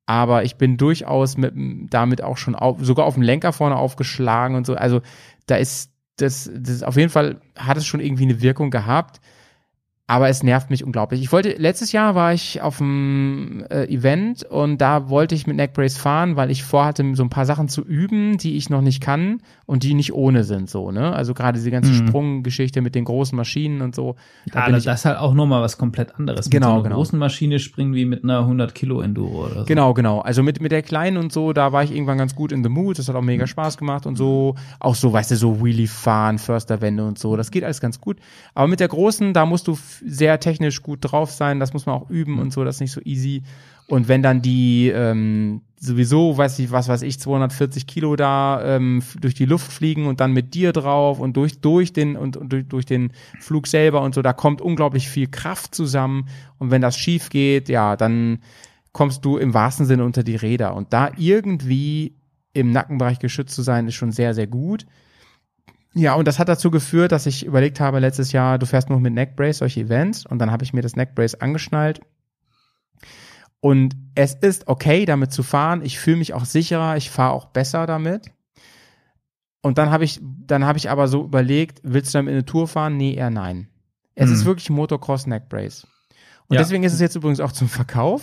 [0.07, 1.55] Aber ich bin durchaus mit,
[1.91, 4.75] damit auch schon auf, sogar auf dem Lenker vorne aufgeschlagen und so.
[4.75, 5.01] Also
[5.47, 9.21] da ist das, das auf jeden Fall hat es schon irgendwie eine Wirkung gehabt.
[10.07, 11.23] Aber es nervt mich unglaublich.
[11.23, 15.57] Ich wollte, letztes Jahr war ich auf einem äh, Event und da wollte ich mit
[15.57, 19.01] Neckbrace fahren, weil ich vorhatte, so ein paar Sachen zu üben, die ich noch nicht
[19.01, 21.15] kann und die nicht ohne sind, so, ne?
[21.15, 22.09] Also gerade diese ganze Mhm.
[22.09, 24.17] Sprunggeschichte mit den großen Maschinen und so.
[24.53, 26.51] Da Ja, ich, das ist halt auch nochmal was komplett anderes.
[26.51, 26.97] Genau, mit so einer genau.
[26.97, 29.65] großen Maschine springen wie mit einer 100 Kilo Enduro oder so.
[29.65, 30.21] Genau, genau.
[30.21, 32.69] Also mit, mit der kleinen und so, da war ich irgendwann ganz gut in the
[32.69, 32.99] mood.
[32.99, 34.55] Das hat auch mega Spaß gemacht und so.
[34.81, 37.37] Auch so, weißt du, so Wheelie fahren, Försterwände und so.
[37.37, 38.19] Das geht alles ganz gut.
[38.53, 41.61] Aber mit der großen, da musst du sehr technisch gut drauf sein.
[41.61, 42.65] Das muss man auch üben und so.
[42.65, 43.43] Das ist nicht so easy.
[43.87, 49.03] Und wenn dann die ähm, sowieso, weiß ich, was weiß ich, 240 Kilo da ähm,
[49.21, 52.53] durch die Luft fliegen und dann mit dir drauf und durch durch den und, und
[52.53, 56.29] durch, durch den Flug selber und so, da kommt unglaublich viel Kraft zusammen.
[56.59, 58.39] Und wenn das schief geht, ja, dann
[58.93, 60.75] kommst du im wahrsten Sinne unter die Räder.
[60.75, 62.15] Und da irgendwie
[62.55, 64.87] im Nackenbereich geschützt zu sein, ist schon sehr, sehr gut.
[65.95, 68.99] Ja, und das hat dazu geführt, dass ich überlegt habe letztes Jahr, du fährst nur
[69.01, 72.01] mit Neckbrace solche Events und dann habe ich mir das Neckbrace angeschnallt.
[73.61, 75.83] Und es ist okay, damit zu fahren.
[75.83, 78.31] Ich fühle mich auch sicherer, ich fahre auch besser damit.
[79.63, 82.45] Und dann habe ich, dann habe ich aber so überlegt, willst du damit in eine
[82.45, 82.97] Tour fahren?
[82.99, 83.69] Nee, eher nein.
[84.15, 84.35] Es Mhm.
[84.35, 85.87] ist wirklich Motocross Neckbrace.
[86.49, 86.61] Und Ja.
[86.61, 88.23] deswegen ist es jetzt übrigens auch zum Verkauf.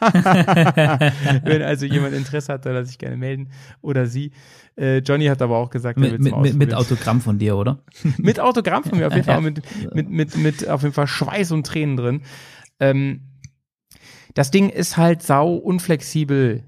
[1.44, 3.50] Wenn also jemand Interesse hat, soll er sich gerne melden.
[3.80, 4.32] Oder sie.
[4.76, 6.74] Äh, Johnny hat aber auch gesagt, er Mit, will's mit, mit, mit.
[6.74, 7.78] Autogramm von dir, oder?
[8.18, 9.62] Mit Autogramm von mir auf jeden Fall, mit,
[9.94, 12.22] mit, mit, mit auf jeden Fall Schweiß und Tränen drin.
[12.80, 13.20] Ähm,
[14.34, 16.64] das Ding ist halt sau unflexibel,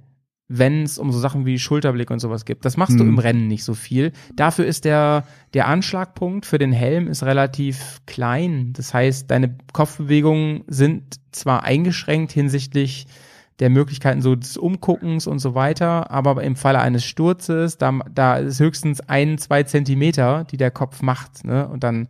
[0.49, 2.65] wenn es um so Sachen wie Schulterblick und sowas gibt.
[2.65, 3.11] Das machst du Mhm.
[3.11, 4.13] im Rennen nicht so viel.
[4.37, 5.25] Dafür ist der,
[5.55, 8.73] der Anschlagpunkt für den Helm ist relativ klein.
[8.75, 13.07] Das heißt, deine Kopfbewegungen sind zwar eingeschränkt hinsichtlich
[13.59, 18.37] der Möglichkeiten so des Umguckens und so weiter, aber im Falle eines Sturzes, da, da
[18.37, 21.67] ist höchstens ein, zwei Zentimeter, die der Kopf macht, ne?
[21.67, 22.09] Und dann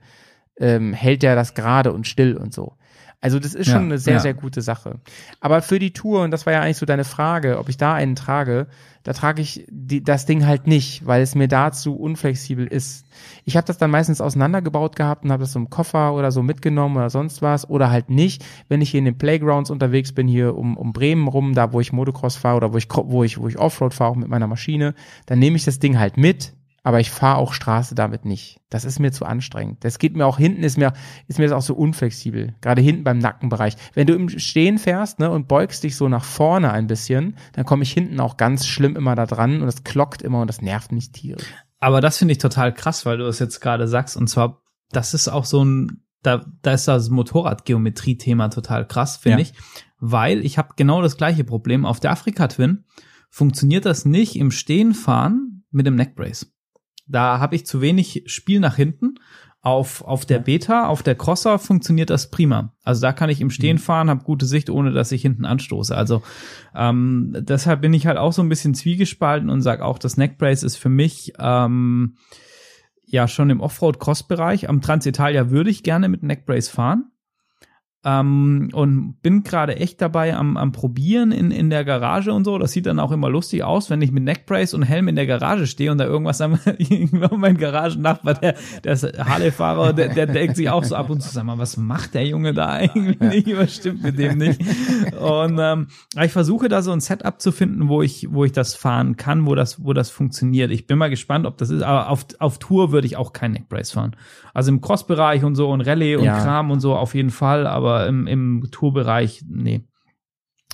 [0.58, 2.74] ähm, hält der das gerade und still und so.
[3.20, 4.20] Also das ist Ja, schon eine sehr, ja.
[4.20, 5.00] sehr gute Sache.
[5.40, 7.94] Aber für die Tour, und das war ja eigentlich so deine Frage, ob ich da
[7.94, 8.66] einen trage,
[9.02, 13.06] da trage ich die, das Ding halt nicht, weil es mir dazu unflexibel ist.
[13.44, 16.42] Ich habe das dann meistens auseinandergebaut gehabt und habe das so im Koffer oder so
[16.42, 20.26] mitgenommen oder sonst was oder halt nicht, wenn ich hier in den Playgrounds unterwegs bin,
[20.28, 23.38] hier um, um Bremen rum, da wo ich Motocross fahre oder wo ich, wo ich,
[23.38, 24.94] wo ich Offroad fahre auch mit meiner Maschine,
[25.26, 26.52] dann nehme ich das Ding halt mit,
[26.86, 28.60] aber ich fahre auch Straße damit nicht.
[28.70, 29.82] Das ist mir zu anstrengend.
[29.82, 30.92] Das geht mir auch hinten, ist mir,
[31.26, 32.54] ist mir das auch so unflexibel.
[32.60, 33.74] Gerade hinten beim Nackenbereich.
[33.94, 37.64] Wenn du im Stehen fährst, ne, und beugst dich so nach vorne ein bisschen, dann
[37.64, 40.62] komme ich hinten auch ganz schlimm immer da dran und das klockt immer und das
[40.62, 41.52] nervt mich tierisch.
[41.80, 44.16] Aber das finde ich total krass, weil du es jetzt gerade sagst.
[44.16, 49.42] Und zwar, das ist auch so ein, da, da ist das Motorradgeometrie-Thema total krass, finde
[49.42, 49.48] Ja.
[49.48, 49.54] ich.
[49.98, 51.84] Weil ich habe genau das gleiche Problem.
[51.84, 52.84] Auf der Afrika-Twin
[53.28, 56.52] funktioniert das nicht im Stehenfahren mit dem Neckbrace.
[57.06, 59.14] Da habe ich zu wenig Spiel nach hinten.
[59.62, 62.72] Auf, auf der Beta, auf der Crosser funktioniert das prima.
[62.84, 65.96] Also da kann ich im Stehen fahren, habe gute Sicht, ohne dass ich hinten anstoße.
[65.96, 66.22] Also
[66.72, 70.62] ähm, deshalb bin ich halt auch so ein bisschen zwiegespalten und sage auch, das Neckbrace
[70.62, 72.16] ist für mich ähm,
[73.04, 74.68] ja schon im Offroad-Cross-Bereich.
[74.68, 77.10] Am Transitalia würde ich gerne mit Neckbrace fahren.
[78.08, 82.56] Ähm, und bin gerade echt dabei am, am Probieren in, in der Garage und so.
[82.56, 85.26] Das sieht dann auch immer lustig aus, wenn ich mit Neckbrace und Helm in der
[85.26, 86.56] Garage stehe und da irgendwas am
[87.36, 88.54] mein Garagennachbar, der,
[88.84, 92.14] der Harley-Fahrer, der, der denkt sich auch so ab und zu, sag mal, was macht
[92.14, 93.44] der Junge da eigentlich?
[93.56, 94.60] Was stimmt mit dem nicht?
[95.20, 95.88] Und ähm,
[96.22, 99.46] ich versuche da so ein Setup zu finden, wo ich, wo ich das fahren kann,
[99.46, 100.70] wo das, wo das funktioniert.
[100.70, 103.50] Ich bin mal gespannt, ob das ist, aber auf, auf Tour würde ich auch kein
[103.50, 104.14] Neckbrace fahren.
[104.54, 106.40] Also im Cross-Bereich und so und Rallye und Ja.
[106.40, 109.82] Kram und so auf jeden Fall, aber im, im Tourbereich, nee.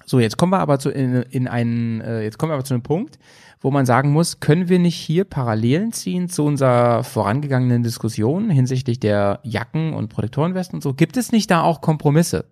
[0.05, 2.75] So, jetzt kommen wir aber zu in, in einen, äh, jetzt kommen wir aber zu
[2.75, 3.19] einem Punkt,
[3.61, 8.99] wo man sagen muss, können wir nicht hier Parallelen ziehen zu unserer vorangegangenen Diskussion hinsichtlich
[8.99, 10.95] der Jacken und Protektorenwesten und so?
[10.95, 12.47] Gibt es nicht da auch Kompromisse?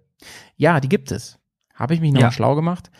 [0.56, 1.38] Ja, die gibt es.
[1.74, 2.30] Habe ich mich noch Ja.
[2.30, 2.90] schlau gemacht.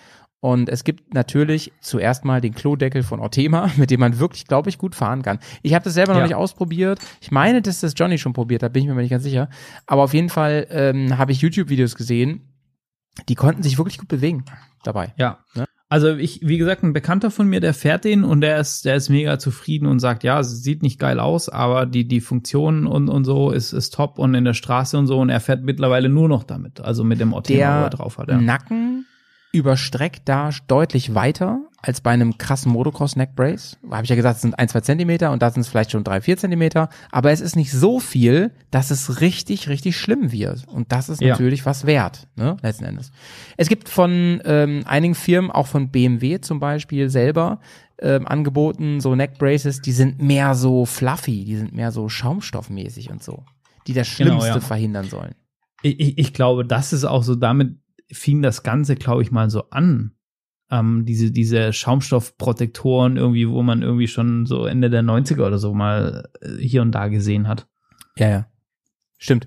[0.41, 4.71] Und es gibt natürlich zuerst mal den Klodeckel von Ortema, mit dem man wirklich, glaube
[4.71, 5.39] ich, gut fahren kann.
[5.63, 6.27] Ich habe das selber noch Ja.
[6.27, 6.99] nicht ausprobiert.
[7.21, 9.51] Ich meine, dass das Johnny schon probiert hat, bin ich mir aber nicht ganz sicher.
[9.87, 12.47] Aber auf jeden Fall ähm, habe ich YouTube-Videos gesehen,
[13.29, 14.45] die konnten sich wirklich gut bewegen
[14.83, 15.13] dabei.
[15.19, 15.41] Ja.
[15.55, 15.67] Ne?
[15.91, 18.95] Also ich, wie gesagt, ein Bekannter von mir, der fährt den und der ist, der
[18.95, 23.09] ist mega zufrieden und sagt, ja, sieht nicht geil aus, aber die, die Funktion und,
[23.09, 26.09] und so ist, ist top und in der Straße und so und er fährt mittlerweile
[26.09, 28.29] nur noch damit, also mit dem Ortega, wo Der er drauf hat.
[28.29, 28.41] Ja.
[28.41, 29.05] Nacken
[29.53, 33.79] überstreckt da deutlich weiter als bei einem krassen Motocross Neck Brace.
[33.91, 36.05] Habe ich ja gesagt, es sind ein, zwei Zentimeter und da sind es vielleicht schon
[36.05, 36.89] drei, vier Zentimeter.
[37.11, 40.69] Aber es ist nicht so viel, dass es richtig, richtig schlimm wird.
[40.69, 41.31] Und das ist Ja.
[41.31, 43.11] natürlich was wert, ne, letzten Endes.
[43.57, 47.61] Es gibt von ähm, einigen Firmen, auch von BMW zum Beispiel selber,
[48.03, 53.11] ähm, angeboten, so Neck Braces, die sind mehr so fluffy, die sind mehr so schaumstoffmäßig
[53.11, 53.45] und so.
[53.87, 54.61] Die das Genau, Schlimmste ja.
[54.61, 55.35] verhindern sollen.
[55.83, 57.77] Ich, ich, ich glaube, das ist auch so, damit
[58.13, 60.13] fing das Ganze, glaube ich, mal so an.
[60.71, 65.75] Ähm, diese, diese Schaumstoffprotektoren irgendwie, wo man irgendwie schon so Ende der 90er oder so
[65.75, 67.67] mal äh, hier und da gesehen hat.
[68.17, 68.47] Ja, ja.
[69.19, 69.47] Stimmt.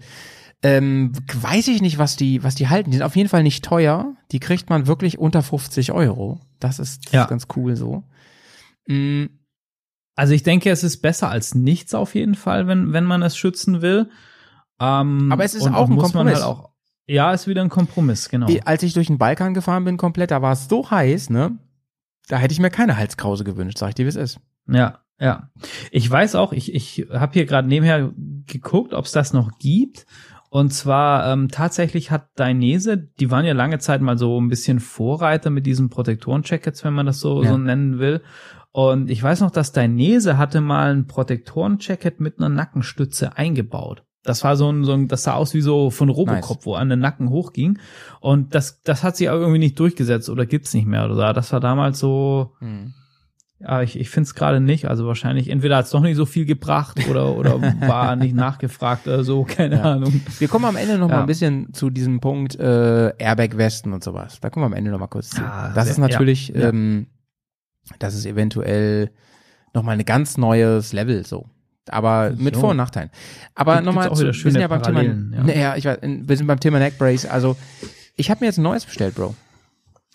[0.62, 2.92] Ähm, weiß ich nicht, was die, was die halten.
[2.92, 4.16] Die sind auf jeden Fall nicht teuer.
[4.32, 6.40] Die kriegt man wirklich unter 50 Euro.
[6.60, 7.24] Das ist, das Ja.
[7.24, 8.04] ist ganz cool so.
[8.88, 9.26] Mm,
[10.16, 13.36] Also ich denke, es ist besser als nichts auf jeden Fall, wenn, wenn man es
[13.38, 14.10] schützen will.
[14.80, 16.36] Ähm, Aber es ist auch ein man Kompromiss.
[16.36, 16.70] Halt auch,
[17.08, 18.48] ja, ist wieder ein Kompromiss, genau.
[18.66, 21.58] Als ich durch den Balkan gefahren bin komplett, da war es so heiß, ne?
[22.30, 24.40] Da hätte ich mir keine Halskrause gewünscht, sag ich dir, wie es ist.
[24.68, 25.50] Ja, ja.
[25.92, 28.12] Ich weiß auch, ich, ich habe hier gerade nebenher
[28.48, 30.06] geguckt, ob es das noch gibt.
[30.50, 34.80] Und zwar ähm, tatsächlich hat Dainese, die waren ja lange Zeit mal so ein bisschen
[34.80, 37.50] Vorreiter mit diesen Protektoren-Jackets, wenn man das so, Ja.
[37.50, 38.22] so nennen will.
[38.72, 44.04] Und ich weiß noch, dass Dainese hatte mal ein Protektoren-Jacket mit einer Nackenstütze eingebaut.
[44.24, 46.66] Das war so ein, so ein, das sah aus wie so von Robocop, Nice.
[46.66, 47.78] wo an den Nacken hochging.
[48.22, 51.34] Und das, das hat sich irgendwie nicht durchgesetzt oder gibt's nicht mehr oder so.
[51.34, 52.94] Das war damals so, Hm.
[53.60, 54.88] ja, ich, ich finde es gerade nicht.
[54.88, 59.08] Also wahrscheinlich, entweder hat es doch nicht so viel gebracht oder, oder war nicht nachgefragt
[59.08, 59.94] oder so, keine Ja.
[59.96, 60.22] Ahnung.
[60.40, 61.20] Wir kommen am Ende noch mal Ja.
[61.22, 64.40] ein bisschen zu diesem Punkt äh, Airbag-Westen und sowas.
[64.40, 65.42] Da kommen wir am Ende noch mal kurz zu.
[65.42, 66.56] Ah, das ist natürlich.
[66.56, 67.08] Ähm,
[68.00, 69.12] das ist eventuell
[69.74, 71.50] noch mal ein ganz neues Level so.
[71.90, 72.62] Aber mit So.
[72.62, 73.10] Vor- und Nachteilen.
[73.56, 75.44] Aber nochmal, wir sind ja beim Thema, Parallelen, ja.
[75.44, 77.26] naja, ich weiß, wir sind beim Thema Neckbrace.
[77.26, 77.58] Also
[78.16, 79.36] ich habe mir jetzt ein neues bestellt, Bro.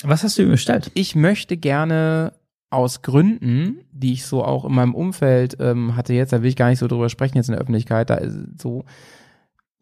[0.03, 0.91] Was hast du ihm bestellt?
[0.95, 2.33] Ich möchte gerne
[2.71, 6.57] aus Gründen, die ich so auch in meinem Umfeld ähm, hatte jetzt, da will ich
[6.57, 8.85] gar nicht so drüber sprechen jetzt in der Öffentlichkeit, da ist so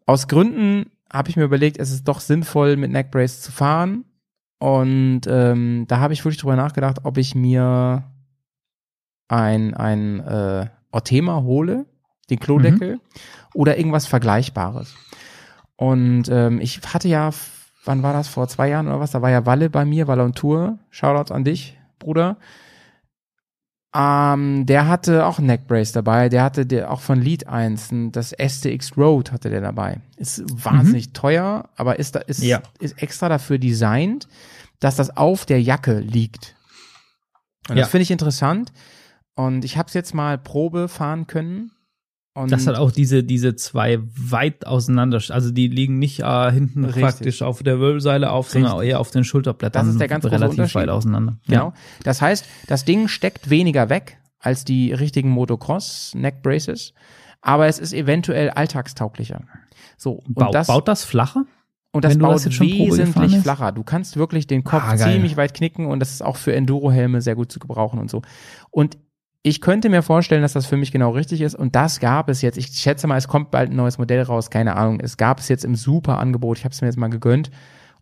[0.05, 4.05] aus Gründen habe ich mir überlegt, es ist doch sinnvoll mit Neckbrace zu fahren
[4.59, 8.03] und ähm, da habe ich wirklich drüber nachgedacht, ob ich mir
[9.27, 11.85] ein ein äh, Ortema hole,
[12.29, 12.99] den Klodeckel
[13.53, 14.93] oder irgendwas Vergleichbares.
[15.75, 17.29] Und ähm, ich hatte ja,
[17.85, 20.23] wann war das, vor zwei Jahren oder was, da war ja Walle bei mir, Walle
[20.23, 20.79] on Tour.
[20.89, 22.37] Shoutouts an dich, Bruder.
[23.95, 28.11] Ähm, der hatte auch einen Neckbrace dabei, der hatte der auch von Lead 1, ein-
[28.11, 30.01] das STX Road hatte der dabei.
[30.17, 32.61] Ist wahnsinnig teuer, aber ist da ist, Ja.
[32.79, 34.27] ist extra dafür designt,
[34.79, 36.55] dass das auf der Jacke liegt.
[37.69, 37.83] Und Ja.
[37.83, 38.71] das finde ich interessant.
[39.37, 41.71] Und ich habe es jetzt mal Probe fahren können.
[42.33, 46.85] Und Das hat auch diese, diese zwei weit auseinander, also die liegen nicht äh, hinten
[46.85, 47.03] Richtig.
[47.03, 48.89] praktisch auf der Wirbelsäule auf, sondern Richtig.
[48.89, 49.85] eher auf den Schulterblättern.
[49.85, 50.75] Das ist der ganz große relativ Unterschied.
[50.75, 51.37] weit auseinander.
[51.47, 51.73] Genau.
[52.03, 56.93] Das heißt, das Ding steckt weniger weg als die richtigen Motocross Neck Braces,
[57.41, 59.41] aber es ist eventuell alltagstauglicher.
[59.97, 61.45] So, und Bau, das, baut das flacher?
[61.91, 63.71] und das baut das wesentlich flacher.
[63.71, 67.21] Du kannst wirklich den Kopf Ah, ziemlich weit knicken und das ist auch für Enduro-Helme
[67.21, 68.21] sehr gut zu gebrauchen und so.
[68.69, 68.97] Und
[69.43, 71.55] ich könnte mir vorstellen, dass das für mich genau richtig ist.
[71.55, 72.57] Und das gab es jetzt.
[72.57, 74.49] Ich schätze mal, es kommt bald ein neues Modell raus.
[74.49, 74.99] Keine Ahnung.
[74.99, 76.57] Es gab es jetzt im super Angebot.
[76.57, 77.49] Ich habe es mir jetzt mal gegönnt.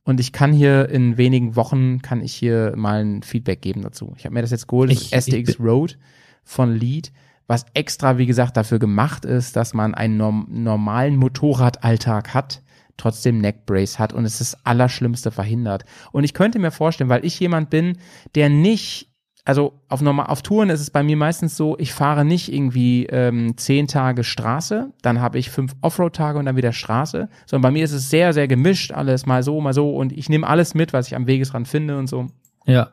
[0.03, 4.13] Und ich kann hier in wenigen Wochen, kann ich hier mal ein Feedback geben dazu.
[4.17, 5.97] Ich habe mir das jetzt geholt, das Ich- ist STX Road
[6.43, 7.11] von Lead,
[7.47, 12.61] was extra, wie gesagt, dafür gemacht ist, dass man einen norm normalen Motorradalltag hat,
[12.97, 15.85] trotzdem Neckbrace hat und es ist das Allerschlimmste verhindert.
[16.11, 17.97] Und ich könnte mir vorstellen, weil ich jemand bin,
[18.35, 19.09] der nicht
[19.45, 23.05] also auf, normal, auf Touren ist es bei mir meistens so, ich fahre nicht irgendwie
[23.05, 27.71] ähm, zehn Tage Straße, dann habe ich fünf Offroad-Tage und dann wieder Straße, sondern bei
[27.71, 30.73] mir ist es sehr, sehr gemischt, alles mal so, mal so und ich nehme alles
[30.73, 32.27] mit, was ich am Wegesrand finde und so.
[32.65, 32.89] Ja.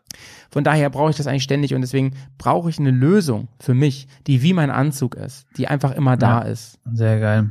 [0.50, 4.06] Von daher brauche ich das eigentlich ständig und deswegen brauche ich eine Lösung für mich,
[4.26, 6.48] die wie mein Anzug ist, die einfach immer da Ja.
[6.48, 6.78] ist.
[6.92, 7.50] Sehr geil.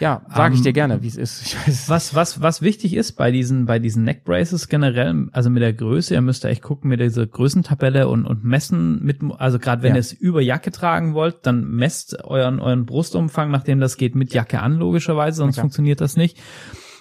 [0.00, 1.56] Ja, sage ich Ähm, dir gerne, wie es ist.
[1.88, 6.14] Was, was, was wichtig ist bei diesen, bei diesen Neckbraces generell, also mit der Größe,
[6.14, 9.90] ihr müsst da echt gucken mit dieser Größentabelle und, und messen mit, also gerade wenn
[9.90, 9.96] Ja.
[9.96, 14.32] ihr es über Jacke tragen wollt, dann messt euren, euren Brustumfang, nachdem das geht, mit
[14.32, 15.64] Jacke an, logischerweise, sonst klar.
[15.64, 16.38] funktioniert das nicht.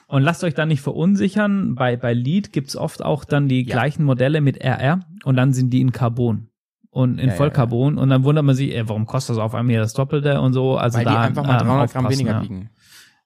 [0.07, 1.75] Und lasst euch da nicht verunsichern.
[1.75, 3.75] Bei, bei Lead gibt's oft auch dann die Ja.
[3.75, 6.48] gleichen Modelle mit RR und dann sind die in Carbon.
[6.91, 9.53] Und in Ja, ja, Vollcarbon und dann wundert man sich, ey, warum kostet das auf
[9.53, 10.77] einmal hier das Doppelte und so.
[10.77, 12.41] Also weil die da einfach mal ähm, 300 Gramm weniger ja.
[12.43, 12.69] wiegen.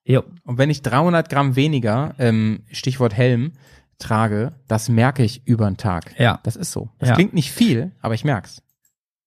[0.03, 0.23] Jo.
[0.43, 3.53] Und wenn ich 300 Gramm weniger, ähm, Stichwort Helm,
[3.99, 6.13] trage, das merke ich über den Tag.
[6.19, 6.39] Ja.
[6.43, 6.89] Das ist so.
[6.99, 7.15] Das Ja.
[7.15, 8.61] klingt nicht viel, aber ich merk's.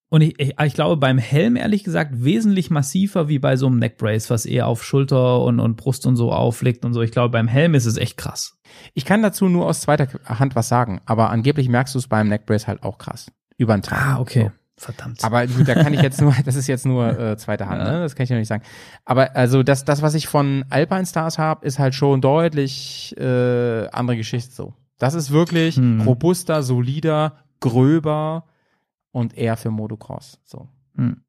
[0.09, 3.79] Und ich, ich, ich glaube, beim Helm, ehrlich gesagt, wesentlich massiver wie bei so einem
[3.79, 7.03] Neckbrace, was eher auf Schulter und, und Brust und so auflegt und so.
[7.03, 8.57] Ich glaube, beim Helm ist es echt krass.
[8.95, 12.29] Ich kann dazu nur aus zweiter Hand was sagen, aber angeblich merkst du es beim
[12.29, 13.33] Neckbrace halt auch krass.
[13.57, 14.31] Über den Tag.
[14.31, 14.51] So.
[14.79, 15.25] Verdammt.
[15.25, 18.01] Aber gut, da kann ich jetzt nur, das ist jetzt nur äh, zweite Hand, ne?
[18.01, 18.63] Das kann ich ja nicht sagen.
[19.07, 23.87] Aber also das, das, was ich von Alpine Stars habe, ist halt schon deutlich äh,
[23.89, 24.75] andere Geschichte so.
[24.99, 26.03] Das ist wirklich Hm.
[26.03, 28.45] robuster, solider, gröber
[29.13, 30.41] und eher für Motocross.
[30.45, 30.69] So.
[30.97, 31.23] Hm.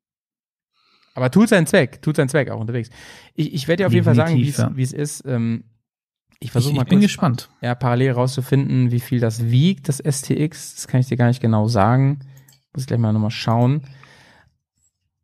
[1.15, 2.89] Aber tut seinen Zweck, tut seinen Zweck auch unterwegs.
[3.33, 4.83] Ich, ich werde dir auf jeden Fall sagen, wie es Definitiv, ja.
[4.83, 5.25] es ist.
[5.25, 5.63] Ähm,
[6.39, 7.49] ich versuche mal ich bin kurz gespannt.
[7.61, 10.75] ja, parallel rauszufinden, wie viel das wiegt, das STX.
[10.75, 12.19] Das kann ich dir gar nicht genau sagen.
[12.73, 13.81] Muss ich gleich mal nochmal schauen.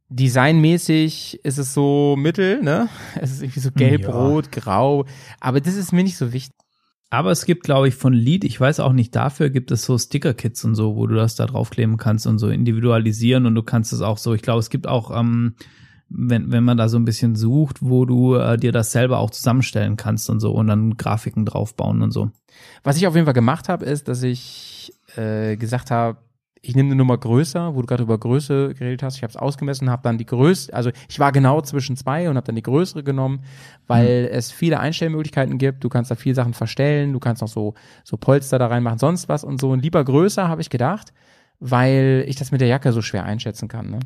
[0.09, 2.89] Designmäßig ist es so mittel, ne?
[3.19, 4.11] Es ist irgendwie so gelb, Ja.
[4.11, 5.05] rot, grau.
[5.39, 6.53] Aber das ist mir nicht so wichtig.
[7.09, 9.97] Aber es gibt, glaube ich, von Lead, ich weiß auch nicht dafür, gibt es so
[9.99, 13.93] Sticker-Kits und so, wo du das da draufkleben kannst und so individualisieren und du kannst
[13.93, 15.53] es auch so, ich glaube, es gibt auch, ähm,
[16.15, 19.31] wenn, wenn man da so ein bisschen sucht, wo du äh, dir das selber auch
[19.31, 22.31] zusammenstellen kannst und so und dann Grafiken draufbauen und so.
[22.83, 26.19] Was ich auf jeden Fall gemacht habe, ist, dass ich äh, gesagt habe,
[26.65, 29.17] ich nehme eine Nummer größer, wo du gerade über Größe geredet hast.
[29.17, 32.37] Ich habe es ausgemessen, habe dann die größte, also ich war genau zwischen zwei und
[32.37, 33.43] habe dann die größere genommen,
[33.85, 35.83] weil es viele Einstellmöglichkeiten gibt.
[35.83, 37.73] Du kannst da viele Sachen verstellen, du kannst noch so
[38.05, 39.71] so Polster da reinmachen, sonst was und so.
[39.71, 41.11] Und lieber größer habe ich gedacht,
[41.59, 43.89] weil ich das mit der Jacke so schwer einschätzen kann.
[43.89, 43.99] Ne?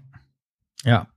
[0.84, 1.08] Ja.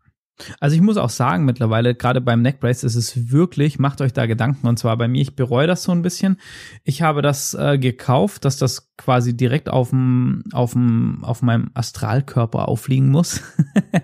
[0.60, 4.26] Also ich muss auch sagen, mittlerweile, gerade beim Neckbrace ist es wirklich, macht euch da
[4.26, 4.66] Gedanken.
[4.66, 6.38] Und zwar bei mir, ich bereue das so ein bisschen.
[6.84, 10.76] Ich habe das äh, gekauft, dass das quasi direkt auf dem, auf
[11.22, 13.42] auf meinem Astralkörper aufliegen muss.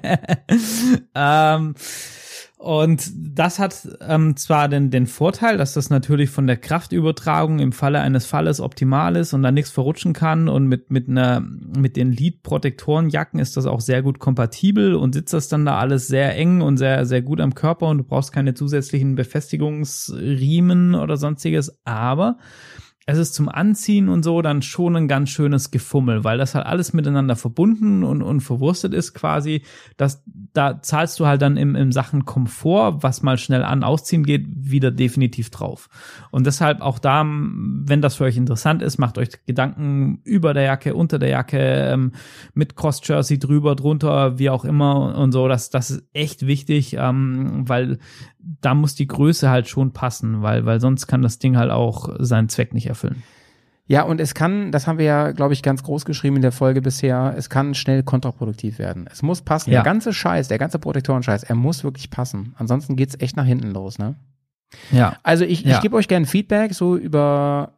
[1.14, 1.74] ähm,
[2.66, 7.70] und das hat ähm, zwar den, den Vorteil, dass das natürlich von der Kraftübertragung im
[7.70, 11.97] Falle eines Falles optimal ist und da nichts verrutschen kann und mit, mit einer, mit
[11.97, 16.34] den Lead-Protektorenjacken ist das auch sehr gut kompatibel und sitzt das dann da alles sehr
[16.34, 21.78] eng und sehr, sehr gut am Körper und du brauchst keine zusätzlichen Befestigungsriemen oder sonstiges,
[21.84, 22.36] aber
[23.08, 26.66] es ist zum Anziehen und so dann schon ein ganz schönes Gefummel, weil das halt
[26.66, 29.62] alles miteinander verbunden und, und verwurstet ist quasi.
[29.96, 34.24] Das, da zahlst du halt dann im, im Sachen Komfort, was mal schnell an, ausziehen
[34.24, 35.88] geht, wieder definitiv drauf.
[36.32, 40.64] Und deshalb auch da, wenn das für euch interessant ist, macht euch Gedanken über der
[40.64, 42.10] Jacke, unter der Jacke, ähm,
[42.54, 45.46] mit Cross-Jersey drüber, drunter, wie auch immer und so.
[45.46, 47.98] Das, das ist echt wichtig, ähm, weil
[48.60, 52.09] da muss die Größe halt schon passen, weil, weil sonst kann das Ding halt auch
[52.18, 53.23] seinen Zweck nicht erfüllen.
[53.89, 56.51] Ja, und es kann, das haben wir ja, glaube ich, ganz groß geschrieben in der
[56.51, 59.09] Folge bisher, es kann schnell kontraproduktiv werden.
[59.12, 59.70] Es muss passen.
[59.70, 59.78] Ja.
[59.82, 62.55] Der ganze Scheiß, der ganze Protektorenscheiß, er muss wirklich passen.
[62.59, 64.16] Ansonsten geht's echt nach hinten los, ne?
[64.90, 65.16] Ja.
[65.23, 65.77] Also ich, Ja.
[65.77, 67.74] ich gebe euch gerne Feedback so über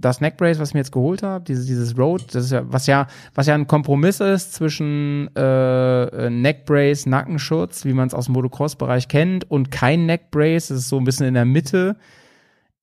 [0.00, 2.86] das Neckbrace, was ich mir jetzt geholt habe, dieses, dieses Road, das ist ja, was
[2.86, 8.34] ja, was ja ein Kompromiss ist zwischen äh, Neckbrace, Nackenschutz, wie man es aus dem
[8.34, 11.96] Motocross-Bereich kennt, und kein Neckbrace, das ist so ein bisschen in der Mitte.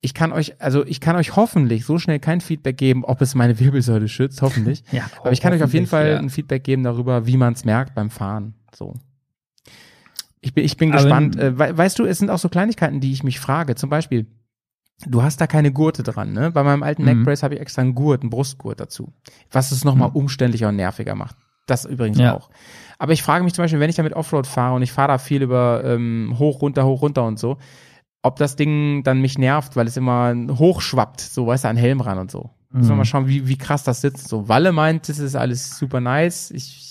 [0.00, 3.34] Ich kann euch, also ich kann euch hoffentlich so schnell kein Feedback geben, ob es
[3.34, 4.84] meine Wirbelsäule schützt, hoffentlich.
[4.92, 6.18] Ja, Aber ich kann euch auf jeden Fall ja.
[6.18, 8.54] ein Feedback geben darüber, wie man es merkt beim Fahren.
[8.74, 8.94] So.
[10.40, 11.36] Ich bin, ich bin Aber gespannt.
[11.36, 13.74] Äh, we weißt du, es sind auch so Kleinigkeiten, die ich mich frage.
[13.74, 14.26] Zum Beispiel,
[15.06, 16.50] du hast da keine Gurte dran, ne?
[16.50, 17.08] Bei meinem alten Mhm.
[17.08, 19.12] Neckbrace habe ich extra einen Gurt, einen Brustgurt dazu.
[19.52, 21.36] Was es nochmal umständlicher und nerviger macht.
[21.66, 22.34] Das übrigens Ja.
[22.34, 22.50] auch.
[22.98, 25.18] Aber ich frage mich zum Beispiel, wenn ich damit Offroad fahre und ich fahre da
[25.18, 27.58] viel über ähm, hoch, runter, hoch, runter und so,
[28.22, 32.00] ob das Ding dann mich nervt, weil es immer hochschwappt, so weißt du, an Helm
[32.00, 32.50] ran und so.
[32.70, 32.98] Müssen wir Mhm.
[32.98, 34.28] mal schauen, wie, wie krass das sitzt.
[34.28, 36.50] So, Walle meint, das ist alles super nice.
[36.50, 36.87] Ich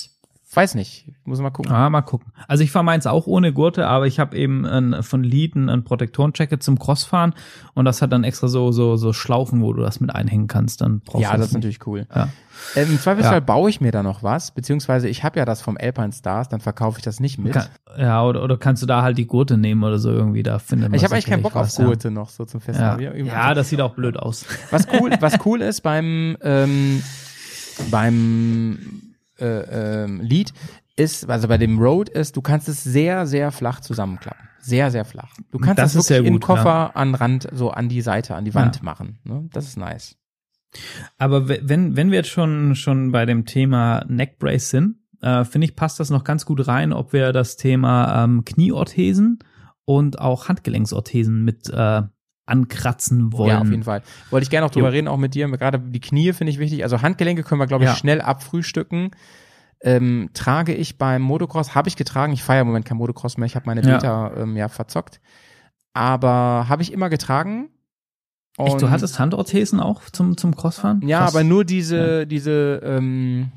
[0.57, 1.05] weiß nicht.
[1.07, 1.71] Ich muss mal gucken.
[1.71, 2.33] Ah, mal gucken.
[2.47, 5.83] Also ich fahre meins auch ohne Gurte, aber ich habe eben ein, von Lead ein,
[5.83, 7.33] Protektorenjacket zum Crossfahren
[7.75, 10.81] und das hat dann extra so so so Schlaufen, wo du das mit einhängen kannst.
[10.81, 12.07] Dann brauchst Ja, das ist natürlich cool.
[12.13, 12.29] Ja.
[12.75, 13.39] Ähm, Im Zweifelsfall Ja.
[13.39, 16.59] baue ich mir da noch was, beziehungsweise ich habe ja das vom Alpine Stars, dann
[16.59, 17.53] verkaufe ich das nicht mit.
[17.53, 17.67] Kann,
[17.99, 20.89] ja, oder, oder kannst du da halt die Gurte nehmen oder so irgendwie, da findet
[20.89, 21.85] man ich habe eigentlich keinen Bock auf was, ja.
[21.85, 22.65] Gurte noch so zum Ja.
[22.65, 23.03] Festhalten.
[23.03, 23.13] Ja.
[23.13, 24.45] ja, das sieht auch blöd aus.
[24.71, 27.03] Was cool, was cool ist beim ähm,
[27.91, 28.79] beim
[29.39, 30.53] äh, ähm, Lied
[30.95, 34.47] ist, also bei dem Road ist, du kannst es sehr, sehr flach zusammenklappen.
[34.59, 35.31] Sehr, sehr flach.
[35.51, 38.53] Du kannst Das sehr wirklich gut, Koffer an Rand, so an die Seite, an die
[38.55, 38.83] Wand Ja.
[38.83, 39.19] machen.
[39.23, 39.47] Ne?
[39.53, 40.17] Das ist nice.
[41.17, 45.65] Aber we- wenn, wenn wir jetzt schon, schon bei dem Thema Neckbrace sind, äh, finde
[45.65, 49.39] ich, passt das noch ganz gut rein, ob wir das Thema ähm, Knieorthesen
[49.85, 52.01] und auch Handgelenksorthesen mit äh,
[52.47, 53.49] ankratzen wollen.
[53.49, 54.01] Ja, auf jeden Fall.
[54.29, 54.93] Wollte ich gerne auch drüber Jo.
[54.93, 55.47] reden, auch mit dir.
[55.49, 56.83] Gerade die Knie finde ich wichtig.
[56.83, 57.95] Also Handgelenke können wir, glaube ich, Ja.
[57.95, 59.11] schnell abfrühstücken.
[59.81, 62.33] Ähm, trage ich beim Motocross, habe ich getragen.
[62.33, 63.45] Ich feiere im Moment kein Motocross mehr.
[63.45, 63.97] Ich habe meine Ja.
[63.97, 65.19] Beta ähm, ja verzockt.
[65.93, 67.69] Aber habe ich immer getragen.
[68.57, 71.01] Echt, du Und- hattest Handorthesen auch zum, zum Crossfahren?
[71.07, 71.35] Ja, Krass.
[71.35, 73.51] aber nur diese, diese ähm,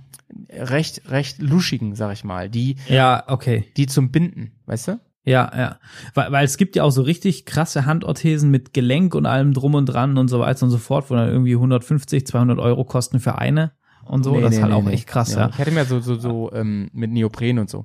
[0.51, 2.51] recht, recht luschigen, sag ich mal.
[2.51, 3.65] Die, Ja, okay.
[3.79, 5.01] die zum Binden, weißt du?
[5.25, 5.79] Ja, ja.
[6.15, 9.75] Weil, weil es gibt ja auch so richtig krasse Handorthesen mit Gelenk und allem drum
[9.75, 13.21] und dran und so weiter und so fort, wo dann irgendwie 150, 200 Euro kosten
[13.21, 13.73] für eine
[14.05, 14.35] und so.
[14.35, 14.93] Nee, das nee, ist halt nee, auch nee.
[14.93, 15.49] echt krass, Ja, ja.
[15.51, 17.85] Ich hatte mir so, so, so ähm, mit Neopren und so.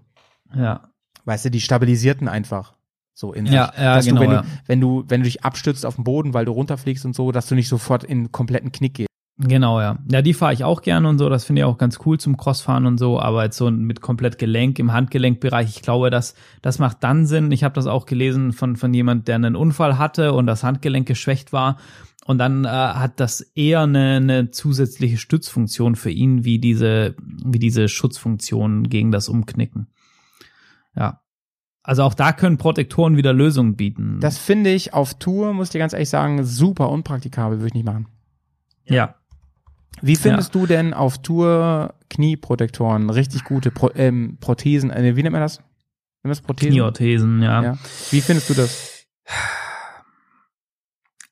[0.56, 0.90] Ja,
[1.26, 2.76] Weißt du, die stabilisierten einfach
[3.14, 3.82] so in Ja, sich.
[3.82, 4.42] ja, dass genau, du, wenn, ja.
[4.42, 7.32] du, wenn du, wenn du dich abstützt auf den Boden, weil du runterfliegst und so,
[7.32, 9.10] dass du nicht sofort in einen kompletten Knick gehst.
[9.38, 9.98] Genau, ja.
[10.12, 11.30] Ja, die fahre ich auch gerne und so.
[11.30, 13.20] Das finde ich auch ganz cool zum Crossfahren und so.
[13.20, 17.52] Aber jetzt so mit komplett Gelenk im Handgelenkbereich, ich glaube, das, das macht dann Sinn.
[17.52, 21.08] Ich habe das auch gelesen von, von jemand, der einen Unfall hatte und das Handgelenk
[21.08, 21.78] geschwächt war.
[22.26, 27.60] Und dann äh, hat das eher eine, eine zusätzliche Stützfunktion für ihn, wie diese, wie
[27.60, 29.88] diese Schutzfunktion gegen das Umknicken.
[30.96, 31.22] Ja.
[31.84, 34.18] Also auch da können Protektoren wieder Lösungen bieten.
[34.22, 37.74] Das finde ich auf Tour, muss ich dir ganz ehrlich sagen, super unpraktikabel, würde ich
[37.76, 38.08] nicht machen.
[38.86, 39.16] ja.
[40.02, 45.34] Wie findest du denn auf Tour Knieprotektoren, richtig gute Pro ähm, Prothesen, äh, wie nennt
[45.34, 45.60] man das?
[45.60, 46.72] Nennt man das Prothesen?
[46.72, 47.64] Knieorthesen, ja.
[47.64, 47.78] Ja.
[48.12, 49.06] Wie findest du das?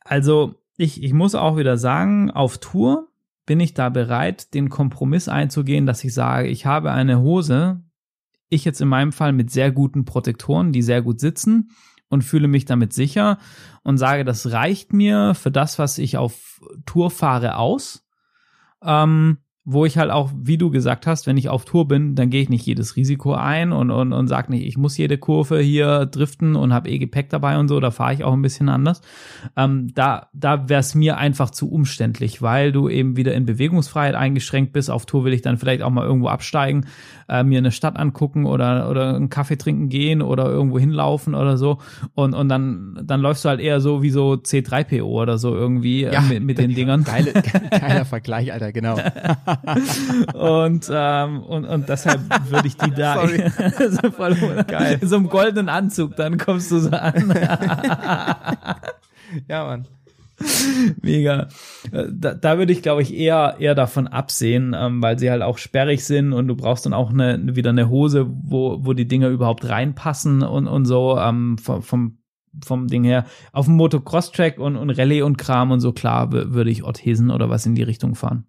[0.06, 3.08] Also ich, ich muss auch wieder sagen, auf Tour
[3.46, 7.82] bin ich da bereit, den Kompromiss einzugehen, dass ich sage, ich habe eine Hose,
[8.50, 11.72] ich jetzt in meinem Fall mit sehr guten Protektoren, die sehr gut sitzen
[12.10, 13.40] und fühle mich damit sicher
[13.84, 18.03] und sage, das reicht mir für das, was ich auf Tour fahre, aus.
[18.86, 22.30] Ähm, wo ich halt auch, wie du gesagt hast, wenn ich auf Tour bin, dann
[22.30, 25.60] gehe ich nicht jedes Risiko ein und, und, und sage nicht, ich muss jede Kurve
[25.60, 28.68] hier driften und habe eh Gepäck dabei und so, da fahre ich auch ein bisschen
[28.68, 29.02] anders.
[29.56, 34.16] Ähm, da da wäre es mir einfach zu umständlich, weil du eben wieder in Bewegungsfreiheit
[34.16, 34.92] eingeschränkt bist.
[34.92, 36.86] Auf Tour will ich dann vielleicht auch mal irgendwo absteigen,
[37.30, 41.58] äh, mir eine Stadt angucken oder, oder einen Kaffee trinken gehen oder irgendwo hinlaufen oder
[41.58, 41.80] so.
[42.16, 46.04] Und, und dann, dann läufst du halt eher so wie so C3PO oder so irgendwie
[46.04, 47.04] äh, mit, mit den Dingern.
[47.04, 47.34] Geile,
[47.72, 48.98] geiler Vergleich, Alter, genau.
[50.34, 54.36] Und, ähm, und, und deshalb würde ich die da so voll,
[54.68, 55.00] Geil.
[55.02, 57.34] in so einem goldenen Anzug, dann kommst du so an.
[59.48, 59.88] Ja, Mann.
[61.02, 61.48] Mega.
[61.92, 65.42] Äh, Da, da würde ich, glaube ich, eher, eher davon absehen, ähm, weil sie halt
[65.42, 69.08] auch sperrig sind und du brauchst dann auch eine, wieder eine Hose, wo, wo die
[69.08, 72.18] Dinger überhaupt reinpassen und, und so ähm, vom, vom,
[72.64, 73.26] vom Ding her.
[73.52, 77.32] Auf dem Motocross-Track und, und Rallye und Kram und so, klar, wür- würde ich Orthesen
[77.32, 78.46] oder was in die Richtung fahren.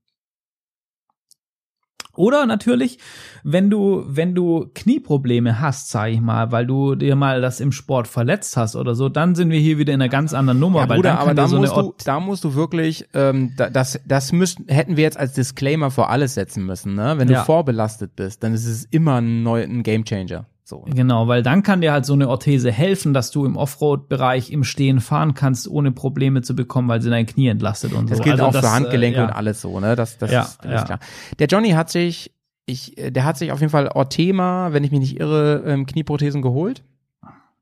[2.17, 2.99] Oder natürlich,
[3.43, 7.73] wenn du, wenn du Knieprobleme hast, sag ich mal, weil du dir mal das im
[7.73, 10.81] Sport verletzt hast oder so, dann sind wir hier wieder in einer ganz anderen Nummer.
[10.81, 14.01] Ja, Bruder, aber da so musst, eine du, da musst du wirklich, ähm, da, das,
[14.07, 17.15] das müssten, hätten wir jetzt als Disclaimer vor alles setzen müssen, ne?
[17.19, 17.41] Wenn Ja.
[17.41, 20.47] du vorbelastet bist, dann ist es immer ein, neu, ein Gamechanger.
[20.67, 20.87] So.
[20.89, 24.65] Genau, weil dann kann dir halt so eine Orthese helfen, dass du im Offroad-Bereich im
[24.65, 28.25] Stehen fahren kannst, ohne Probleme zu bekommen, weil sie dein Knie entlastet und Das so.
[28.25, 29.27] gilt Also auch für Handgelenke äh, ja.
[29.29, 29.95] und alles so, ne?
[29.95, 30.77] Das, das Ja, ist, das ja.
[30.79, 30.99] ist klar.
[31.39, 32.33] Der Johnny hat sich,
[32.65, 35.85] ich, äh, der hat sich auf jeden Fall Orthema, wenn ich mich nicht irre, ähm,
[35.85, 36.83] Knieprothesen geholt.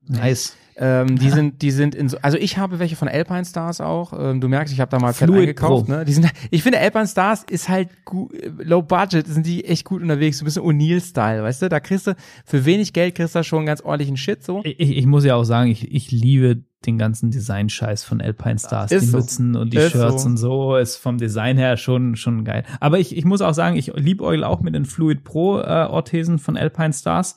[0.07, 0.57] Nice.
[0.77, 4.13] Ähm, die sind, die sind in so, also ich habe welche von Alpine Stars auch.
[4.19, 5.87] Ähm, du merkst, ich habe da mal fett Fluid eingekauft.
[5.87, 5.93] Pro.
[5.93, 6.05] Ne?
[6.05, 10.03] Die sind, ich finde Alpine Stars ist halt gut, low budget, sind die echt gut
[10.03, 11.69] unterwegs, so ein bisschen O'Neill-Style, weißt du?
[11.69, 14.63] Da kriegst du für wenig Geld kriegst du schon ganz ordentlichen Shit so.
[14.65, 18.91] Ich, ich muss ja auch sagen, ich, ich liebe den ganzen Design-Scheiß von Alpine Stars.
[18.91, 19.19] Ist die so.
[19.19, 20.29] Mützen und die Ist Shirts so.
[20.29, 22.65] und so ist vom Design her schon, schon geil.
[22.81, 26.39] Aber ich, ich muss auch sagen, ich liebäugle auch mit den Fluid Pro äh, Orthesen
[26.39, 27.37] von Alpine Stars.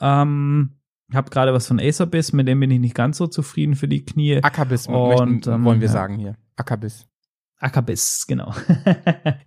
[0.00, 0.72] Ähm,
[1.14, 4.04] habe gerade was von Acerbiss, mit dem bin ich nicht ganz so zufrieden für die
[4.04, 4.40] Knie.
[5.20, 5.92] Und, möchten, ähm, wollen wir ja.
[5.92, 6.36] sagen hier.
[6.56, 7.06] Ackerbiss.
[7.58, 8.54] Ackerbiss, genau.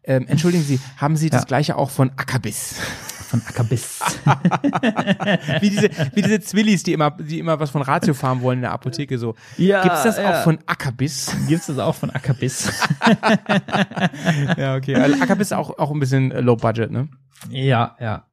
[0.03, 1.47] Ähm, entschuldigen Sie, haben Sie das Ja.
[1.47, 2.79] gleiche auch von Ackerbiss?
[3.27, 3.99] von Ackerbiss.
[5.59, 8.61] wie diese, wie diese Zwillis, die immer, die immer was von Ratio fahren wollen in
[8.61, 9.35] der Apotheke so.
[9.57, 10.39] ja, Gibt's das ja.
[10.39, 11.35] auch von Ackerbiss?
[11.47, 12.71] Gibt's das auch von Ackerbiss?
[14.57, 14.95] ja, okay.
[14.95, 17.09] Also Ackerbiss auch, auch ein bisschen äh, low budget, ne?
[17.49, 18.25] ja, ja.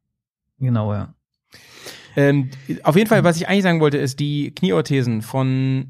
[0.59, 1.13] Genau, ja.
[2.17, 2.51] Ähm,
[2.83, 5.87] auf jeden Fall, was ich eigentlich sagen wollte, ist die Knieorthesen von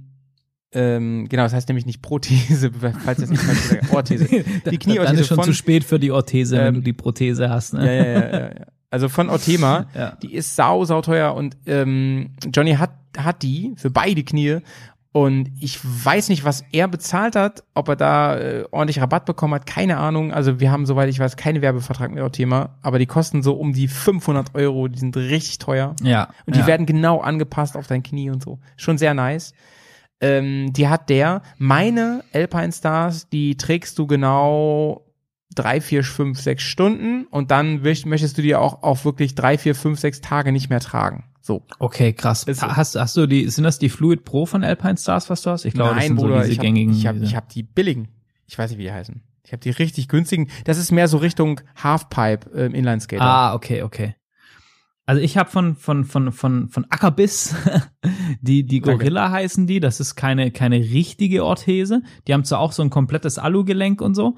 [0.76, 2.70] ähm, genau, das heißt nämlich nicht Prothese,
[3.05, 4.24] falls das nicht falsch gesagt Orthese.
[4.28, 6.92] Die Dann Knieorthese ist schon von zu spät für die Orthese, wenn Ähm, du die
[6.92, 7.74] Prothese hast.
[7.74, 7.86] Ne?
[7.86, 8.66] ja, ja, ja, ja, ja.
[8.90, 10.16] Also von Orthema, Ja.
[10.22, 14.59] die ist sau, sau teuer und ähm, Johnny hat, hat die für beide Knie
[15.16, 19.55] und ich weiß nicht, was er bezahlt hat, ob er da äh, ordentlich Rabatt bekommen
[19.55, 20.32] hat, keine Ahnung.
[20.32, 23.73] Also wir haben, soweit ich weiß, keinen Werbevertrag mit Orthema, aber die kosten so um
[23.73, 25.95] die 500 Euro, die sind richtig teuer.
[26.03, 26.31] Ja.
[26.47, 26.66] Und die ja.
[26.66, 28.59] werden genau angepasst auf dein Knie und so.
[28.77, 29.55] Schon sehr nice.
[30.20, 35.03] Ähm, die hat der, meine Alpine Stars, die trägst du genau
[35.55, 39.59] drei, vier, fünf, sechs Stunden und dann möcht- möchtest du die auch auf wirklich drei,
[39.59, 41.24] vier, fünf, sechs Tage nicht mehr tragen.
[41.40, 41.62] So.
[41.78, 42.43] Okay, krass.
[42.48, 42.62] So.
[42.62, 45.64] Hast, hast du die, sind das die Fluid Pro von Alpine Stars, was du hast?
[45.66, 46.94] Ich glaube, das Nein, sind Bruder, so diese ich habe gängigen.
[46.94, 48.09] ich hab, ich hab die billigen.
[48.47, 49.22] Ich weiß nicht, wie die heißen.
[49.44, 50.48] Ich habe die richtig günstigen.
[50.64, 53.22] Das ist mehr so Richtung Halfpipe ähm, Inlineskater.
[53.22, 54.14] Ah, okay, okay.
[55.06, 57.55] Also ich habe von von von von von Ackerbiss
[58.40, 58.97] die die Danke.
[59.05, 62.01] Gorilla heißen die, das ist keine keine richtige Orthese.
[62.26, 64.36] Die haben zwar auch so ein komplettes Alugelenk und so.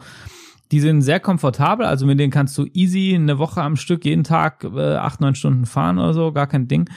[0.73, 4.25] Die sind sehr komfortabel, also mit denen kannst du easy eine Woche am Stück jeden
[4.25, 6.89] Tag äh, acht neun Stunden fahren oder so, gar kein Ding.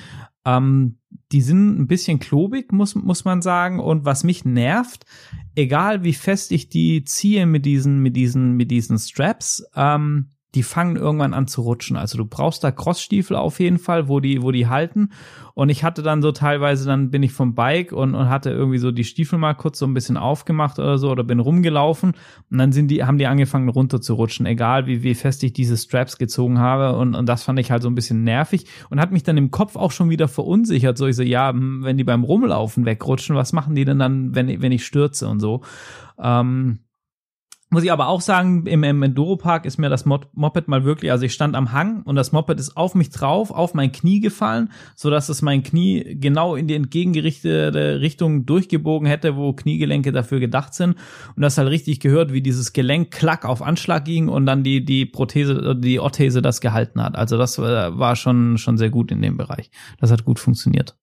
[0.46, 0.98] Ähm,
[1.32, 3.80] die sind ein bisschen klobig, muss, muss man sagen.
[3.80, 5.06] Und was mich nervt,
[5.56, 10.64] egal wie fest ich die ziehe mit diesen, mit diesen, mit diesen Straps, ähm, die
[10.64, 11.96] fangen irgendwann an zu rutschen.
[11.96, 15.12] Also du brauchst da Crossstiefel auf jeden Fall, wo die, wo die halten.
[15.54, 18.80] Und ich hatte dann so teilweise, dann bin ich vom Bike und, und hatte irgendwie
[18.80, 22.14] so die Stiefel mal kurz so ein bisschen aufgemacht oder so oder bin rumgelaufen
[22.50, 25.54] und dann sind die, haben die angefangen runter zu rutschen, egal wie, wie fest ich
[25.54, 26.98] diese Straps gezogen habe.
[26.98, 29.52] Und, und das fand ich halt so ein bisschen nervig und hat mich dann im
[29.52, 30.98] Kopf auch schon wieder verunsichert.
[30.98, 34.34] So ich so, ja, hm, wenn die beim Rumlaufen wegrutschen, was machen die denn dann,
[34.34, 35.62] wenn, wenn ich stürze und so?
[36.18, 36.80] Ähm,
[37.72, 41.26] muss ich aber auch sagen, im, im Enduro-Park ist mir das Moped mal wirklich, also
[41.26, 44.72] ich stand am Hang und das Moped ist auf mich drauf, auf mein Knie gefallen,
[44.96, 50.40] so dass es mein Knie genau in die entgegengerichtete Richtung durchgebogen hätte, wo Kniegelenke dafür
[50.40, 50.96] gedacht sind.
[51.36, 54.84] Und das halt richtig gehört, wie dieses Gelenk klack auf Anschlag ging und dann die,
[54.84, 57.16] die Prothese, die Orthese das gehalten hat.
[57.16, 59.70] Also das äh, war schon, schon sehr gut in dem Bereich.
[60.00, 60.98] Das hat gut funktioniert.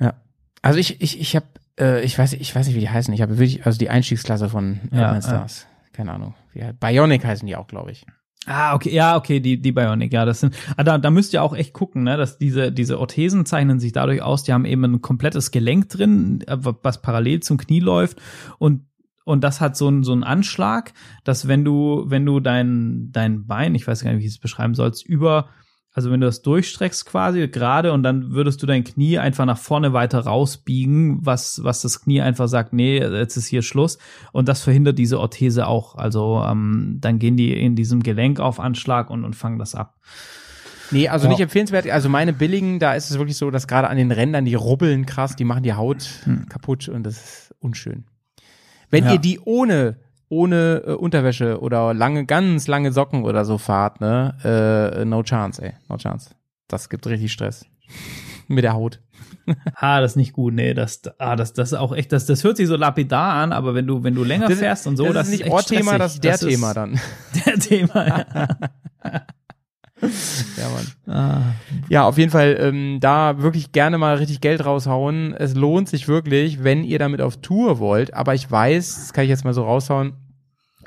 [0.00, 0.14] Ja.
[0.62, 1.46] Also ich, ich, ich habe,
[1.78, 3.12] äh, ich weiß, ich weiß nicht, wie die heißen.
[3.14, 5.66] Ich habe wirklich, also die Einstiegsklasse von Ja, Alpine Stars.
[5.92, 6.34] Keine Ahnung.
[6.52, 8.06] Wie, Bionic heißen die auch, glaube ich.
[8.46, 11.44] Ah, okay, ja, okay, die, die Bionic, ja, das sind, ah, da, da müsst ihr
[11.44, 14.82] auch echt gucken, ne, dass diese, diese Orthesen zeichnen sich dadurch aus, die haben eben
[14.84, 18.20] ein komplettes Gelenk drin, äh, was parallel zum Knie läuft
[18.58, 18.86] und
[19.24, 20.92] und das hat so einen so einen Anschlag,
[21.22, 24.40] dass wenn du wenn du dein dein Bein, ich weiß gar nicht, wie ich es
[24.40, 25.48] beschreiben sollst, über
[25.94, 29.58] also wenn du das durchstreckst quasi gerade und dann würdest du dein Knie einfach nach
[29.58, 33.98] vorne weiter rausbiegen, was was das Knie einfach sagt, nee, jetzt ist hier Schluss
[34.32, 35.96] und das verhindert diese Orthese auch.
[35.96, 39.96] Also ähm, dann gehen die in diesem Gelenk auf Anschlag und, und fangen das ab.
[40.90, 41.30] Nee, also Ja.
[41.30, 41.88] nicht empfehlenswert.
[41.88, 45.06] Also meine billigen, da ist es wirklich so, dass gerade an den Rändern, die rubbeln
[45.06, 46.08] krass, die machen die Haut
[46.48, 48.04] kaputt und das ist unschön.
[48.90, 49.08] Wenn Hm.
[49.08, 49.12] Ja.
[49.14, 49.96] ihr die ohne
[50.32, 55.62] ohne äh, Unterwäsche oder lange, ganz lange Socken oder so fahrt, ne, äh, no chance,
[55.62, 56.30] ey, no chance.
[56.68, 57.66] Das gibt richtig Stress.
[58.48, 59.00] mit der Haut.
[59.74, 60.54] Ah, das ist nicht gut.
[60.54, 63.52] Nee, das, ah, das, das ist auch echt, das, das hört sich so lapidar an,
[63.52, 65.42] aber wenn du, wenn du länger Das ist- fährst und so, das, das, ist nicht
[65.46, 65.98] echt Ohrthema, stressig.
[65.98, 67.00] das ist der Das Thema dann.
[67.46, 68.26] Der Thema, ja.
[70.56, 71.14] Ja, Mann.
[71.16, 71.42] Ah,
[71.88, 75.32] Ja, auf jeden Fall ähm, da wirklich gerne mal richtig Geld raushauen.
[75.34, 78.12] Es lohnt sich wirklich, wenn ihr damit auf Tour wollt.
[78.14, 80.14] Aber ich weiß, das kann ich jetzt mal so raushauen,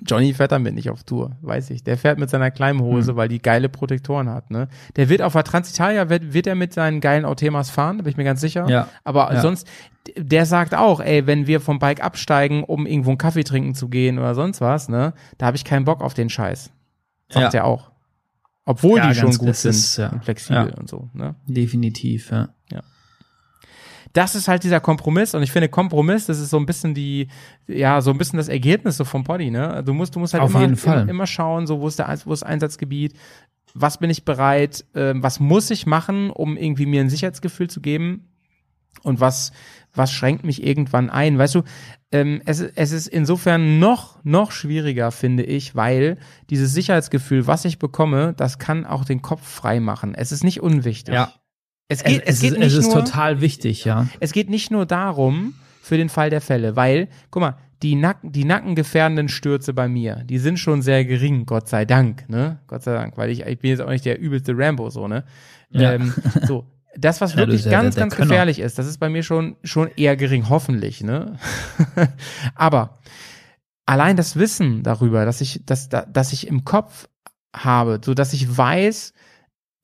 [0.06, 1.84] Johnny fährt damit nicht auf Tour, weiß ich.
[1.84, 3.18] Der fährt mit seiner kleinen Hose, Hm.
[3.18, 4.52] weil die geile Protektoren hat.
[4.52, 4.68] Ne?
[4.96, 8.12] Der wird auf der Transitalia, wird, wird er mit seinen geilen Autemas fahren, da bin
[8.12, 8.68] ich mir ganz sicher.
[8.70, 8.88] Ja.
[9.04, 9.42] Aber Ja.
[9.42, 9.68] sonst,
[10.18, 13.88] der sagt auch, ey, wenn wir vom Bike absteigen, um irgendwo einen Kaffee trinken zu
[13.90, 16.72] gehen oder sonst was, ne, da habe ich keinen Bock auf den Scheiß.
[17.30, 17.60] Sagt Ja.
[17.62, 17.92] er auch.
[18.66, 20.10] Obwohl Ja, die schon gut sind ist, ja.
[20.10, 20.78] und flexibel Ja.
[20.78, 21.10] und so.
[21.14, 21.36] Ne?
[21.48, 22.50] definitiv, ja.
[24.16, 27.28] Das ist halt dieser Kompromiss und ich finde Kompromiss, das ist so ein bisschen die,
[27.68, 29.84] ja, so ein bisschen das Ergebnis so vom Body, ne?
[29.86, 31.02] Du musst, du musst halt Auf immer, jeden Fall.
[31.02, 33.14] immer, immer schauen, so wo ist der, wo ist Einsatzgebiet,
[33.74, 37.82] was bin ich bereit, ähm, was muss ich machen, um irgendwie mir ein Sicherheitsgefühl zu
[37.82, 38.30] geben
[39.04, 39.52] und was,
[39.94, 41.64] was schränkt mich irgendwann ein, weißt du?
[42.14, 46.18] Ähm, es, es ist insofern noch, noch schwieriger, finde ich, weil
[46.50, 50.16] dieses Sicherheitsgefühl, was ich bekomme, das kann auch den Kopf frei machen.
[50.16, 51.14] Es ist nicht unwichtig.
[51.14, 51.34] Ja.
[51.88, 54.08] Es geht, es, es, geht ist, nicht es ist nur, total wichtig, ja.
[54.20, 58.32] es geht nicht nur darum, für den Fall der Fälle, weil, guck mal, die, Nacken,
[58.32, 62.60] die nackengefährdenden Stürze bei mir, die sind schon sehr gering, Gott sei Dank, ne?
[62.66, 65.26] Gott sei Dank, weil ich, ich bin jetzt auch nicht der übelste Rambo, so, ne?
[65.70, 65.94] Ja.
[65.94, 66.12] Ähm,
[66.48, 66.66] so,
[66.98, 68.30] das, was Ja, wirklich ja ganz, der- der ganz Könner.
[68.30, 71.38] gefährlich ist, das ist bei mir schon, schon eher gering, hoffentlich, ne?
[72.56, 72.98] Aber
[73.86, 77.08] allein das Wissen darüber, dass ich, dass, dass ich im Kopf
[77.56, 79.14] habe, so dass ich weiß,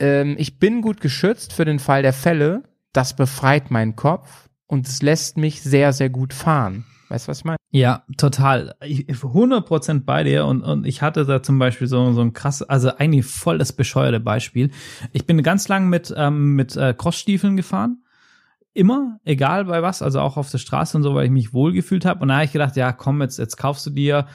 [0.01, 4.87] ähm, ich bin gut geschützt für den Fall der Fälle, das befreit meinen Kopf und
[4.87, 6.85] es lässt mich sehr, sehr gut fahren.
[7.09, 7.57] Weißt du, was ich meine?
[7.71, 8.73] Ja, total.
[8.83, 12.33] Ich, ich- 100% bei dir und, und ich hatte da zum Beispiel so, so ein
[12.33, 14.71] krass, also eigentlich voll das bescheuerte Beispiel.
[15.11, 18.03] Ich bin ganz lang mit, ähm, mit äh, Crossstiefeln gefahren.
[18.73, 22.05] Immer, egal bei was, also auch auf der Straße und so, weil ich mich wohlgefühlt
[22.05, 22.21] habe.
[22.21, 24.27] Und da habe ich gedacht, ja, komm, jetzt, jetzt kaufst du dir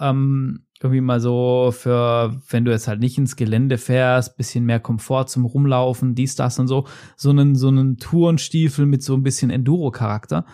[0.00, 4.80] ähm, irgendwie mal so für, wenn du jetzt halt nicht ins Gelände fährst, bisschen mehr
[4.80, 6.86] Komfort zum Rumlaufen, dies, das und so,
[7.16, 10.44] so einen, so einen Tourenstiefel mit so ein bisschen Enduro-Charakter.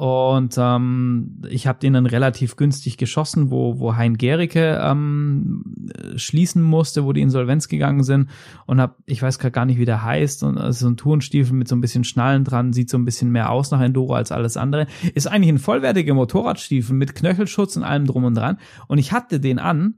[0.00, 5.62] Und ähm, ich habe den dann relativ günstig geschossen, wo, wo Hein Gericke ähm,
[5.92, 8.30] äh, schließen musste, wo die Insolvenz gegangen sind.
[8.64, 10.42] Und hab, ich weiß grad gar nicht, wie der heißt.
[10.42, 13.04] Und es ist so ein Tourenstiefel mit so ein bisschen Schnallen dran, sieht so ein
[13.04, 14.86] bisschen mehr aus nach Enduro als alles andere.
[15.14, 18.56] Ist eigentlich ein vollwertiger Motorradstiefel mit Knöchelschutz und allem drum und dran.
[18.88, 19.96] Und ich hatte den an.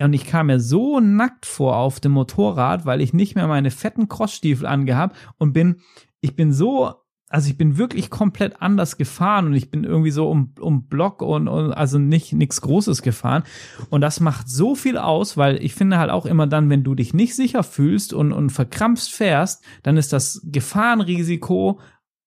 [0.00, 3.70] Und ich kam mir so nackt vor auf dem Motorrad, weil ich nicht mehr meine
[3.70, 5.82] fetten Crossstiefel angehabt und bin,
[6.22, 6.94] ich bin so
[7.28, 11.22] also ich bin wirklich komplett anders gefahren und ich bin irgendwie so um, um Block
[11.22, 13.44] und, und also nicht nichts Großes gefahren.
[13.90, 16.94] Und das macht so viel aus, weil ich finde halt auch immer dann, wenn du
[16.94, 21.80] dich nicht sicher fühlst und, und verkrampfst fährst, dann ist das Gefahrenrisiko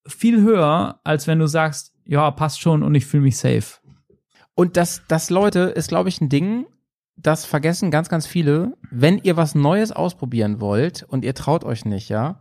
[0.07, 3.80] viel höher, als wenn du sagst, ja, passt schon und ich fühle mich safe.
[4.56, 6.65] Und das, das Leute, ist, glaube ich, ein Ding,
[7.15, 8.76] das vergessen ganz, ganz viele.
[8.90, 12.40] Wenn ihr was Neues ausprobieren wollt und ihr traut euch nicht, ja,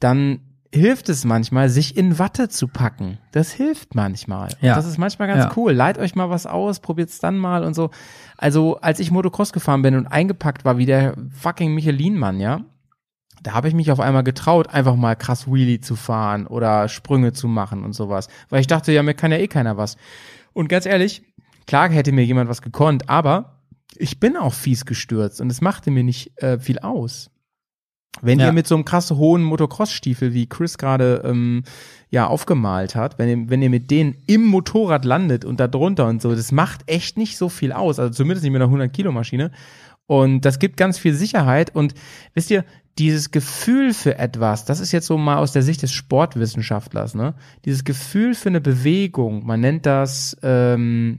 [0.00, 3.18] dann hilft es manchmal, sich in Watte zu packen.
[3.32, 4.48] Das hilft manchmal.
[4.52, 4.74] Und Ja.
[4.74, 5.52] Das ist manchmal ganz Ja.
[5.56, 5.72] cool.
[5.72, 7.90] Leiht euch mal was aus, probiert's dann mal und so.
[8.36, 12.60] Also, als ich Motocross gefahren bin und eingepackt war wie der fucking Michelin-Mann, ja,
[13.42, 17.32] da habe ich mich auf einmal getraut, einfach mal krass Wheelie zu fahren oder Sprünge
[17.32, 18.28] zu machen und sowas.
[18.48, 19.96] Weil ich dachte, ja, mir kann ja eh keiner was.
[20.52, 21.22] Und ganz ehrlich,
[21.66, 23.60] klar hätte mir jemand was gekonnt, aber
[23.96, 27.30] ich bin auch fies gestürzt und es machte mir nicht äh, viel aus.
[28.22, 28.46] Wenn Ja.
[28.46, 31.64] ihr mit so einem krass hohen Motocross-Stiefel, wie Chris gerade ähm,
[32.10, 36.06] ja aufgemalt hat, wenn ihr, wenn ihr mit denen im Motorrad landet und da drunter
[36.06, 37.98] und so, das macht echt nicht so viel aus.
[37.98, 39.50] Also zumindest nicht mit einer 100 Kilo Maschine.
[40.06, 41.74] Und das gibt ganz viel Sicherheit.
[41.74, 41.94] Und
[42.34, 42.64] wisst ihr,
[42.98, 47.34] dieses Gefühl für etwas, das ist jetzt so mal aus der Sicht des Sportwissenschaftlers, ne?
[47.64, 51.18] Dieses Gefühl für eine Bewegung, man nennt das ähm,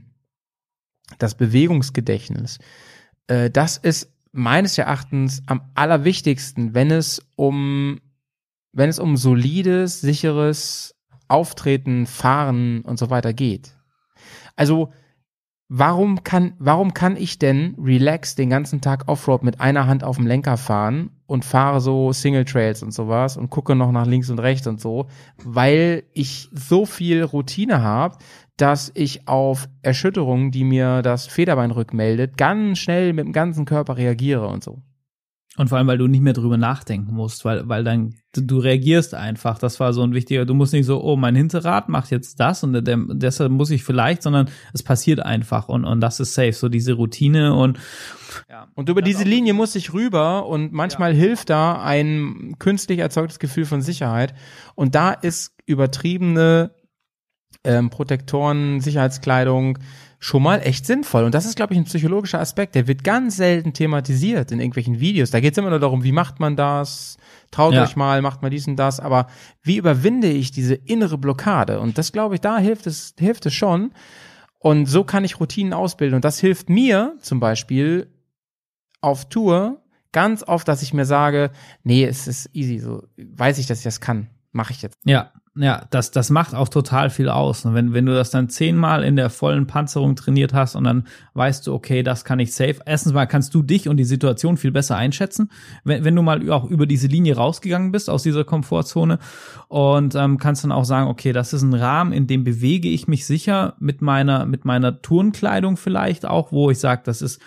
[1.18, 2.58] das Bewegungsgedächtnis.
[3.26, 8.00] Äh, das ist meines Erachtens am allerwichtigsten, wenn es um
[8.76, 10.94] wenn es um solides, sicheres
[11.28, 13.74] Auftreten, Fahren und so weiter geht.
[14.54, 14.92] Also
[15.68, 20.16] warum kann, warum kann ich denn relax den ganzen Tag Offroad mit einer Hand auf
[20.16, 24.28] dem Lenker fahren und fahre so Single Trails und sowas und gucke noch nach links
[24.28, 25.06] und rechts und so,
[25.42, 28.18] weil ich so viel Routine habe,
[28.56, 33.96] dass ich auf Erschütterungen, die mir das Federbein rückmeldet, ganz schnell mit dem ganzen Körper
[33.96, 34.82] reagiere und so.
[35.58, 39.14] Und vor allem, weil du nicht mehr drüber nachdenken musst, weil, weil dann, du, reagierst
[39.14, 39.58] einfach.
[39.58, 42.62] Das war so ein wichtiger, du musst nicht so, oh, mein Hinterrad macht jetzt das
[42.62, 46.52] und der, deshalb muss ich vielleicht, sondern es passiert einfach und, und das ist safe.
[46.52, 47.78] So diese Routine und,
[48.50, 48.68] ja.
[48.74, 53.64] Und über diese Linie muss ich rüber und manchmal hilft da ein künstlich erzeugtes Gefühl
[53.64, 54.34] von Sicherheit.
[54.74, 56.72] Und da ist übertriebene
[57.66, 59.78] ähm, Protektoren, Sicherheitskleidung
[60.18, 61.24] schon mal echt sinnvoll.
[61.24, 62.74] Und das ist, glaube ich, ein psychologischer Aspekt.
[62.74, 65.30] Der wird ganz selten thematisiert in irgendwelchen Videos.
[65.30, 67.18] Da geht es immer nur darum, wie macht man das?
[67.50, 67.82] Traut Ja.
[67.84, 68.98] euch mal, macht mal dies und das.
[68.98, 69.26] Aber
[69.62, 71.80] wie überwinde ich diese innere Blockade?
[71.80, 73.92] Und das, glaube ich, da hilft es, hilft es schon.
[74.58, 76.16] Und so kann ich Routinen ausbilden.
[76.16, 78.10] Und das hilft mir zum Beispiel
[79.02, 79.82] auf Tour
[80.12, 81.50] ganz oft, dass ich mir sage,
[81.84, 84.96] nee, es ist easy, so weiß ich, dass ich das kann, mache ich jetzt.
[85.04, 87.64] Ja, ja, das, das macht auch total viel aus.
[87.64, 91.06] Und wenn, wenn du das dann zehnmal in der vollen Panzerung trainiert hast und dann
[91.32, 92.76] weißt du, okay, das kann ich safe.
[92.84, 95.50] Erstens mal kannst du dich und die Situation viel besser einschätzen,
[95.82, 99.18] wenn, wenn du mal auch über diese Linie rausgegangen bist aus dieser Komfortzone
[99.68, 103.08] und ähm, kannst dann auch sagen, okay, das ist ein Rahmen, in dem bewege ich
[103.08, 107.40] mich sicher mit meiner, mit meiner Turnkleidung vielleicht auch, wo ich sage, das ist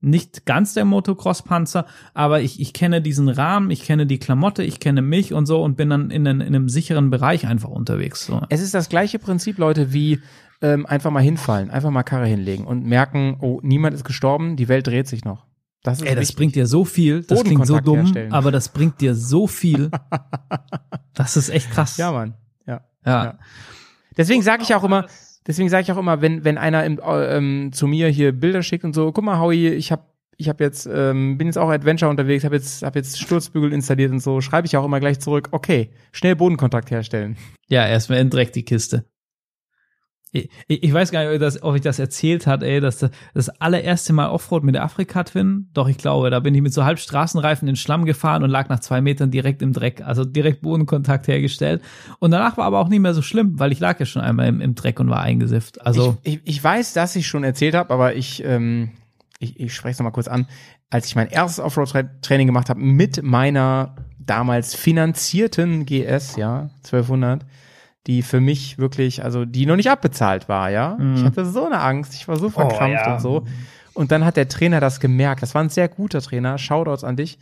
[0.00, 4.80] nicht ganz der Motocross-Panzer, aber ich, ich kenne diesen Rahmen, ich kenne die Klamotte, ich
[4.80, 8.26] kenne mich und so und bin dann in, in einem sicheren Bereich einfach unterwegs.
[8.26, 8.42] So.
[8.48, 10.20] Es ist das gleiche Prinzip, Leute, wie
[10.62, 14.68] ähm, einfach mal hinfallen, einfach mal Karre hinlegen und merken, oh, niemand ist gestorben, die
[14.68, 15.46] Welt dreht sich noch.
[15.82, 18.32] Das ist Ey, das bringt dir so viel, das klingt so dumm, herstellen.
[18.32, 19.90] aber das bringt dir so viel.
[21.14, 21.96] das ist echt krass.
[21.96, 22.34] Ja, Mann.
[22.66, 22.80] Ja.
[23.06, 23.24] ja.
[23.24, 23.38] ja.
[24.16, 25.06] Deswegen sage ich auch immer,
[25.48, 28.62] deswegen sage ich auch immer, wenn wenn einer im, äh, ähm, zu mir hier Bilder
[28.62, 30.02] schickt und so, guck mal, Howie, ich habe
[30.36, 34.12] ich habe jetzt ähm, bin jetzt auch Adventure unterwegs, habe jetzt hab jetzt Sturzbügel installiert
[34.12, 37.36] und so, schreibe ich auch immer gleich zurück, okay, schnell Bodenkontakt herstellen.
[37.68, 39.04] Ja, erstmal in Dreck die Kiste.
[40.32, 42.98] Ich, ich weiß gar nicht, ob ich das, ob ich das erzählt hat, ey, dass
[42.98, 46.74] das, das allererste Mal Offroad mit der Afrika-Twin, doch ich glaube, da bin ich mit
[46.74, 50.02] so halb Straßenreifen in den Schlamm gefahren und lag nach zwei Metern direkt im Dreck,
[50.02, 51.82] also direkt Bodenkontakt hergestellt.
[52.18, 54.48] Und danach war aber auch nicht mehr so schlimm, weil ich lag ja schon einmal
[54.48, 55.84] im, im Dreck und war eingesifft.
[55.86, 58.90] Also, ich, ich, ich weiß, dass ich schon erzählt habe, aber ich, ähm,
[59.38, 60.46] ich, ich spreche es nochmal kurz an.
[60.90, 67.44] Als ich mein erstes Offroad-Training gemacht habe mit meiner damals finanzierten GS, ja, 1200,
[68.08, 70.98] die für mich wirklich, also die noch nicht abbezahlt war, ja.
[71.14, 73.14] Ich hatte so eine Angst, ich war so verkrampft ja.
[73.14, 73.44] und so.
[73.92, 75.42] Und dann hat der Trainer das gemerkt.
[75.42, 76.56] Das war ein sehr guter Trainer.
[76.56, 77.38] Shoutouts an dich.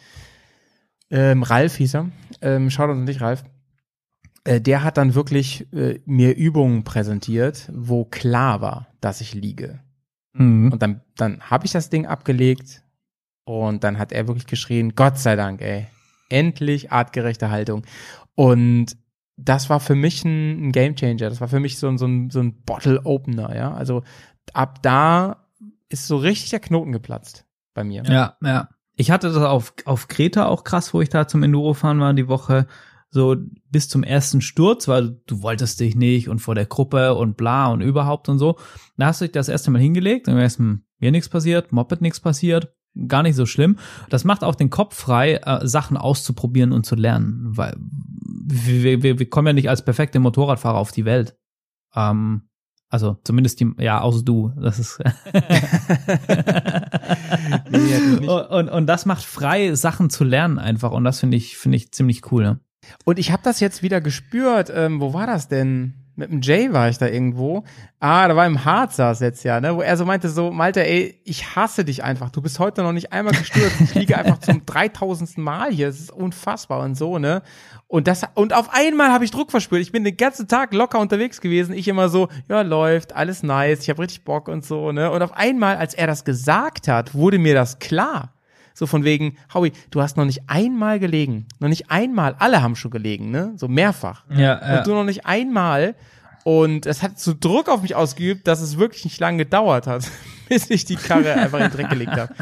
[1.11, 2.11] Ähm, Ralf hieß er.
[2.43, 3.45] Ähm, Shoutouts an dich, Ralf.
[4.45, 9.81] Äh, der hat dann wirklich äh, mir Übungen präsentiert, wo klar war, dass ich liege.
[10.33, 10.73] mhm.
[10.73, 12.83] Und dann, dann habe ich das Ding abgelegt
[13.45, 15.87] und dann hat er wirklich geschrien, Gott sei Dank, ey.
[16.29, 17.85] Endlich artgerechte Haltung.
[18.35, 18.97] Und
[19.37, 21.29] das war für mich ein, ein Gamechanger.
[21.29, 23.75] Das war für mich so, ein- so ein, so ein Bottle-Opener, ja.
[23.75, 24.03] Also
[24.53, 25.47] ab da
[25.89, 28.03] ist so richtig der Knoten geplatzt bei mir.
[28.05, 28.69] Ja, ja.
[28.97, 32.29] Ich hatte das auf, auf Kreta auch krass, wo ich da zum Endurofahren war die
[32.29, 32.67] Woche.
[33.11, 33.37] So
[33.71, 37.69] bis zum ersten Sturz, weil du wolltest dich nicht und vor der Gruppe und bla
[37.69, 38.57] und überhaupt und so.
[38.97, 42.01] Da hast du dich das erste Mal hingelegt und weißt, hm, mir nichts passiert, Moped
[42.01, 42.75] nichts passiert,
[43.07, 43.77] gar nicht so schlimm.
[44.11, 47.77] Das macht auch den Kopf frei, äh, Sachen auszuprobieren und zu lernen, weil
[48.27, 51.37] wir, wir, wir kommen ja nicht als perfekte Motorradfahrer auf die Welt.
[51.95, 52.49] Ähm,
[52.89, 54.53] also zumindest die, ja, außer du.
[54.61, 55.01] Das ist.
[57.73, 60.93] und, und, und das macht frei, Sachen zu lernen einfach.
[60.93, 62.45] Und das finde ich, finde ich ziemlich cool.
[62.45, 62.61] Ne?
[63.05, 64.71] Und ich habe das jetzt wieder gespürt.
[64.73, 66.06] Ähm, wo war das denn?
[66.19, 67.63] Mit dem Jay war ich da irgendwo.
[68.01, 69.77] Ah, da war im Harz saß jetzt ja, ne?
[69.77, 72.31] Wo er so meinte so, Malte, ey, ich hasse dich einfach.
[72.31, 73.81] Du bist heute noch nicht einmal gestürzt.
[73.83, 75.89] Ich liege einfach zum dreitausendsten Mal hier.
[75.89, 77.43] Es ist unfassbar und so, ne?
[77.87, 79.83] Und das und auf einmal habe ich Druck verspürt.
[79.83, 81.75] Ich bin den ganzen Tag locker unterwegs gewesen.
[81.75, 83.83] Ich immer so, ja läuft, alles nice.
[83.83, 85.11] Ich habe richtig Bock und so, ne?
[85.11, 88.36] Und auf einmal, als er das gesagt hat, wurde mir das klar.
[88.77, 91.47] So von wegen, Howie, du hast noch nicht einmal gelegen.
[91.61, 92.37] Noch nicht einmal.
[92.39, 93.55] Alle haben schon gelegen, ne?
[93.57, 94.25] So mehrfach.
[94.29, 95.95] Ja, Und du noch nicht einmal.
[96.45, 100.05] Und es hat so Druck auf mich ausgeübt, dass es wirklich nicht lange gedauert hat,
[100.51, 102.35] bis ich die Karre einfach in den Dreck gelegt habe.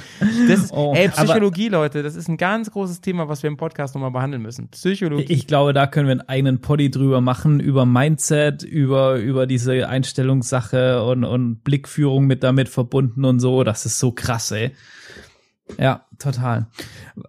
[0.48, 3.56] Das ist, Oh, ey, Psychologie, Leute, das ist ein ganz großes Thema, was wir im
[3.56, 4.68] Podcast nochmal behandeln müssen.
[4.70, 5.32] Psychologie.
[5.32, 9.88] Ich glaube, da können wir einen eigenen Poddy drüber machen, über Mindset, über, über diese
[9.88, 13.62] Einstellungssache und, und Blickführung mit damit verbunden und so.
[13.62, 14.72] Das ist so krass, ey.
[15.78, 16.66] Ja, total.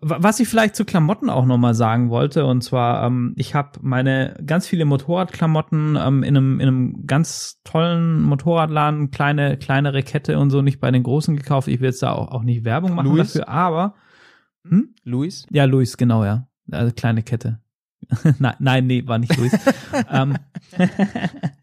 [0.02, 4.38] Was ich vielleicht zu Klamotten auch nochmal sagen wollte, und zwar, ähm, ich habe meine
[4.46, 10.50] ganz viele Motorradklamotten ähm, in, einem, in einem ganz tollen Motorradladen, kleine, kleinere Kette und
[10.50, 11.68] so, nicht bei den großen gekauft.
[11.70, 13.34] Ich will jetzt da auch, auch nicht Werbung machen Louis?
[13.34, 13.96] dafür, aber
[14.68, 14.96] hm?
[15.04, 15.46] Luis?
[15.52, 16.48] Ja, Luis, genau, ja.
[16.72, 17.60] Also kleine Kette.
[18.40, 19.54] nein, nein, nee, war nicht Luis.
[20.12, 20.38] ähm,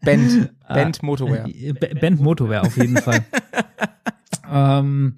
[0.01, 0.53] Band.
[0.67, 1.47] Band Motorwear.
[1.47, 3.23] äh, Band Motorwear auf jeden Fall.
[4.51, 5.17] ähm,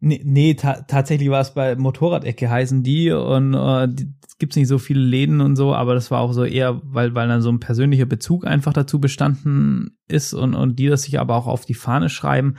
[0.00, 4.68] Nee, nee ta tatsächlich war es bei Motorradecke heißen die und äh, die, gibt's nicht
[4.68, 7.50] so viele Läden und so, aber das war auch so eher, weil weil dann so
[7.50, 11.64] ein persönlicher Bezug einfach dazu bestanden ist und und die das sich aber auch auf
[11.64, 12.54] die Fahne schreiben.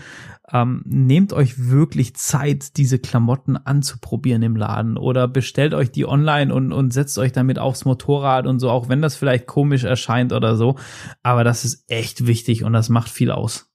[0.52, 6.54] Ähm, nehmt euch wirklich Zeit, diese Klamotten anzuprobieren im Laden oder bestellt euch die online
[6.54, 10.34] und und setzt euch damit aufs Motorrad und so, auch wenn das vielleicht komisch erscheint
[10.34, 10.76] oder so,
[11.24, 13.70] aber das ist echt wichtig und das macht viel aus.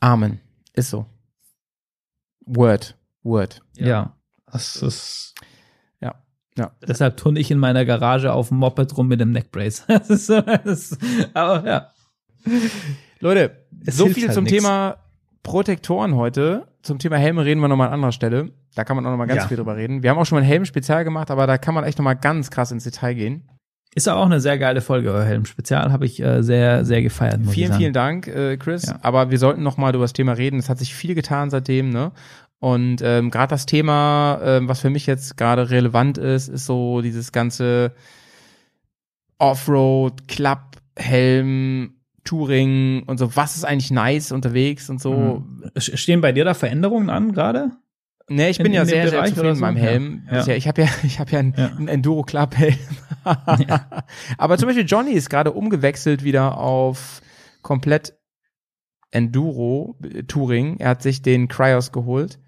[0.00, 0.40] Amen.
[0.74, 1.06] Ist so.
[2.48, 2.96] Word.
[3.22, 3.60] Word.
[3.76, 4.14] Ja,
[4.50, 5.34] das ist
[6.00, 6.14] Ja.
[6.56, 6.72] Ja.
[6.86, 9.84] Deshalb turne ich in meiner Garage auf dem Moped rum mit dem Neckbrace.
[9.88, 10.96] Das ist, so- das,
[11.34, 11.90] aber ja.
[13.20, 14.56] Leute, Es so viel halt zum nix.
[14.56, 14.96] Thema
[15.42, 16.68] Protektoren heute.
[16.82, 18.52] Zum Thema Helme reden wir nochmal an anderer Stelle.
[18.74, 19.48] Da kann man auch nochmal ganz Ja.
[19.48, 20.02] viel drüber reden.
[20.02, 22.50] Wir haben auch schon mal ein Helm-Spezial gemacht, aber da kann man echt nochmal ganz
[22.50, 23.48] krass ins Detail gehen.
[23.98, 25.90] Ist auch eine sehr geile Folge, euer Helm Spezial.
[25.90, 27.40] Habe ich äh, sehr, sehr gefeiert.
[27.50, 28.86] Vielen, vielen Dank, äh, Chris.
[28.86, 29.00] Ja.
[29.02, 30.60] Aber wir sollten nochmal über das Thema reden.
[30.60, 32.12] Es hat sich viel getan seitdem, ne?
[32.60, 37.00] Und ähm, gerade das Thema, ähm, was für mich jetzt gerade relevant ist, ist so
[37.02, 37.92] dieses ganze
[39.38, 40.60] Offroad, Club,
[40.96, 41.94] Helm,
[42.24, 43.34] Touring und so.
[43.36, 45.44] Was ist eigentlich nice unterwegs und so.
[45.76, 47.70] Sch- Stehen bei dir da Veränderungen an gerade?
[48.28, 49.60] Ne, ich In- bin ja in sehr, sehr zufrieden mit so?
[49.60, 50.22] meinem Helm.
[50.30, 50.38] Ja.
[50.38, 50.56] Bisher.
[50.56, 51.66] Ich habe ja, ich habe ja einen, Ja.
[51.76, 52.76] einen Enduro Club Helm.
[54.38, 57.20] Aber zum Beispiel Johnny ist gerade umgewechselt wieder auf
[57.62, 58.14] komplett
[59.10, 60.78] Enduro äh, Touring.
[60.78, 62.38] Er hat sich den Cryos geholt.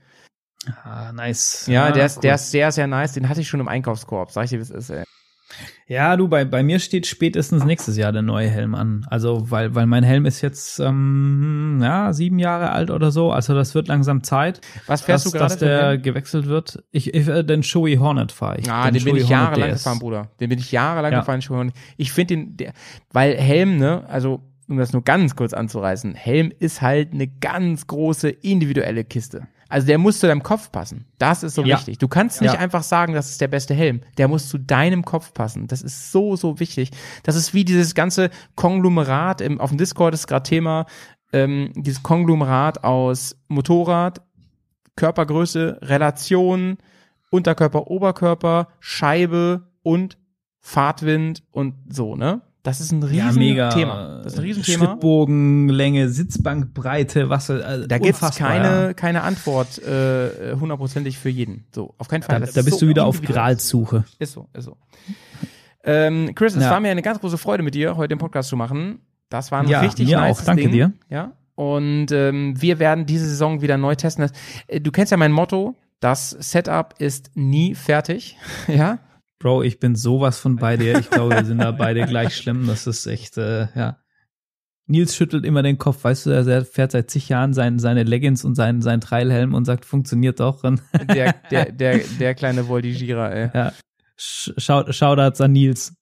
[0.84, 1.66] Ah, nice.
[1.68, 2.22] Ja, Ah, der ist, cool.
[2.22, 3.12] der ist sehr, sehr nice.
[3.14, 4.30] Den hatte ich schon im Einkaufskorb.
[4.30, 5.04] Sag ich dir, wie es ist, ey.
[5.90, 9.04] Ja, du, bei, bei mir steht spätestens nächstes Jahr der neue Helm an.
[9.10, 13.32] Also, weil, weil mein Helm ist jetzt, ähm, ja, sieben Jahre alt oder so.
[13.32, 15.48] Also, das wird langsam Zeit, Was fährst dass, du gerade?
[15.50, 16.84] dass der gewechselt wird.
[16.92, 18.70] Ich, ich äh, den Shoei Hornet fahre ich.
[18.70, 19.78] Ah, den, bin Shoei ich Hornet jahrelang DS.
[19.82, 20.30] gefahren, Bruder.
[20.38, 21.18] Den bin ich jahrelang Ja.
[21.20, 21.42] gefahren.
[21.42, 21.72] Schon.
[21.96, 22.72] Ich finde den, der,
[23.12, 27.88] weil Helm, ne, also um das nur ganz kurz anzureißen, Helm ist halt eine ganz
[27.88, 29.48] große individuelle Kiste.
[29.70, 31.06] Also der muss zu deinem Kopf passen.
[31.18, 31.76] Das ist so Ja.
[31.78, 31.98] wichtig.
[31.98, 32.58] Du kannst nicht Ja.
[32.60, 34.00] einfach sagen, das ist der beste Helm.
[34.18, 35.66] Der muss zu deinem Kopf passen.
[35.68, 36.90] Das ist so, so wichtig.
[37.22, 40.86] Das ist wie dieses ganze Konglomerat, im, auf dem Discord ist gerade Thema,
[41.32, 44.20] ähm, dieses Konglomerat aus Motorrad,
[44.96, 46.78] Körpergröße, Relation,
[47.30, 50.18] Unterkörper, Oberkörper, Scheibe und
[50.60, 52.42] Fahrtwind und so, ne?
[52.62, 53.70] Das ist ein Ja, riesen mega.
[53.70, 54.20] Thema.
[54.22, 54.84] Das ist ein Riesenthema.
[54.86, 58.92] Schrittbogenlänge, Sitzbankbreite, was äh, Da gibt's keine, ja.
[58.94, 61.64] keine Antwort äh, hundertprozentig für jeden.
[61.74, 62.40] So, auf keinen Fall.
[62.40, 63.22] Da, da ist bist so du wieder auf.
[63.22, 64.04] Gralssuche.
[64.18, 64.76] Ist so, ist so.
[65.84, 66.70] Ähm, Chris, es Ja.
[66.70, 69.00] war mir eine ganz große Freude mit dir, heute den Podcast zu machen.
[69.30, 70.44] Das war ein Ja, richtig mir nice auch.
[70.44, 70.72] Danke Ding.
[70.72, 70.92] dir.
[71.08, 71.32] Ja.
[71.54, 74.30] Und ähm, wir werden diese Saison wieder neu testen.
[74.66, 78.36] Äh, Du kennst ja mein Motto, das Setup ist nie fertig.
[78.68, 78.98] ja.
[79.40, 80.98] Bro, ich bin sowas von bei dir.
[80.98, 82.66] Ich glaube, wir sind da beide gleich schlimm.
[82.66, 83.96] Das ist echt, äh, ja.
[84.86, 88.44] Nils schüttelt immer den Kopf, weißt du, er fährt seit zig Jahren sein, seine Leggings
[88.44, 90.62] und seinen, seinen Trailhelm und sagt, funktioniert doch.
[90.62, 93.50] Der, der, der, der kleine Voltigierer, ey.
[93.54, 93.72] ja,
[94.22, 95.94] Shout, Shoutouts an Nils.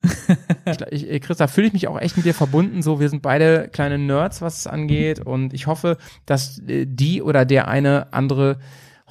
[0.91, 2.83] Ich, ich, Chris, da fühle ich mich auch echt mit dir verbunden.
[2.83, 5.21] So, wir sind beide kleine Nerds, was es angeht.
[5.21, 8.59] Und ich hoffe, dass äh, die oder der eine andere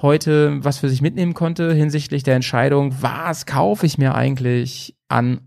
[0.02, 5.42] heute was für sich mitnehmen konnte hinsichtlich der Entscheidung, was kaufe ich mir eigentlich an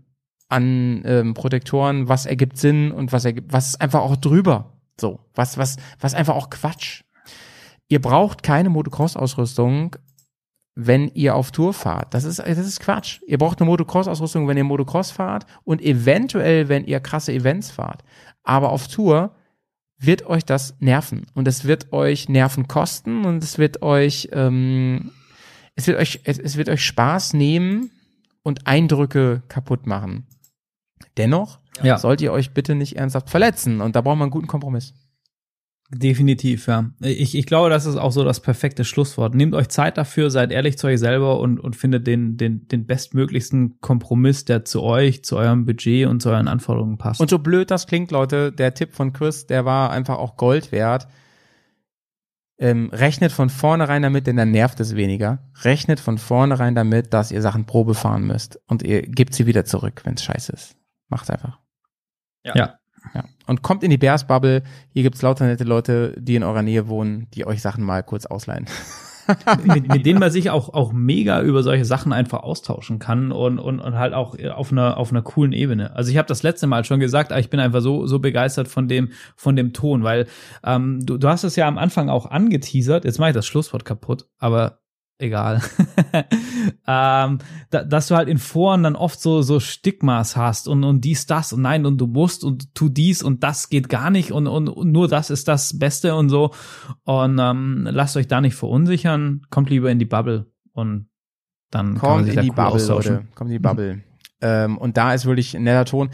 [0.49, 4.73] an ähm, Protektoren, was ergibt Sinn und was ergibt, was ist einfach auch drüber.
[4.99, 7.03] So, was was was einfach auch Quatsch.
[7.87, 9.97] Ihr braucht keine Motocross-Ausrüstung,
[10.75, 12.13] wenn ihr auf Tour fahrt.
[12.13, 13.19] Das ist, das ist Quatsch.
[13.27, 18.03] Ihr braucht eine Motocross-Ausrüstung, wenn ihr Motocross fahrt und eventuell, wenn ihr krasse Events fahrt.
[18.43, 19.35] Aber auf Tour
[20.03, 25.11] wird euch das nerven und es wird euch Nerven kosten und es wird euch, ähm,
[25.75, 27.91] es wird euch, es, es wird euch Spaß nehmen
[28.43, 30.25] und Eindrücke kaputt machen.
[31.17, 31.97] Dennoch Ja.
[31.97, 34.93] sollt ihr euch bitte nicht ernsthaft verletzen und da braucht man einen guten Kompromiss.
[35.93, 36.89] Definitiv, ja.
[37.01, 39.35] Ich, ich glaube, das ist auch so das perfekte Schlusswort.
[39.35, 42.85] Nehmt euch Zeit dafür, seid ehrlich zu euch selber und, und findet den, den, den
[42.85, 47.19] bestmöglichsten Kompromiss, der zu euch, zu eurem Budget und zu euren Anforderungen passt.
[47.19, 50.71] Und so blöd das klingt, Leute, der Tipp von Chris, der war einfach auch Gold
[50.71, 51.09] wert.
[52.57, 55.49] Ähm, rechnet von vornherein damit, denn dann nervt es weniger.
[55.63, 58.61] Rechnet von vornherein damit, dass ihr Sachen Probe fahren müsst.
[58.67, 60.77] Und ihr gebt sie wieder zurück, wenn es scheiße ist.
[61.09, 61.59] Macht's einfach.
[62.45, 62.53] Ja.
[62.55, 62.80] ja.
[63.47, 64.63] Und kommt in die Bears Bubble.
[64.93, 68.25] Hier gibt's lauter nette Leute, die in eurer Nähe wohnen, die euch Sachen mal kurz
[68.25, 68.65] ausleihen.
[69.63, 73.59] mit, mit denen man sich auch, auch mega über solche Sachen einfach austauschen kann und,
[73.59, 75.95] und, und halt auch auf einer, auf einer coolen Ebene.
[75.95, 78.87] Also ich habe das letzte Mal schon gesagt, ich bin einfach so, so begeistert von
[78.87, 80.27] dem, von dem Ton, weil
[80.63, 83.85] ähm, du, du hast es ja am Anfang auch angeteasert, jetzt mache ich das Schlusswort
[83.85, 84.80] kaputt, aber
[85.21, 85.61] egal.
[86.87, 87.39] ähm,
[87.69, 91.25] da, dass du halt in Foren dann oft so, so Stigmas hast und, und dies,
[91.25, 94.47] das und nein und du musst und tu dies und das geht gar nicht und,
[94.47, 96.51] und, und nur das ist das Beste und so.
[97.03, 101.07] Und ähm, lasst euch da nicht verunsichern, kommt lieber in die Bubble und
[101.69, 102.87] dann Kommt in da die cool Bubble.
[102.87, 103.23] Leute.
[103.33, 104.03] Kommt in die Bubble.
[104.41, 106.09] Ähm, und da ist wirklich ein netter Ton.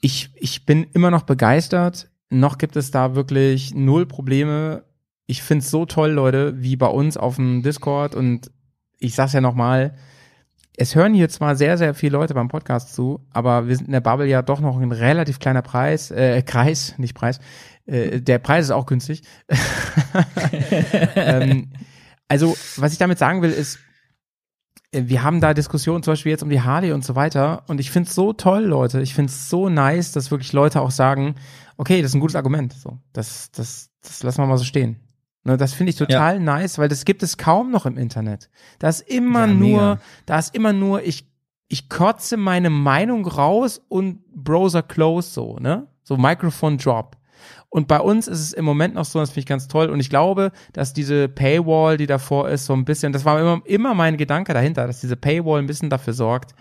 [0.00, 2.10] Ich, ich bin immer noch begeistert.
[2.28, 4.84] Noch gibt es da wirklich null Probleme.
[5.26, 8.14] Ich find's so toll, Leute, wie bei uns auf dem Discord.
[8.14, 8.50] Und
[8.98, 9.96] ich sag's ja nochmal,
[10.76, 13.92] es hören hier zwar sehr, sehr viele Leute beim Podcast zu, aber wir sind in
[13.92, 17.40] der Bubble ja doch noch ein relativ kleiner Preis, äh, Kreis, nicht Preis.
[17.86, 19.22] Äh, der Preis ist auch günstig.
[21.16, 21.72] ähm,
[22.28, 23.78] also, was ich damit sagen will, ist,
[24.92, 27.64] äh, wir haben da Diskussionen zum Beispiel jetzt um die Harley und so weiter.
[27.68, 29.00] Und ich find's so toll, Leute.
[29.00, 31.36] Ich find's so nice, dass wirklich Leute auch sagen,
[31.78, 32.74] okay, das ist ein gutes Argument.
[32.74, 35.05] So, das, das, das lassen wir mal so stehen.
[35.46, 38.50] Ne, das finde ich total nice, weil das gibt es kaum noch im Internet.
[38.80, 41.30] Da ist immer Ja, nur, da ist immer nur, ich,
[41.68, 45.86] ich kotze meine Meinung raus und Browser close so, ne?
[46.02, 47.16] So Microphone Drop.
[47.68, 49.88] Und bei uns ist es im Moment noch so, das finde ich ganz toll.
[49.88, 53.60] Und ich glaube, dass diese Paywall, die davor ist, so ein bisschen, das war immer,
[53.66, 56.56] immer mein Gedanke dahinter, dass diese Paywall ein bisschen dafür sorgt,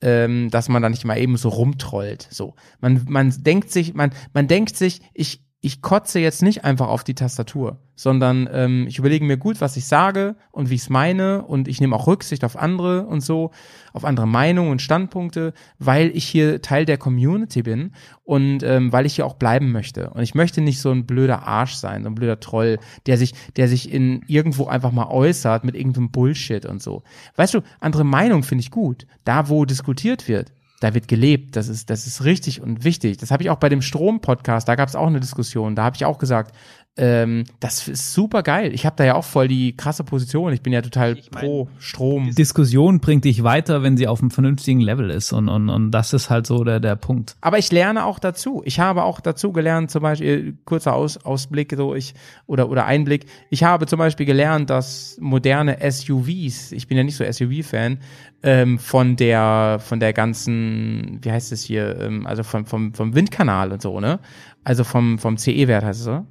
[0.00, 2.26] ähm, dass man da nicht mal eben so rumtrollt.
[2.30, 6.88] So, man, man denkt sich, man, man denkt sich, ich, ich kotze jetzt nicht einfach
[6.88, 10.82] auf die Tastatur, sondern ähm, ich überlege mir gut, was ich sage und wie ich
[10.82, 13.50] es meine und ich nehme auch Rücksicht auf andere und so,
[13.94, 17.92] auf andere Meinungen und Standpunkte, weil ich hier Teil der Community bin
[18.24, 20.10] und ähm, weil ich hier auch bleiben möchte.
[20.10, 23.32] Und ich möchte nicht so ein blöder Arsch sein, so ein blöder Troll, der sich,
[23.56, 27.04] der sich in irgendwo einfach mal äußert mit irgendeinem Bullshit und so.
[27.36, 29.06] Weißt du, andere Meinung finde ich gut.
[29.24, 30.52] Da, wo diskutiert wird,
[30.84, 31.56] da wird gelebt.
[31.56, 33.16] Das ist, das ist richtig und wichtig.
[33.16, 35.74] Das habe ich auch bei dem Strom-Podcast, da gab es auch eine Diskussion.
[35.74, 36.54] Da habe ich auch gesagt,
[36.96, 38.72] ähm, das ist super geil.
[38.72, 40.52] Ich habe da ja auch voll die krasse Position.
[40.52, 42.32] Ich bin ja total pro Strom.
[42.32, 46.12] Diskussion bringt dich weiter, wenn sie auf einem vernünftigen Level ist und, und, und das
[46.12, 47.34] ist halt so der, der Punkt.
[47.40, 48.62] Aber ich lerne auch dazu.
[48.64, 52.14] Ich habe auch dazu gelernt, zum Beispiel, kurzer Aus, Ausblick, so ich,
[52.46, 53.26] oder, oder Einblick.
[53.50, 57.98] Ich habe zum Beispiel gelernt, dass moderne SUVs, ich bin ja nicht so SUV-Fan,
[58.44, 63.16] ähm, von der, von der ganzen, wie heißt es hier, ähm, also vom, vom, vom
[63.16, 64.20] Windkanal und so, ne?
[64.62, 66.24] Also vom, vom CE-Wert heißt es, oder?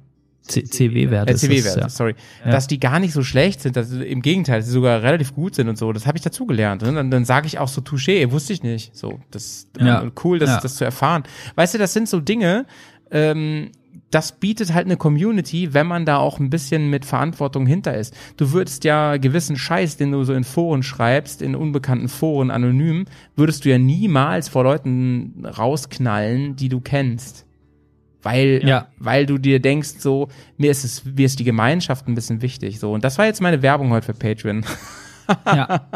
[0.46, 1.88] CW-Wert Äh, CW-Werte, ja.
[1.88, 2.14] sorry.
[2.44, 2.50] Ja.
[2.52, 5.54] Dass die gar nicht so schlecht sind, dass, im Gegenteil, dass sie sogar relativ gut
[5.54, 5.92] sind und so.
[5.92, 6.82] Das habe ich dazugelernt.
[6.82, 6.92] Ne?
[6.92, 8.94] Dann, dann sage ich auch so, touché, wusste ich nicht.
[8.94, 10.00] So, das Ja.
[10.00, 11.22] und cool, das, das zu erfahren.
[11.54, 12.66] Weißt du, das sind so Dinge,
[13.10, 13.70] ähm,
[14.10, 18.14] das bietet halt eine Community, wenn man da auch ein bisschen mit Verantwortung hinter ist.
[18.36, 23.06] Du würdest ja gewissen Scheiß, den du so in Foren schreibst, in unbekannten Foren anonym,
[23.34, 27.43] würdest du ja niemals vor Leuten rausknallen, die du kennst.
[28.24, 28.88] Weil, Ja.
[28.98, 32.80] weil du dir denkst, so, mir ist es, mir ist die Gemeinschaft ein bisschen wichtig,
[32.80, 32.92] so.
[32.92, 34.64] Und das war jetzt meine Werbung heute für Patreon.
[35.46, 35.86] ja.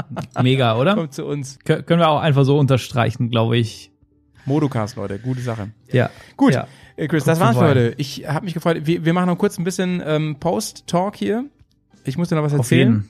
[0.42, 0.94] Mega, oder?
[0.94, 1.58] Kommt zu uns.
[1.60, 3.90] Kö- können wir auch einfach so unterstreichen, glaube ich.
[4.44, 5.70] Modocast, Leute, gute Sache.
[5.92, 6.08] Ja.
[6.36, 6.66] Gut, Ja.
[6.96, 7.94] äh, Chris, Guck das war's für heute.
[7.98, 8.86] Ich habe mich gefreut.
[8.86, 11.44] Wir, wir machen noch kurz ein bisschen ähm, Post-Talk hier.
[12.04, 13.06] Ich muss dir noch was erzählen.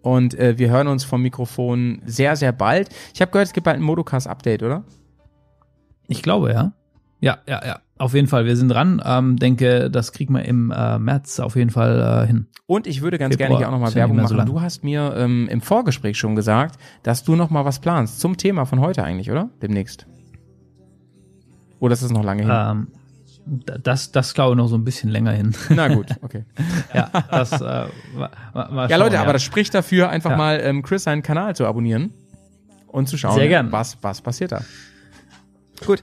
[0.00, 2.88] Und äh, wir hören uns vom Mikrofon sehr, sehr bald.
[3.12, 4.84] Ich habe gehört, es gibt bald ein Modocast-Update, oder?
[6.06, 6.72] Ich glaube, ja.
[7.20, 7.80] Ja, ja, ja.
[7.98, 9.02] Auf jeden Fall, wir sind dran.
[9.04, 12.46] Ähm, denke, das kriegen wir im äh, März auf jeden Fall äh, hin.
[12.66, 14.36] Und ich würde ganz Februar gerne hier auch nochmal ja Werbung so machen.
[14.36, 14.46] lang.
[14.46, 18.36] du hast mir ähm, im Vorgespräch schon gesagt, dass du noch mal was planst zum
[18.36, 19.50] Thema von heute eigentlich, oder?
[19.62, 20.06] Demnächst.
[21.80, 22.50] Oder ist das noch lange hin?
[22.52, 22.88] Ähm,
[23.82, 25.54] das, das glaube ich noch so ein bisschen länger hin.
[25.70, 26.44] Na gut, okay.
[26.94, 27.64] ja, das äh,
[28.14, 30.36] wa- wa- mal Ja, Leute, aber das spricht dafür, einfach Ja.
[30.36, 32.12] mal ähm, Chris seinen Kanal zu abonnieren
[32.88, 33.40] und zu schauen,
[33.72, 34.60] was was passiert da.
[35.86, 36.02] Gut.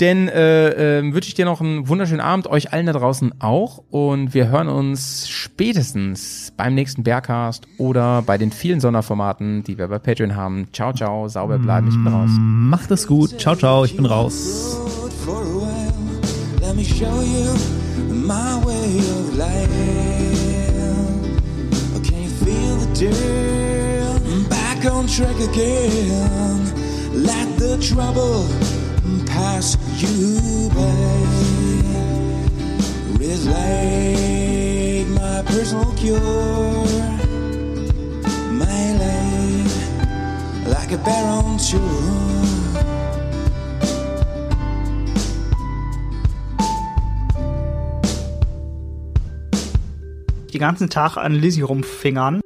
[0.00, 3.82] Denn äh, ähm, wünsche ich dir noch einen wunderschönen Abend, euch allen da draußen auch.
[3.90, 9.88] Und wir hören uns spätestens beim nächsten Bearcast oder bei den vielen Sonderformaten, die wir
[9.88, 10.68] bei Patreon haben.
[10.72, 12.30] Ciao, ciao, sauber bleiben, ich bin raus.
[12.38, 13.38] Macht es gut.
[13.38, 13.84] Ciao, ciao.
[13.84, 14.78] Ich bin raus.
[24.48, 26.72] back on track again.
[27.14, 28.46] Let the trouble
[29.32, 30.92] pass you by.
[33.20, 36.84] It's like my personal cure.
[38.62, 39.76] My life,
[40.66, 42.32] like a bear tour.
[50.52, 52.42] den ganzen Tag an Lizzie rumfingern.